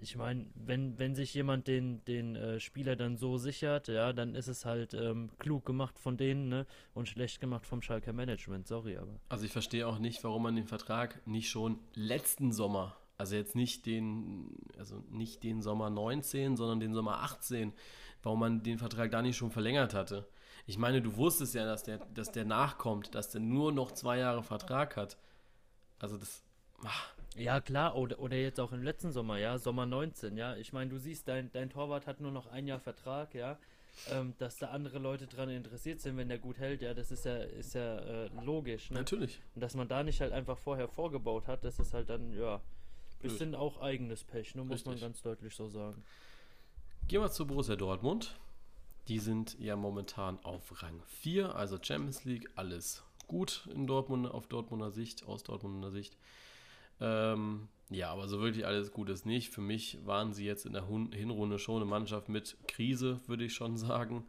[0.00, 4.34] ich meine, wenn, wenn sich jemand den, den äh, Spieler dann so sichert, ja, dann
[4.34, 6.66] ist es halt ähm, klug gemacht von denen, ne?
[6.94, 9.18] Und schlecht gemacht vom Schalker Management, sorry, aber.
[9.28, 13.56] Also ich verstehe auch nicht, warum man den Vertrag nicht schon letzten Sommer, also jetzt
[13.56, 17.72] nicht den, also nicht den Sommer 19, sondern den Sommer 18
[18.26, 20.26] warum man den Vertrag da nicht schon verlängert hatte.
[20.66, 24.18] Ich meine, du wusstest ja, dass der, dass der nachkommt, dass der nur noch zwei
[24.18, 25.16] Jahre Vertrag hat.
[26.00, 26.42] Also das.
[26.84, 27.14] Ach.
[27.36, 30.56] Ja, klar, oder, oder jetzt auch im letzten Sommer, ja, Sommer 19, ja.
[30.56, 33.58] Ich meine, du siehst, dein, dein Torwart hat nur noch ein Jahr Vertrag, ja.
[34.10, 37.26] Ähm, dass da andere Leute dran interessiert sind, wenn der gut hält, ja, das ist
[37.26, 38.90] ja, ist ja äh, logisch.
[38.90, 38.98] Ne?
[38.98, 39.40] Natürlich.
[39.54, 42.60] Und dass man da nicht halt einfach vorher vorgebaut hat, das ist halt dann, ja,
[43.22, 44.86] bisschen auch eigenes Pech, ne, muss Richtig.
[44.86, 46.02] man ganz deutlich so sagen.
[47.08, 48.36] Gehen wir zu Borussia Dortmund.
[49.06, 54.48] Die sind ja momentan auf Rang 4, also Champions League, alles gut in Dortmund, auf
[54.48, 56.16] Dortmunder Sicht, aus Dortmunder Sicht.
[57.00, 59.50] Ähm, ja, aber so wirklich alles gut ist nicht.
[59.50, 63.54] Für mich waren sie jetzt in der Hinrunde schon eine Mannschaft mit Krise, würde ich
[63.54, 64.26] schon sagen,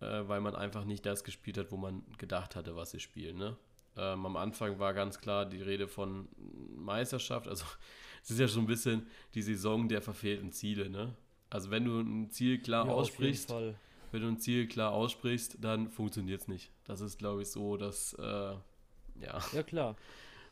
[0.00, 3.36] äh, weil man einfach nicht das gespielt hat, wo man gedacht hatte, was sie spielen.
[3.36, 3.54] Ne?
[3.98, 6.28] Ähm, am Anfang war ganz klar die Rede von
[6.74, 7.48] Meisterschaft.
[7.48, 7.66] Also
[8.22, 10.88] es ist ja schon ein bisschen die Saison der verfehlten Ziele.
[10.88, 11.14] Ne?
[11.54, 13.48] Also wenn du ein Ziel klar ja, aussprichst,
[14.10, 16.72] wenn du ein Ziel klar aussprichst, dann funktioniert es nicht.
[16.84, 19.94] Das ist, glaube ich, so, dass äh, ja, ja klar,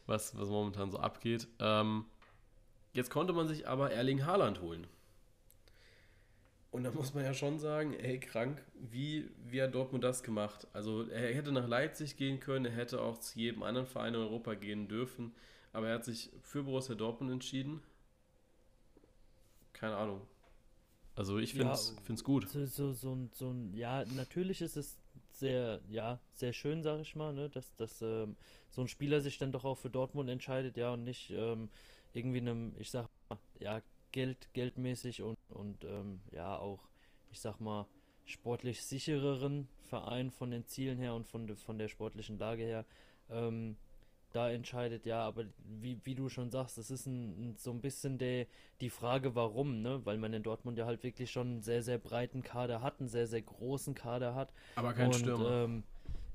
[0.07, 1.49] was, was momentan so abgeht.
[1.59, 2.05] Ähm,
[2.93, 4.87] jetzt konnte man sich aber Erling Haaland holen.
[6.71, 10.69] Und da muss man ja schon sagen, ey, krank, wie, wie hat Dortmund das gemacht?
[10.73, 14.21] Also er hätte nach Leipzig gehen können, er hätte auch zu jedem anderen Verein in
[14.21, 15.35] Europa gehen dürfen,
[15.73, 17.83] aber er hat sich für Borussia Dortmund entschieden.
[19.73, 20.21] Keine Ahnung.
[21.15, 22.49] Also ich finde es ja, gut.
[22.49, 24.99] So, so, so, so ein, ja, natürlich ist es
[25.33, 28.37] sehr, ja, sehr schön, sag ich mal, ne, dass, dass ähm,
[28.71, 31.69] so ein Spieler sich dann doch auch für Dortmund entscheidet, ja, und nicht ähm,
[32.13, 33.83] irgendwie einem, ich sag mal, ja,
[34.13, 36.89] Geld, geldmäßig und, und ähm, ja auch,
[37.31, 37.87] ich sag mal,
[38.25, 42.85] sportlich sichereren Verein von den Zielen her und von, de, von der sportlichen Lage her
[43.31, 43.77] ähm,
[44.33, 45.45] da entscheidet, ja, aber
[45.81, 48.47] wie, wie du schon sagst, das ist ein, so ein bisschen de,
[48.81, 50.01] die Frage, warum, ne?
[50.05, 53.09] Weil man in Dortmund ja halt wirklich schon einen sehr, sehr breiten Kader hat, einen
[53.09, 54.53] sehr, sehr großen Kader hat.
[54.77, 55.65] Aber kein und, Stürmer.
[55.65, 55.83] Ähm,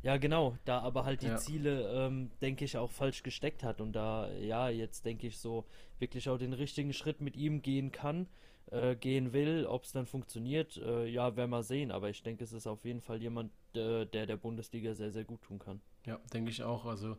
[0.04, 1.38] ja, genau, da aber halt die ja.
[1.38, 5.66] Ziele, ähm, denke ich, auch falsch gesteckt hat und da, ja, jetzt denke ich so,
[6.00, 8.28] wirklich auch den richtigen Schritt mit ihm gehen kann,
[8.68, 12.44] äh, gehen will, ob es dann funktioniert, äh, ja, werden wir sehen, aber ich denke,
[12.44, 15.82] es ist auf jeden Fall jemand, äh, der der Bundesliga sehr, sehr gut tun kann.
[16.06, 17.18] Ja, denke ich auch, also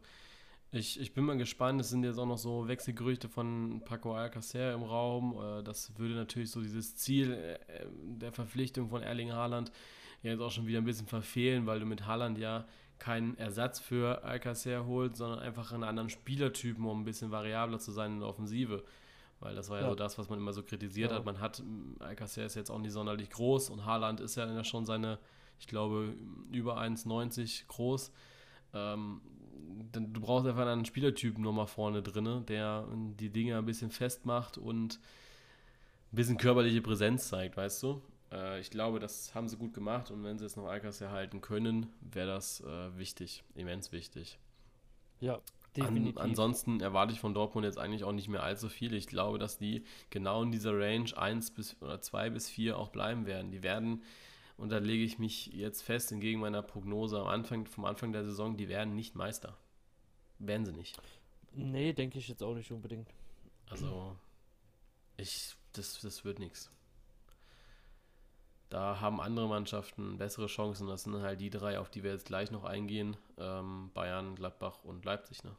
[0.71, 4.75] ich, ich bin mal gespannt, es sind jetzt auch noch so Wechselgerüchte von Paco Alcacer
[4.75, 9.73] im Raum, äh, das würde natürlich so dieses Ziel äh, der Verpflichtung von Erling Haaland
[10.23, 12.67] ja jetzt auch schon wieder ein bisschen verfehlen, weil du mit Haaland ja
[12.99, 17.93] keinen Ersatz für Alcacer holst, sondern einfach einen anderen Spielertypen, um ein bisschen variabler zu
[17.93, 18.85] sein in der Offensive.
[19.41, 21.19] Weil das war ja, ja so das, was man immer so kritisiert ja.
[21.19, 21.25] hat.
[21.25, 21.63] Man hat,
[22.01, 25.19] Alcacer ist jetzt auch nicht sonderlich groß und Haaland ist ja schon seine,
[25.61, 26.15] ich glaube,
[26.51, 28.13] über 1,90 groß.
[28.75, 29.21] Ähm,
[29.93, 32.87] du brauchst einfach einen Spielertypen nochmal vorne drin, der
[33.19, 35.01] die Dinge ein bisschen festmacht und
[36.13, 38.03] ein bisschen körperliche Präsenz zeigt, weißt du?
[38.33, 41.41] Äh, ich glaube, das haben sie gut gemacht und wenn sie es noch Alcas erhalten
[41.41, 44.39] können, wäre das äh, wichtig, immens wichtig.
[45.21, 45.41] Ja,
[45.77, 46.17] definitiv.
[46.17, 48.95] An, ansonsten erwarte ich von Dortmund jetzt eigentlich auch nicht mehr allzu viel.
[48.95, 52.89] Ich glaube, dass die genau in dieser Range 1 bis oder 2 bis 4 auch
[52.89, 53.51] bleiben werden.
[53.51, 54.03] Die werden,
[54.59, 58.25] und da lege ich mich jetzt fest, entgegen meiner Prognose am Anfang, vom Anfang der
[58.25, 59.57] Saison, die werden nicht Meister.
[60.41, 61.01] Werden sie nicht.
[61.53, 63.09] Nee, denke ich jetzt auch nicht unbedingt.
[63.71, 64.17] Also,
[65.17, 66.71] ich, das, das wird nichts.
[68.69, 70.89] Da haben andere Mannschaften bessere Chancen.
[70.89, 73.17] Das sind halt die drei, auf die wir jetzt gleich noch eingehen.
[73.39, 75.57] Ähm, Bayern, Gladbach und Leipzig, ne?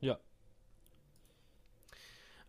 [0.00, 0.18] Ja.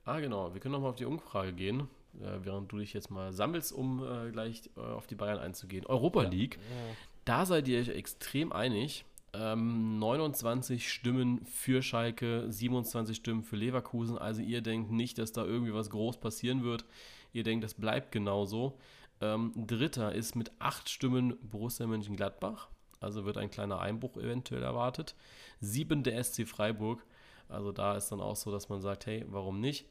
[0.03, 0.53] Ah, genau.
[0.53, 1.89] Wir können nochmal auf die Umfrage gehen,
[2.21, 5.85] äh, während du dich jetzt mal sammelst, um äh, gleich äh, auf die Bayern einzugehen.
[5.85, 6.29] Europa ja.
[6.29, 6.95] League, ja.
[7.25, 9.05] da seid ihr euch extrem einig.
[9.33, 14.17] Ähm, 29 Stimmen für Schalke, 27 Stimmen für Leverkusen.
[14.17, 16.85] Also ihr denkt nicht, dass da irgendwie was groß passieren wird.
[17.33, 18.79] Ihr denkt, das bleibt genauso.
[19.19, 22.69] Ähm, Dritter ist mit acht Stimmen Borussia Mönchengladbach.
[22.99, 25.15] Also wird ein kleiner Einbruch eventuell erwartet.
[25.59, 27.05] Sieben der SC Freiburg.
[27.49, 29.85] Also da ist dann auch so, dass man sagt, hey, warum nicht?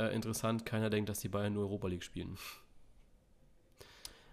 [0.00, 2.38] Äh, interessant, keiner denkt, dass die Bayern nur Europa League spielen.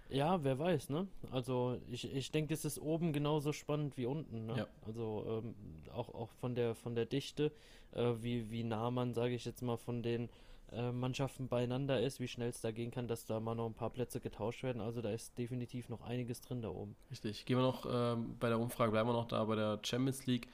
[0.09, 1.07] Ja, wer weiß, ne?
[1.31, 4.59] Also ich, ich denke, es ist oben genauso spannend wie unten, ne?
[4.59, 4.67] Ja.
[4.85, 5.55] Also ähm,
[5.91, 7.51] auch, auch von der von der Dichte,
[7.91, 10.29] äh, wie, wie nah man, sage ich jetzt mal, von den
[10.71, 13.73] äh, Mannschaften beieinander ist, wie schnell es da gehen kann, dass da mal noch ein
[13.73, 14.81] paar Plätze getauscht werden.
[14.81, 16.95] Also da ist definitiv noch einiges drin da oben.
[17.11, 17.45] Richtig.
[17.45, 20.47] Gehen wir noch ähm, bei der Umfrage, bleiben wir noch da bei der Champions League.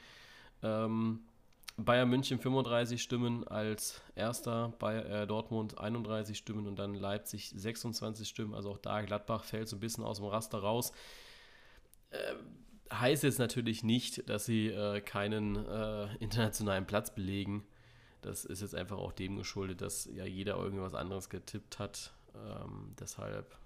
[0.63, 1.19] Ähm,
[1.77, 8.27] Bayern München 35 Stimmen als erster, bei äh, Dortmund 31 Stimmen und dann Leipzig 26
[8.27, 8.53] Stimmen.
[8.53, 10.91] Also auch da Gladbach fällt so ein bisschen aus dem Raster raus.
[12.11, 12.35] Äh,
[12.93, 17.65] heißt jetzt natürlich nicht, dass sie äh, keinen äh, internationalen Platz belegen.
[18.21, 22.13] Das ist jetzt einfach auch dem geschuldet, dass ja jeder irgendwas anderes getippt hat.
[22.35, 23.57] Ähm, deshalb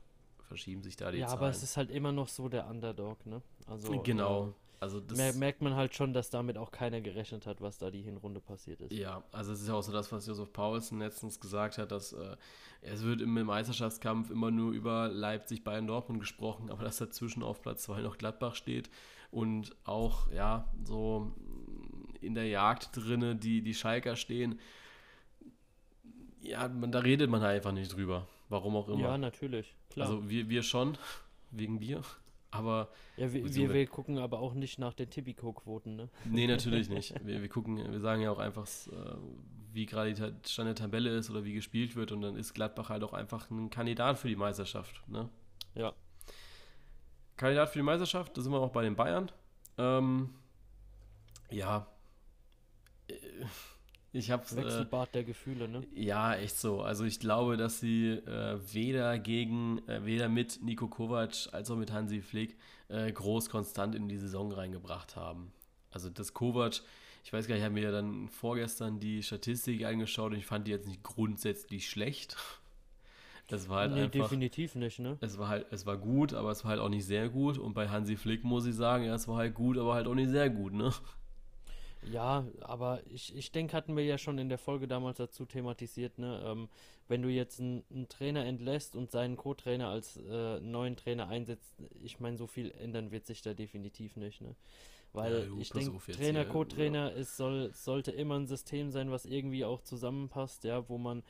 [0.48, 1.40] verschieben sich da die ja, Zahlen.
[1.40, 3.42] Ja, aber es ist halt immer noch so der Underdog, ne?
[3.68, 4.54] Also genau.
[4.80, 8.02] Also das merkt man halt schon, dass damit auch keiner gerechnet hat, was da die
[8.02, 8.94] Hinrunde passiert ist.
[8.94, 12.14] Ja, also es ist ja auch so das, was Josef Paulsen letztens gesagt hat, dass
[12.14, 12.36] äh,
[12.82, 17.62] es wird im Meisterschaftskampf immer nur über Leipzig, Bayern, Dortmund gesprochen, aber dass dazwischen auf
[17.62, 18.90] Platz 2 noch Gladbach steht
[19.32, 21.34] und auch, ja, so
[22.22, 24.60] in der Jagd drinne, die, die Schalker stehen.
[26.42, 28.28] Ja, man, da redet man halt einfach nicht drüber.
[28.50, 29.02] Warum auch immer.
[29.02, 29.76] Ja, natürlich.
[29.90, 30.08] Klar.
[30.08, 30.98] Also wir, wir schon,
[31.52, 32.02] wegen Bier.
[32.52, 32.90] Aber.
[33.18, 36.10] Ja, wir, wir, wir, gucken aber auch nicht nach den Tipico-Quoten, ne?
[36.26, 37.14] Nee, natürlich nicht.
[37.26, 39.16] Wir, wir gucken, wir sagen ja auch einfach, äh,
[39.74, 42.90] wie gerade die Stand der Tabelle ist oder wie gespielt wird und dann ist Gladbach
[42.90, 45.30] halt auch einfach ein Kandidat für die Meisterschaft, ne?
[45.76, 45.94] Ja.
[47.36, 49.32] Kandidat für die Meisterschaft, da sind wir auch bei den Bayern.
[49.78, 50.30] Ähm,
[51.52, 51.88] ja,
[54.14, 55.84] ich habe Wechselbad äh, der Gefühle, ne?
[55.94, 56.82] Ja, echt so.
[56.82, 61.76] Also ich glaube, dass sie äh, weder gegen, äh, weder mit Nico Kovac als auch
[61.76, 62.58] mit Hansi Flick
[62.90, 65.52] äh, groß konstant in die Saison reingebracht haben.
[65.92, 66.82] Also das Kovac,
[67.24, 70.46] ich weiß gar nicht, ich habe mir ja dann vorgestern die Statistik angeschaut und ich
[70.46, 72.38] fand die jetzt nicht grundsätzlich schlecht.
[73.50, 74.24] Es war halt nee, einfach.
[74.24, 75.18] definitiv nicht, ne?
[75.22, 77.58] Es war halt, es war gut, aber es war halt auch nicht sehr gut.
[77.58, 80.16] Und bei Hansi Flick muss ich sagen, ja, es war halt gut, aber halt auch
[80.16, 80.92] nicht sehr gut, ne?
[82.02, 86.20] Ja, aber ich, ich denke, hatten wir ja schon in der Folge damals dazu thematisiert,
[86.20, 86.42] ne?
[86.46, 86.70] Ähm,
[87.08, 91.74] wenn du jetzt einen, einen Trainer entlässt und seinen Co-Trainer als äh, neuen Trainer einsetzt,
[92.04, 94.56] ich meine, so viel ändern wird sich da definitiv nicht, ne?
[95.14, 99.26] Weil Ja, du, ich denke, Trainer, Co-Trainer, es soll, sollte immer ein System sein, was
[99.26, 101.24] irgendwie auch zusammenpasst, ja, wo man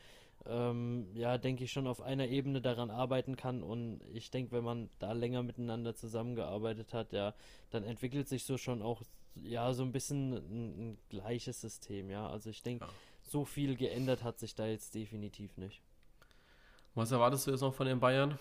[0.45, 3.63] ähm, ja, denke ich, schon auf einer Ebene daran arbeiten kann.
[3.63, 7.33] Und ich denke, wenn man da länger miteinander zusammengearbeitet hat, ja,
[7.69, 9.03] dann entwickelt sich so schon auch,
[9.43, 12.27] ja, so ein bisschen ein, ein gleiches System, ja.
[12.29, 12.91] Also ich denke, Ja.
[13.23, 15.81] so viel geändert hat sich da jetzt definitiv nicht.
[16.95, 18.37] Was erwartest du jetzt noch von den Bayern?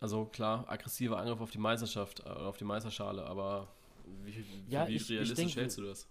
[0.00, 3.68] Also klar, aggressiver Angriff auf die Meisterschaft, äh, auf die Meisterschale, aber
[4.24, 6.08] wie, Ja, wie ich- ich realistisch denke- hältst du das?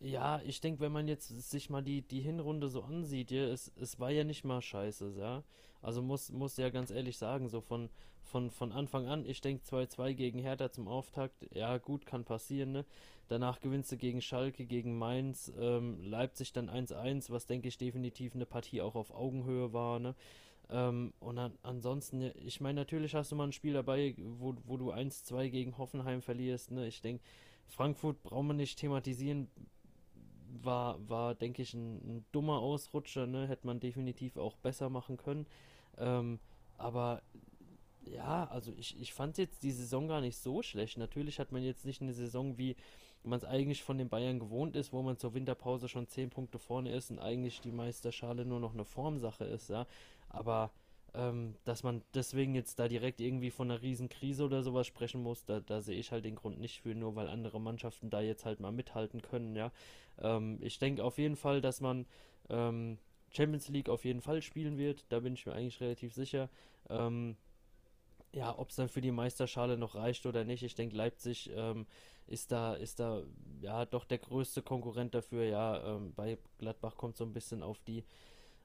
[0.00, 3.70] Ja, ich denke, wenn man jetzt sich mal die, die Hinrunde so ansieht, ja, es,
[3.76, 5.42] es war ja nicht mal scheiße, ja.
[5.82, 7.88] Also muss, muss ja ganz ehrlich sagen, so von,
[8.22, 12.72] von, von Anfang an, ich denke 2-2 gegen Hertha zum Auftakt, ja gut, kann passieren,
[12.72, 12.84] ne?
[13.28, 18.34] Danach gewinnst du gegen Schalke, gegen Mainz, ähm, Leipzig dann 1-1, was denke ich definitiv
[18.34, 20.14] eine Partie auch auf Augenhöhe war, ne?
[20.68, 24.76] Ähm, und an, ansonsten, ich meine, natürlich hast du mal ein Spiel dabei, wo, wo
[24.76, 26.86] du 1-2 gegen Hoffenheim verlierst, ne?
[26.86, 27.22] Ich denke,
[27.66, 29.48] Frankfurt brauchen wir nicht thematisieren,
[30.62, 33.48] war, war denke ich, ein, ein dummer Ausrutscher, ne?
[33.48, 35.46] Hätte man definitiv auch besser machen können.
[35.98, 36.38] Ähm,
[36.76, 37.22] aber
[38.04, 40.98] ja, also ich, ich fand jetzt die Saison gar nicht so schlecht.
[40.98, 42.76] Natürlich hat man jetzt nicht eine Saison, wie
[43.22, 46.58] man es eigentlich von den Bayern gewohnt ist, wo man zur Winterpause schon 10 Punkte
[46.58, 49.86] vorne ist und eigentlich die Meisterschale nur noch eine Formsache ist, ja.
[50.30, 50.70] Aber
[51.12, 55.44] ähm, dass man deswegen jetzt da direkt irgendwie von einer Riesenkrise oder sowas sprechen muss,
[55.44, 58.44] da, da sehe ich halt den Grund nicht für, nur weil andere Mannschaften da jetzt
[58.44, 59.70] halt mal mithalten können, ja.
[60.18, 62.06] Ähm, ich denke auf jeden Fall, dass man
[62.48, 62.98] ähm,
[63.30, 66.48] Champions League auf jeden Fall spielen wird, da bin ich mir eigentlich relativ sicher.
[66.88, 67.36] Ähm,
[68.32, 71.86] ja, ob es dann für die Meisterschale noch reicht oder nicht, ich denke, Leipzig ähm,
[72.26, 73.22] ist da, ist da
[73.60, 75.44] ja doch der größte Konkurrent dafür.
[75.44, 78.04] Ja, ähm, bei Gladbach kommt so ein bisschen auf die,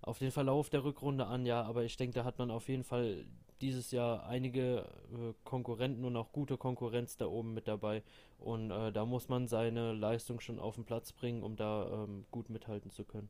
[0.01, 2.83] auf den Verlauf der Rückrunde an, ja, aber ich denke, da hat man auf jeden
[2.83, 3.25] Fall
[3.61, 4.79] dieses Jahr einige
[5.13, 8.03] äh, Konkurrenten und auch gute Konkurrenz da oben mit dabei.
[8.37, 12.25] Und äh, da muss man seine Leistung schon auf den Platz bringen, um da ähm,
[12.31, 13.29] gut mithalten zu können.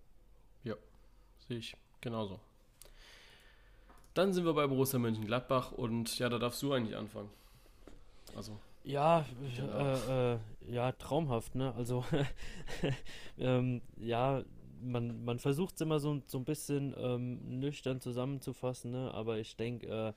[1.47, 2.39] Sehe ich genauso.
[4.15, 7.30] Dann sind wir bei Borussia Mönchengladbach und ja, da darfst du eigentlich anfangen.
[8.35, 9.73] Also, Ja, Genau.
[9.80, 11.73] äh, äh, ja, traumhaft, ne?
[11.76, 12.05] Also,
[13.39, 14.43] ähm, ja,
[14.81, 19.11] man, man versucht es immer so, so ein bisschen ähm, nüchtern zusammenzufassen, ne?
[19.13, 20.13] Aber ich denke, äh,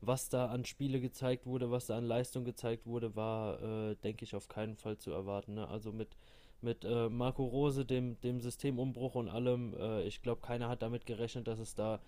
[0.00, 4.24] was da an Spiele gezeigt wurde, was da an Leistung gezeigt wurde, war, äh, denke
[4.24, 5.66] ich, auf keinen Fall zu erwarten, ne?
[5.68, 6.16] Also mit,
[6.62, 11.06] mit äh, Marco Rose, dem, dem Systemumbruch und allem, äh, ich glaube, keiner hat damit
[11.06, 12.00] gerechnet, dass es da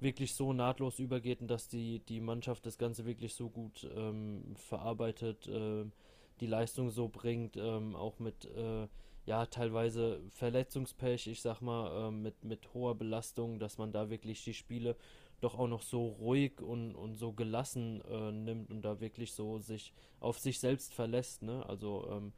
[0.00, 4.54] wirklich so nahtlos übergeht und dass die, die Mannschaft das Ganze wirklich so gut ähm,
[4.56, 5.92] verarbeitet, ähm,
[6.40, 8.88] die Leistung so bringt, ähm, auch mit äh,
[9.26, 14.42] ja teilweise Verletzungspech, ich sag mal, ähm, mit, mit hoher Belastung, dass man da wirklich
[14.44, 14.96] die Spiele
[15.40, 19.58] doch auch noch so ruhig und, und so gelassen äh, nimmt und da wirklich so
[19.58, 21.66] sich auf sich selbst verlässt, ne?
[21.68, 22.32] Also ähm,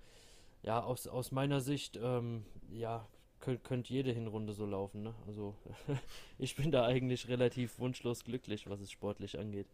[0.65, 3.07] ja, aus, aus meiner Sicht, ähm, ja,
[3.41, 5.15] könnte könnt jede Hinrunde so laufen, ne?
[5.27, 5.55] Also
[6.39, 9.67] ich bin da eigentlich relativ wunschlos glücklich, was es sportlich angeht.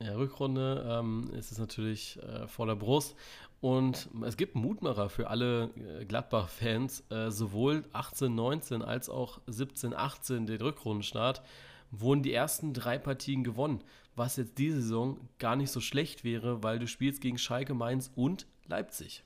[0.00, 3.16] ja, Rückrunde ähm, ist es natürlich äh, vor Brust
[3.60, 10.60] und es gibt Mutmacher für alle äh, Gladbach-Fans, äh, sowohl 18-19 als auch 17-18, den
[10.60, 11.42] Rückrundenstart,
[11.90, 13.82] wurden die ersten drei Partien gewonnen,
[14.14, 18.10] was jetzt diese Saison gar nicht so schlecht wäre, weil du spielst gegen Schalke, Mainz
[18.14, 19.24] und Leipzig.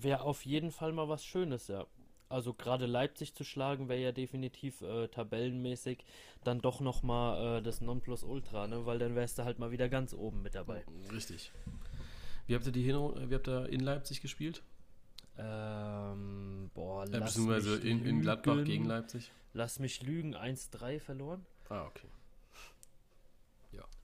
[0.00, 1.86] Wäre auf jeden Fall mal was Schönes, ja.
[2.28, 6.04] Also gerade Leipzig zu schlagen, wäre ja definitiv äh, tabellenmäßig
[6.42, 8.86] dann doch nochmal äh, das Nonplusultra, ne?
[8.86, 10.84] Weil dann wärst du halt mal wieder ganz oben mit dabei.
[11.12, 11.52] Richtig.
[12.46, 14.62] Wie habt ihr die Hinrunde, wie habt ihr in Leipzig gespielt?
[15.38, 18.66] Ähm, boah, Äh, lass beziehungsweise mich in, in Gladbach lügen.
[18.66, 19.30] gegen Leipzig?
[19.52, 21.44] Lass mich lügen, 1-3 verloren.
[21.68, 22.08] Ah, okay.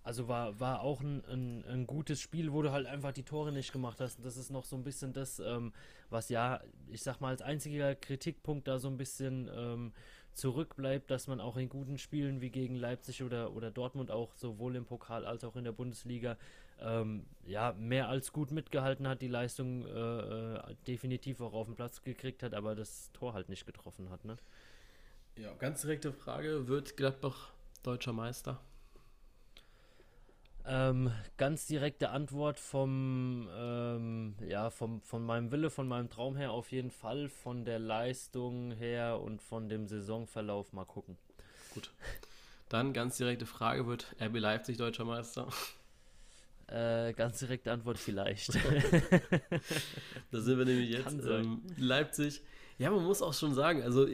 [0.02, 3.52] Also war, war auch ein, ein, ein gutes Spiel, wo du halt einfach die Tore
[3.52, 4.24] nicht gemacht hast.
[4.24, 5.72] Das ist noch so ein bisschen das, ähm,
[6.09, 9.93] was ja, ich sag mal, als einziger Kritikpunkt da so ein bisschen ähm,
[10.32, 14.77] zurückbleibt, dass man auch in guten Spielen wie gegen Leipzig oder, oder Dortmund auch sowohl
[14.77, 16.39] im Pokal als auch in der Bundesliga
[16.81, 21.77] ähm, ja mehr als gut mitgehalten hat, die Leistung äh, äh, definitiv auch auf den
[21.77, 24.24] Platz gekriegt hat, aber das Tor halt nicht getroffen hat.
[24.24, 24.36] Ne?
[25.36, 27.52] Ja, ganz direkte Frage: Wird Gladbach
[27.82, 28.60] deutscher Meister?
[30.73, 36.53] Ähm, ganz direkte Antwort vom, ähm, ja, vom, von meinem Wille, von meinem Traum her
[36.53, 41.17] auf jeden Fall, von der Leistung her und von dem Saisonverlauf mal gucken.
[42.69, 45.49] Dann ganz direkte Frage: Wird RB Leipzig deutscher Meister?
[46.69, 48.55] Äh, ganz direkte Antwort vielleicht.
[50.31, 51.19] da sind wir nämlich jetzt.
[51.27, 52.43] Ähm, Leipzig.
[52.79, 54.07] Ja, man muss auch schon sagen, also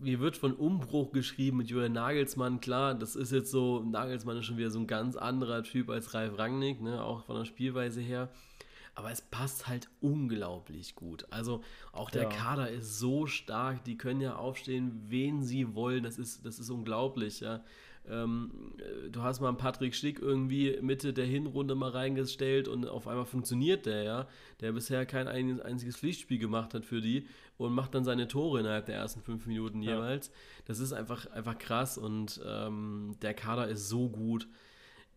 [0.00, 2.60] mir wird von Umbruch geschrieben mit Julian Nagelsmann.
[2.60, 6.14] Klar, das ist jetzt so, Nagelsmann ist schon wieder so ein ganz anderer Typ als
[6.14, 8.30] Ralf Rangnick, ne, auch von der Spielweise her.
[8.94, 11.26] Aber es passt halt unglaublich gut.
[11.30, 11.62] Also
[11.92, 12.28] auch der ja.
[12.28, 16.02] Kader ist so stark, die können ja aufstehen, wen sie wollen.
[16.02, 17.62] Das ist, das ist unglaublich, ja.
[18.10, 22.86] Ähm, äh, du hast mal einen Patrick Schick irgendwie Mitte der Hinrunde mal reingestellt und
[22.86, 24.28] auf einmal funktioniert der, ja,
[24.60, 27.26] der bisher kein einziges Pflichtspiel gemacht hat für die
[27.56, 30.28] und macht dann seine Tore innerhalb der ersten fünf Minuten jeweils.
[30.28, 30.32] Ja.
[30.66, 34.48] Das ist einfach, einfach krass und ähm, der Kader ist so gut.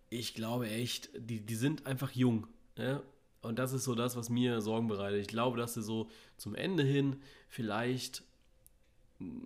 [0.09, 2.47] Ich glaube echt, die, die sind einfach jung.
[2.77, 3.01] Ja?
[3.41, 5.21] Und das ist so das, was mir Sorgen bereitet.
[5.21, 7.17] Ich glaube, dass sie so zum Ende hin
[7.49, 8.23] vielleicht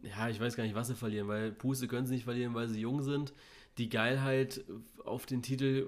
[0.03, 2.67] ja, ich weiß gar nicht, was sie verlieren, weil Puste können sie nicht verlieren, weil
[2.67, 3.33] sie jung sind.
[3.77, 4.63] Die Geilheit
[5.03, 5.87] auf den Titel,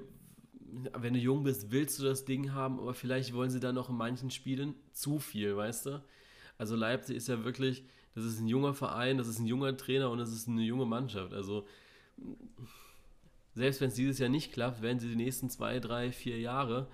[0.98, 3.90] wenn du jung bist, willst du das Ding haben, aber vielleicht wollen sie dann noch
[3.90, 6.04] in manchen Spielen zu viel, weißt du?
[6.58, 7.84] Also Leipzig ist ja wirklich,
[8.16, 10.86] das ist ein junger Verein, das ist ein junger Trainer und das ist eine junge
[10.86, 11.34] Mannschaft.
[11.34, 11.66] Also
[13.56, 16.88] selbst wenn es dieses Jahr nicht klappt, werden sie die nächsten zwei, drei, vier Jahre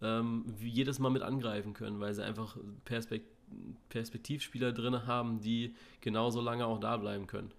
[0.00, 3.37] ähm, jedes Mal mit angreifen können, weil sie einfach Perspektive
[3.88, 7.52] Perspektivspieler drin haben, die genauso lange auch da bleiben können.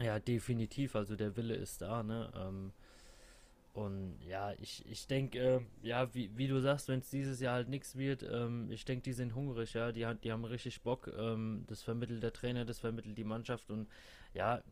[0.00, 0.96] Ja, definitiv.
[0.96, 2.32] Also der Wille ist da, ne?
[2.34, 2.72] Ähm,
[3.72, 7.54] und ja, ich, ich denke, äh, ja, wie, wie du sagst, wenn es dieses Jahr
[7.54, 11.10] halt nichts wird, ähm, ich denke, die sind hungrig, ja, die, die haben richtig Bock.
[11.16, 13.86] Ähm, das vermittelt der Trainer, das vermittelt die Mannschaft und
[14.34, 14.62] ja,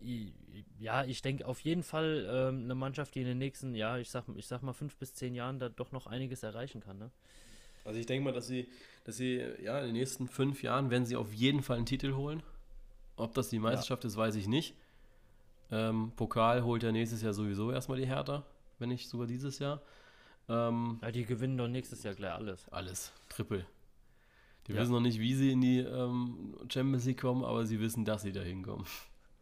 [0.00, 0.32] ich,
[0.78, 4.10] ja, ich denke auf jeden Fall ähm, eine Mannschaft, die in den nächsten, ja, ich
[4.10, 7.10] sag, ich sag mal fünf bis zehn Jahren da doch noch einiges erreichen kann, ne?
[7.84, 8.66] Also ich denke mal, dass sie,
[9.06, 12.14] dass sie ja in den nächsten fünf Jahren werden sie auf jeden Fall einen Titel
[12.14, 12.42] holen.
[13.14, 14.08] Ob das die Meisterschaft ja.
[14.08, 14.74] ist, weiß ich nicht.
[15.70, 18.44] Ähm, Pokal holt ja nächstes Jahr sowieso erstmal die Hertha,
[18.80, 19.80] wenn nicht sogar dieses Jahr.
[20.48, 22.68] Ähm, ja, die gewinnen doch nächstes Jahr gleich alles.
[22.72, 23.64] Alles, Triple.
[24.66, 24.80] Die ja.
[24.80, 28.22] wissen noch nicht, wie sie in die ähm, Champions League kommen, aber sie wissen, dass
[28.22, 28.86] sie da hinkommen.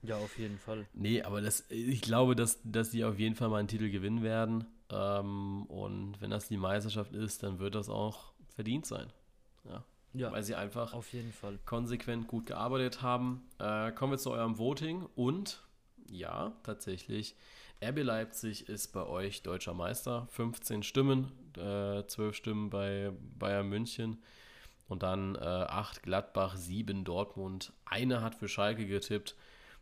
[0.03, 0.87] Ja, auf jeden Fall.
[0.93, 4.23] Nee, aber das, ich glaube, dass, dass sie auf jeden Fall mal einen Titel gewinnen
[4.23, 4.67] werden.
[4.91, 9.11] Ähm, und wenn das die Meisterschaft ist, dann wird das auch verdient sein.
[9.65, 9.85] Ja.
[10.13, 11.59] ja weil sie einfach auf jeden Fall.
[11.65, 13.47] konsequent gut gearbeitet haben.
[13.59, 15.63] Äh, kommen wir zu eurem Voting und
[16.09, 17.35] ja, tatsächlich.
[17.83, 20.27] RB Leipzig ist bei euch deutscher Meister.
[20.31, 24.23] 15 Stimmen, äh, 12 Stimmen bei Bayern München
[24.89, 27.73] und dann äh, 8 Gladbach, 7 Dortmund.
[27.85, 29.37] Eine hat für Schalke getippt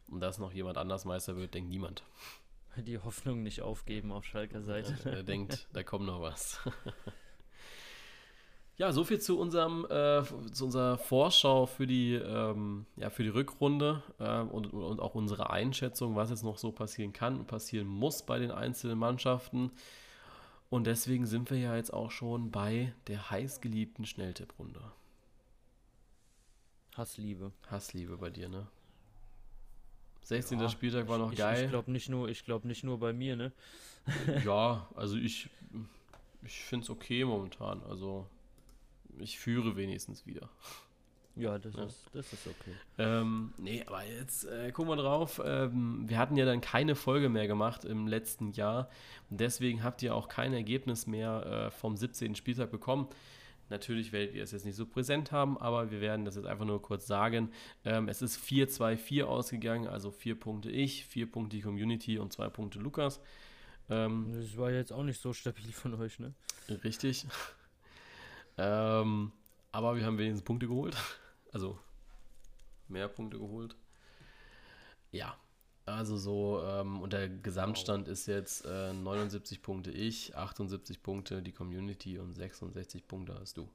[0.09, 2.02] und dass noch jemand anders Meister wird, denkt niemand.
[2.76, 4.96] Die Hoffnung nicht aufgeben auf Schalker Seite.
[5.04, 6.59] er denkt, da kommt noch was.
[8.78, 10.22] Ja, soviel zu unserem äh,
[10.52, 15.50] zu unserer Vorschau für die ähm, ja für die Rückrunde äh, und, und auch unsere
[15.50, 19.70] Einschätzung, was jetzt noch so passieren kann und passieren muss bei den einzelnen Mannschaften.
[20.70, 24.80] Und deswegen sind wir ja jetzt auch schon bei der heißgeliebten Schnelltipprunde.
[26.96, 27.52] Hassliebe.
[27.70, 28.66] Hassliebe bei dir, ne?
[30.22, 30.60] 16.
[30.60, 31.64] Ja, Spieltag war noch ich, geil.
[31.64, 33.52] Ich glaube nicht nur, ich glaube nicht nur bei mir, ne?
[34.44, 35.50] ja, also ich
[36.42, 37.82] ich finde es okay momentan.
[37.88, 38.26] Also
[39.18, 40.48] ich führe wenigstens wieder.
[41.34, 41.84] Ja, das, ja.
[41.84, 42.74] Ist, das ist okay.
[42.98, 45.40] Ähm, nee, aber jetzt äh, gucken wir drauf.
[45.44, 48.90] Ähm, wir hatten ja dann keine Folge mehr gemacht im letzten Jahr.
[49.30, 52.34] Und deswegen habt ihr auch kein Ergebnis mehr äh, vom 17.
[52.34, 53.09] Spieltag bekommen.
[53.70, 56.66] Natürlich werdet ihr es jetzt nicht so präsent haben, aber wir werden das jetzt einfach
[56.66, 57.51] nur kurz sagen.
[57.86, 62.51] Ähm, es ist 4-2-4 ausgegangen, also vier Punkte ich, vier Punkte die Community und zwei
[62.51, 63.22] Punkte Lukas.
[63.89, 66.34] Ähm, das war jetzt auch nicht so stabil von euch, ne?
[66.84, 67.26] Richtig.
[68.58, 69.32] Ähm,
[69.72, 70.96] aber wir haben wenigstens Punkte geholt.
[71.54, 71.78] Also
[72.88, 73.76] mehr Punkte geholt.
[75.10, 75.36] Ja,
[75.84, 78.12] also so, ähm, und der Gesamtstand wow.
[78.12, 83.68] ist jetzt äh, 79 Punkte ich, 78 Punkte die Community und 66 Punkte hast du.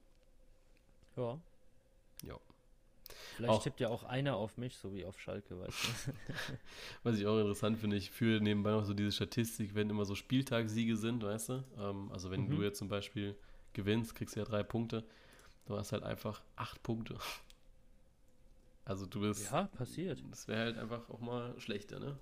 [1.17, 1.37] Ja.
[2.23, 2.39] Ja.
[3.35, 5.77] Vielleicht auch, tippt ja auch einer auf mich, so wie auf Schalke, weißt
[6.07, 6.11] du.
[7.03, 10.15] Was ich auch interessant finde, ich führe nebenbei noch so diese Statistik, wenn immer so
[10.15, 11.63] Spieltagssiege sind, weißt du?
[11.77, 12.49] Ähm, also wenn mhm.
[12.49, 13.35] du jetzt zum Beispiel
[13.77, 15.05] gewinnst, kriegst du ja drei Punkte.
[15.65, 17.17] Du hast halt einfach acht Punkte.
[18.83, 19.51] Also du bist.
[19.51, 20.23] Ja, passiert.
[20.31, 22.17] Das wäre halt einfach auch mal schlechter, ne?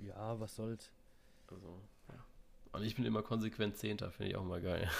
[0.00, 0.90] Ja, was soll's.
[1.48, 2.24] Also, ja.
[2.72, 4.90] Und ich bin immer konsequent Zehnter, finde ich auch mal geil.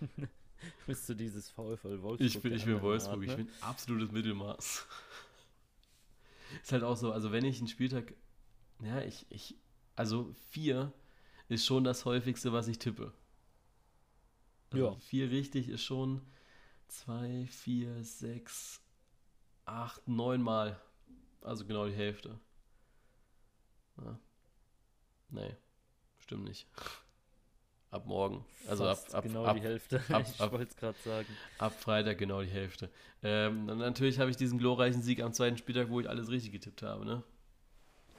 [0.86, 2.20] Bist du dieses VfL Wolfsburg?
[2.20, 3.32] Ich bin, ich bin Wolfsburg, Art, ne?
[3.32, 4.86] ich bin absolutes Mittelmaß.
[6.62, 8.12] ist halt auch so, also wenn ich einen Spieltag,
[8.82, 9.56] ja, ich, ich,
[9.96, 10.92] also vier
[11.48, 13.12] ist schon das häufigste, was ich tippe.
[14.72, 14.94] Also ja.
[15.00, 16.20] Vier richtig ist schon
[16.88, 18.80] zwei, vier, sechs,
[19.64, 20.80] acht, neun Mal.
[21.42, 22.38] Also genau die Hälfte.
[23.96, 24.18] Ja.
[25.30, 25.56] Nee,
[26.18, 26.66] stimmt nicht.
[27.90, 28.44] Ab morgen.
[28.68, 30.00] Also ab, Fast ab, genau ab, die Hälfte.
[30.12, 31.36] ab- ich ab- wollte es gerade sagen.
[31.58, 32.88] ab Freitag genau die Hälfte.
[33.24, 36.52] Ähm, und natürlich habe ich diesen glorreichen Sieg am zweiten Spieltag, wo ich alles richtig
[36.52, 37.24] getippt habe, ne?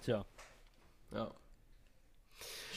[0.02, 0.26] Tja,
[1.12, 1.32] Ja,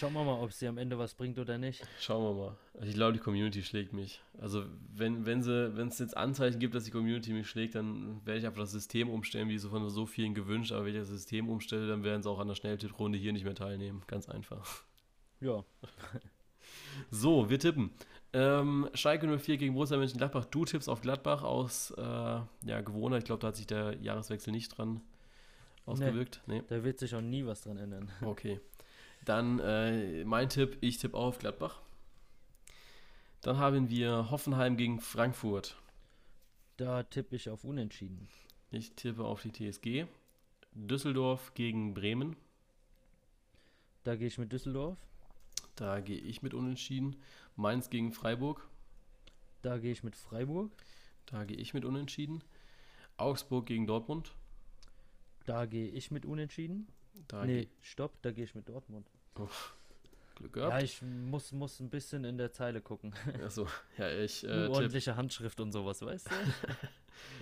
[0.04, 1.82] schauen wir mal, ob sie am Ende was bringt oder nicht.
[1.98, 2.56] schauen wir mal.
[2.74, 4.20] Also ich glaube, die Community schlägt mich.
[4.38, 4.64] Also
[4.94, 8.40] wenn, wenn sie, wenn es jetzt Anzeichen gibt, dass die Community mich schlägt, dann werde
[8.40, 10.72] ich einfach das System umstellen, wie so von so vielen gewünscht.
[10.72, 13.44] Aber wenn ich das System umstelle, dann werden sie auch an der Schnelltipprunde hier nicht
[13.44, 14.02] mehr teilnehmen.
[14.06, 14.82] Ganz einfach.
[15.40, 15.64] Ja,
[17.10, 17.90] So, wir tippen.
[18.32, 20.44] Ähm, Schalke 04 gegen Borussia Mönchengladbach.
[20.46, 23.20] Du tippst auf Gladbach aus äh, ja, Gewohnheit.
[23.20, 25.00] Ich glaube, da hat sich der Jahreswechsel nicht dran
[25.86, 26.42] ausgewirkt.
[26.46, 26.62] Nee.
[26.68, 28.10] da wird sich auch nie was dran ändern.
[28.22, 28.60] Okay.
[29.24, 31.80] Dann äh, mein Tipp, ich tippe auch auf Gladbach.
[33.40, 35.76] Dann haben wir Hoffenheim gegen Frankfurt.
[36.76, 38.28] Da tippe ich auf Unentschieden.
[38.70, 40.06] Ich tippe auf die TSG.
[40.72, 42.36] Düsseldorf gegen Bremen.
[44.02, 44.98] Da gehe ich mit Düsseldorf.
[45.76, 47.16] Da gehe ich mit Unentschieden.
[47.56, 48.68] Mainz gegen Freiburg.
[49.62, 50.70] Da gehe ich mit Freiburg.
[51.26, 52.42] Da gehe ich mit Unentschieden.
[53.16, 54.34] Augsburg gegen Dortmund.
[55.46, 56.88] Da gehe ich mit Unentschieden.
[57.28, 59.06] Da nee, stopp, da gehe ich mit Dortmund.
[60.36, 60.82] Glück Ja, gehabt.
[60.82, 63.12] ich muss, muss ein bisschen in der Zeile gucken.
[63.44, 63.66] Achso,
[63.98, 66.34] ja, ich, äh, tipp, ordentliche Handschrift und sowas, weißt du?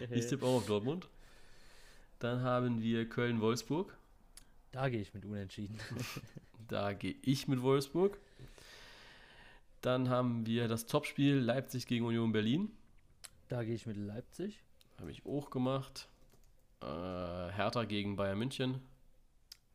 [0.15, 1.09] ich tippe auch auf Dortmund.
[2.19, 3.97] Dann haben wir Köln-Wolfsburg.
[4.71, 5.79] Da gehe ich mit Unentschieden.
[6.69, 8.19] Da gehe ich mit Wolfsburg.
[9.83, 12.71] Dann haben wir das Topspiel Leipzig gegen Union Berlin.
[13.49, 14.63] Da gehe ich mit Leipzig.
[14.99, 16.09] Habe ich auch gemacht.
[16.81, 18.81] Äh, Hertha gegen Bayern München.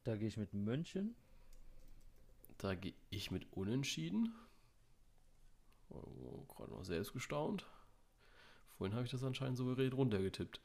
[0.08, 1.16] Da gehe ich mit München.
[2.60, 4.34] Da gehe ich mit Unentschieden.
[5.90, 7.66] Oh, Gerade noch selbst gestaunt.
[8.78, 10.62] Vorhin habe ich das anscheinend souverän runtergetippt.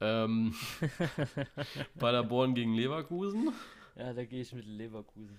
[0.00, 0.54] Ähm,
[1.98, 3.54] Paderborn gegen Leverkusen.
[3.96, 5.38] Ja, da gehe ich mit Leverkusen.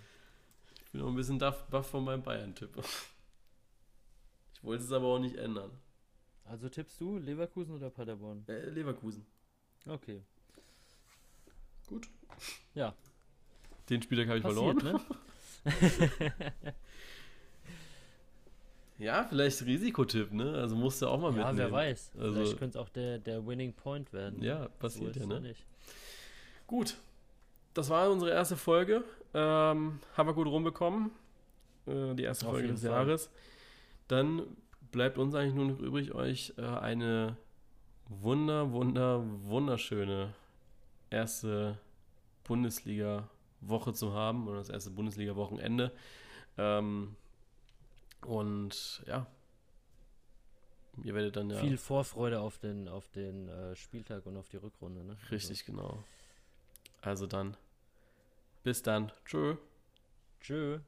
[0.85, 2.75] Ich bin noch ein bisschen baff, baff von meinem Bayern-Tipp.
[4.55, 5.69] Ich wollte es aber auch nicht ändern.
[6.45, 8.45] Also tippst du Leverkusen oder Paderborn?
[8.47, 9.27] Äh, Leverkusen.
[9.85, 10.23] Okay.
[11.85, 12.09] Gut.
[12.73, 12.95] Ja,
[13.89, 14.77] Den Spieltag habe ich verloren.
[14.77, 14.93] passiert,
[16.34, 16.53] ne?
[18.99, 20.53] Ja, vielleicht Risikotipp, ne?
[20.55, 21.57] Also musst du auch mal Ja, mitnehmen.
[21.57, 22.11] wer weiß.
[22.18, 24.41] Also- Vielleicht könnte es auch der, der Winning Point werden.
[24.41, 25.41] Ja, So passiert ist ja, es ne?
[25.41, 25.65] Nicht.
[26.68, 26.97] Gut.
[27.73, 29.03] Das war unsere erste Folge.
[29.34, 31.11] Ähm, haben wir gut rumbekommen.
[31.88, 32.91] Äh, die erste Auf Folge des Fall.
[32.91, 33.30] Jahres.
[34.07, 34.43] Dann
[34.91, 37.35] bleibt uns eigentlich nur noch übrig, euch äh, eine
[38.07, 40.34] wunder, wunder, wunderschöne
[41.10, 41.80] erste
[43.64, 45.91] Bundesliga-Woche zu haben oder das erste Bundesliga-Wochenende.
[46.57, 47.15] Ähm,
[48.22, 49.27] und ja,
[51.03, 54.57] ihr werdet dann ja Viel Vorfreude auf den, auf den äh, Spieltag und auf die
[54.57, 55.03] Rückrunde.
[55.03, 55.18] Ne?
[55.31, 56.03] richtig genau.
[57.02, 57.57] Also dann,
[58.64, 59.11] bis dann.
[59.26, 59.49] Tschö.
[59.49, 59.60] Also,
[60.41, 60.80] tschö.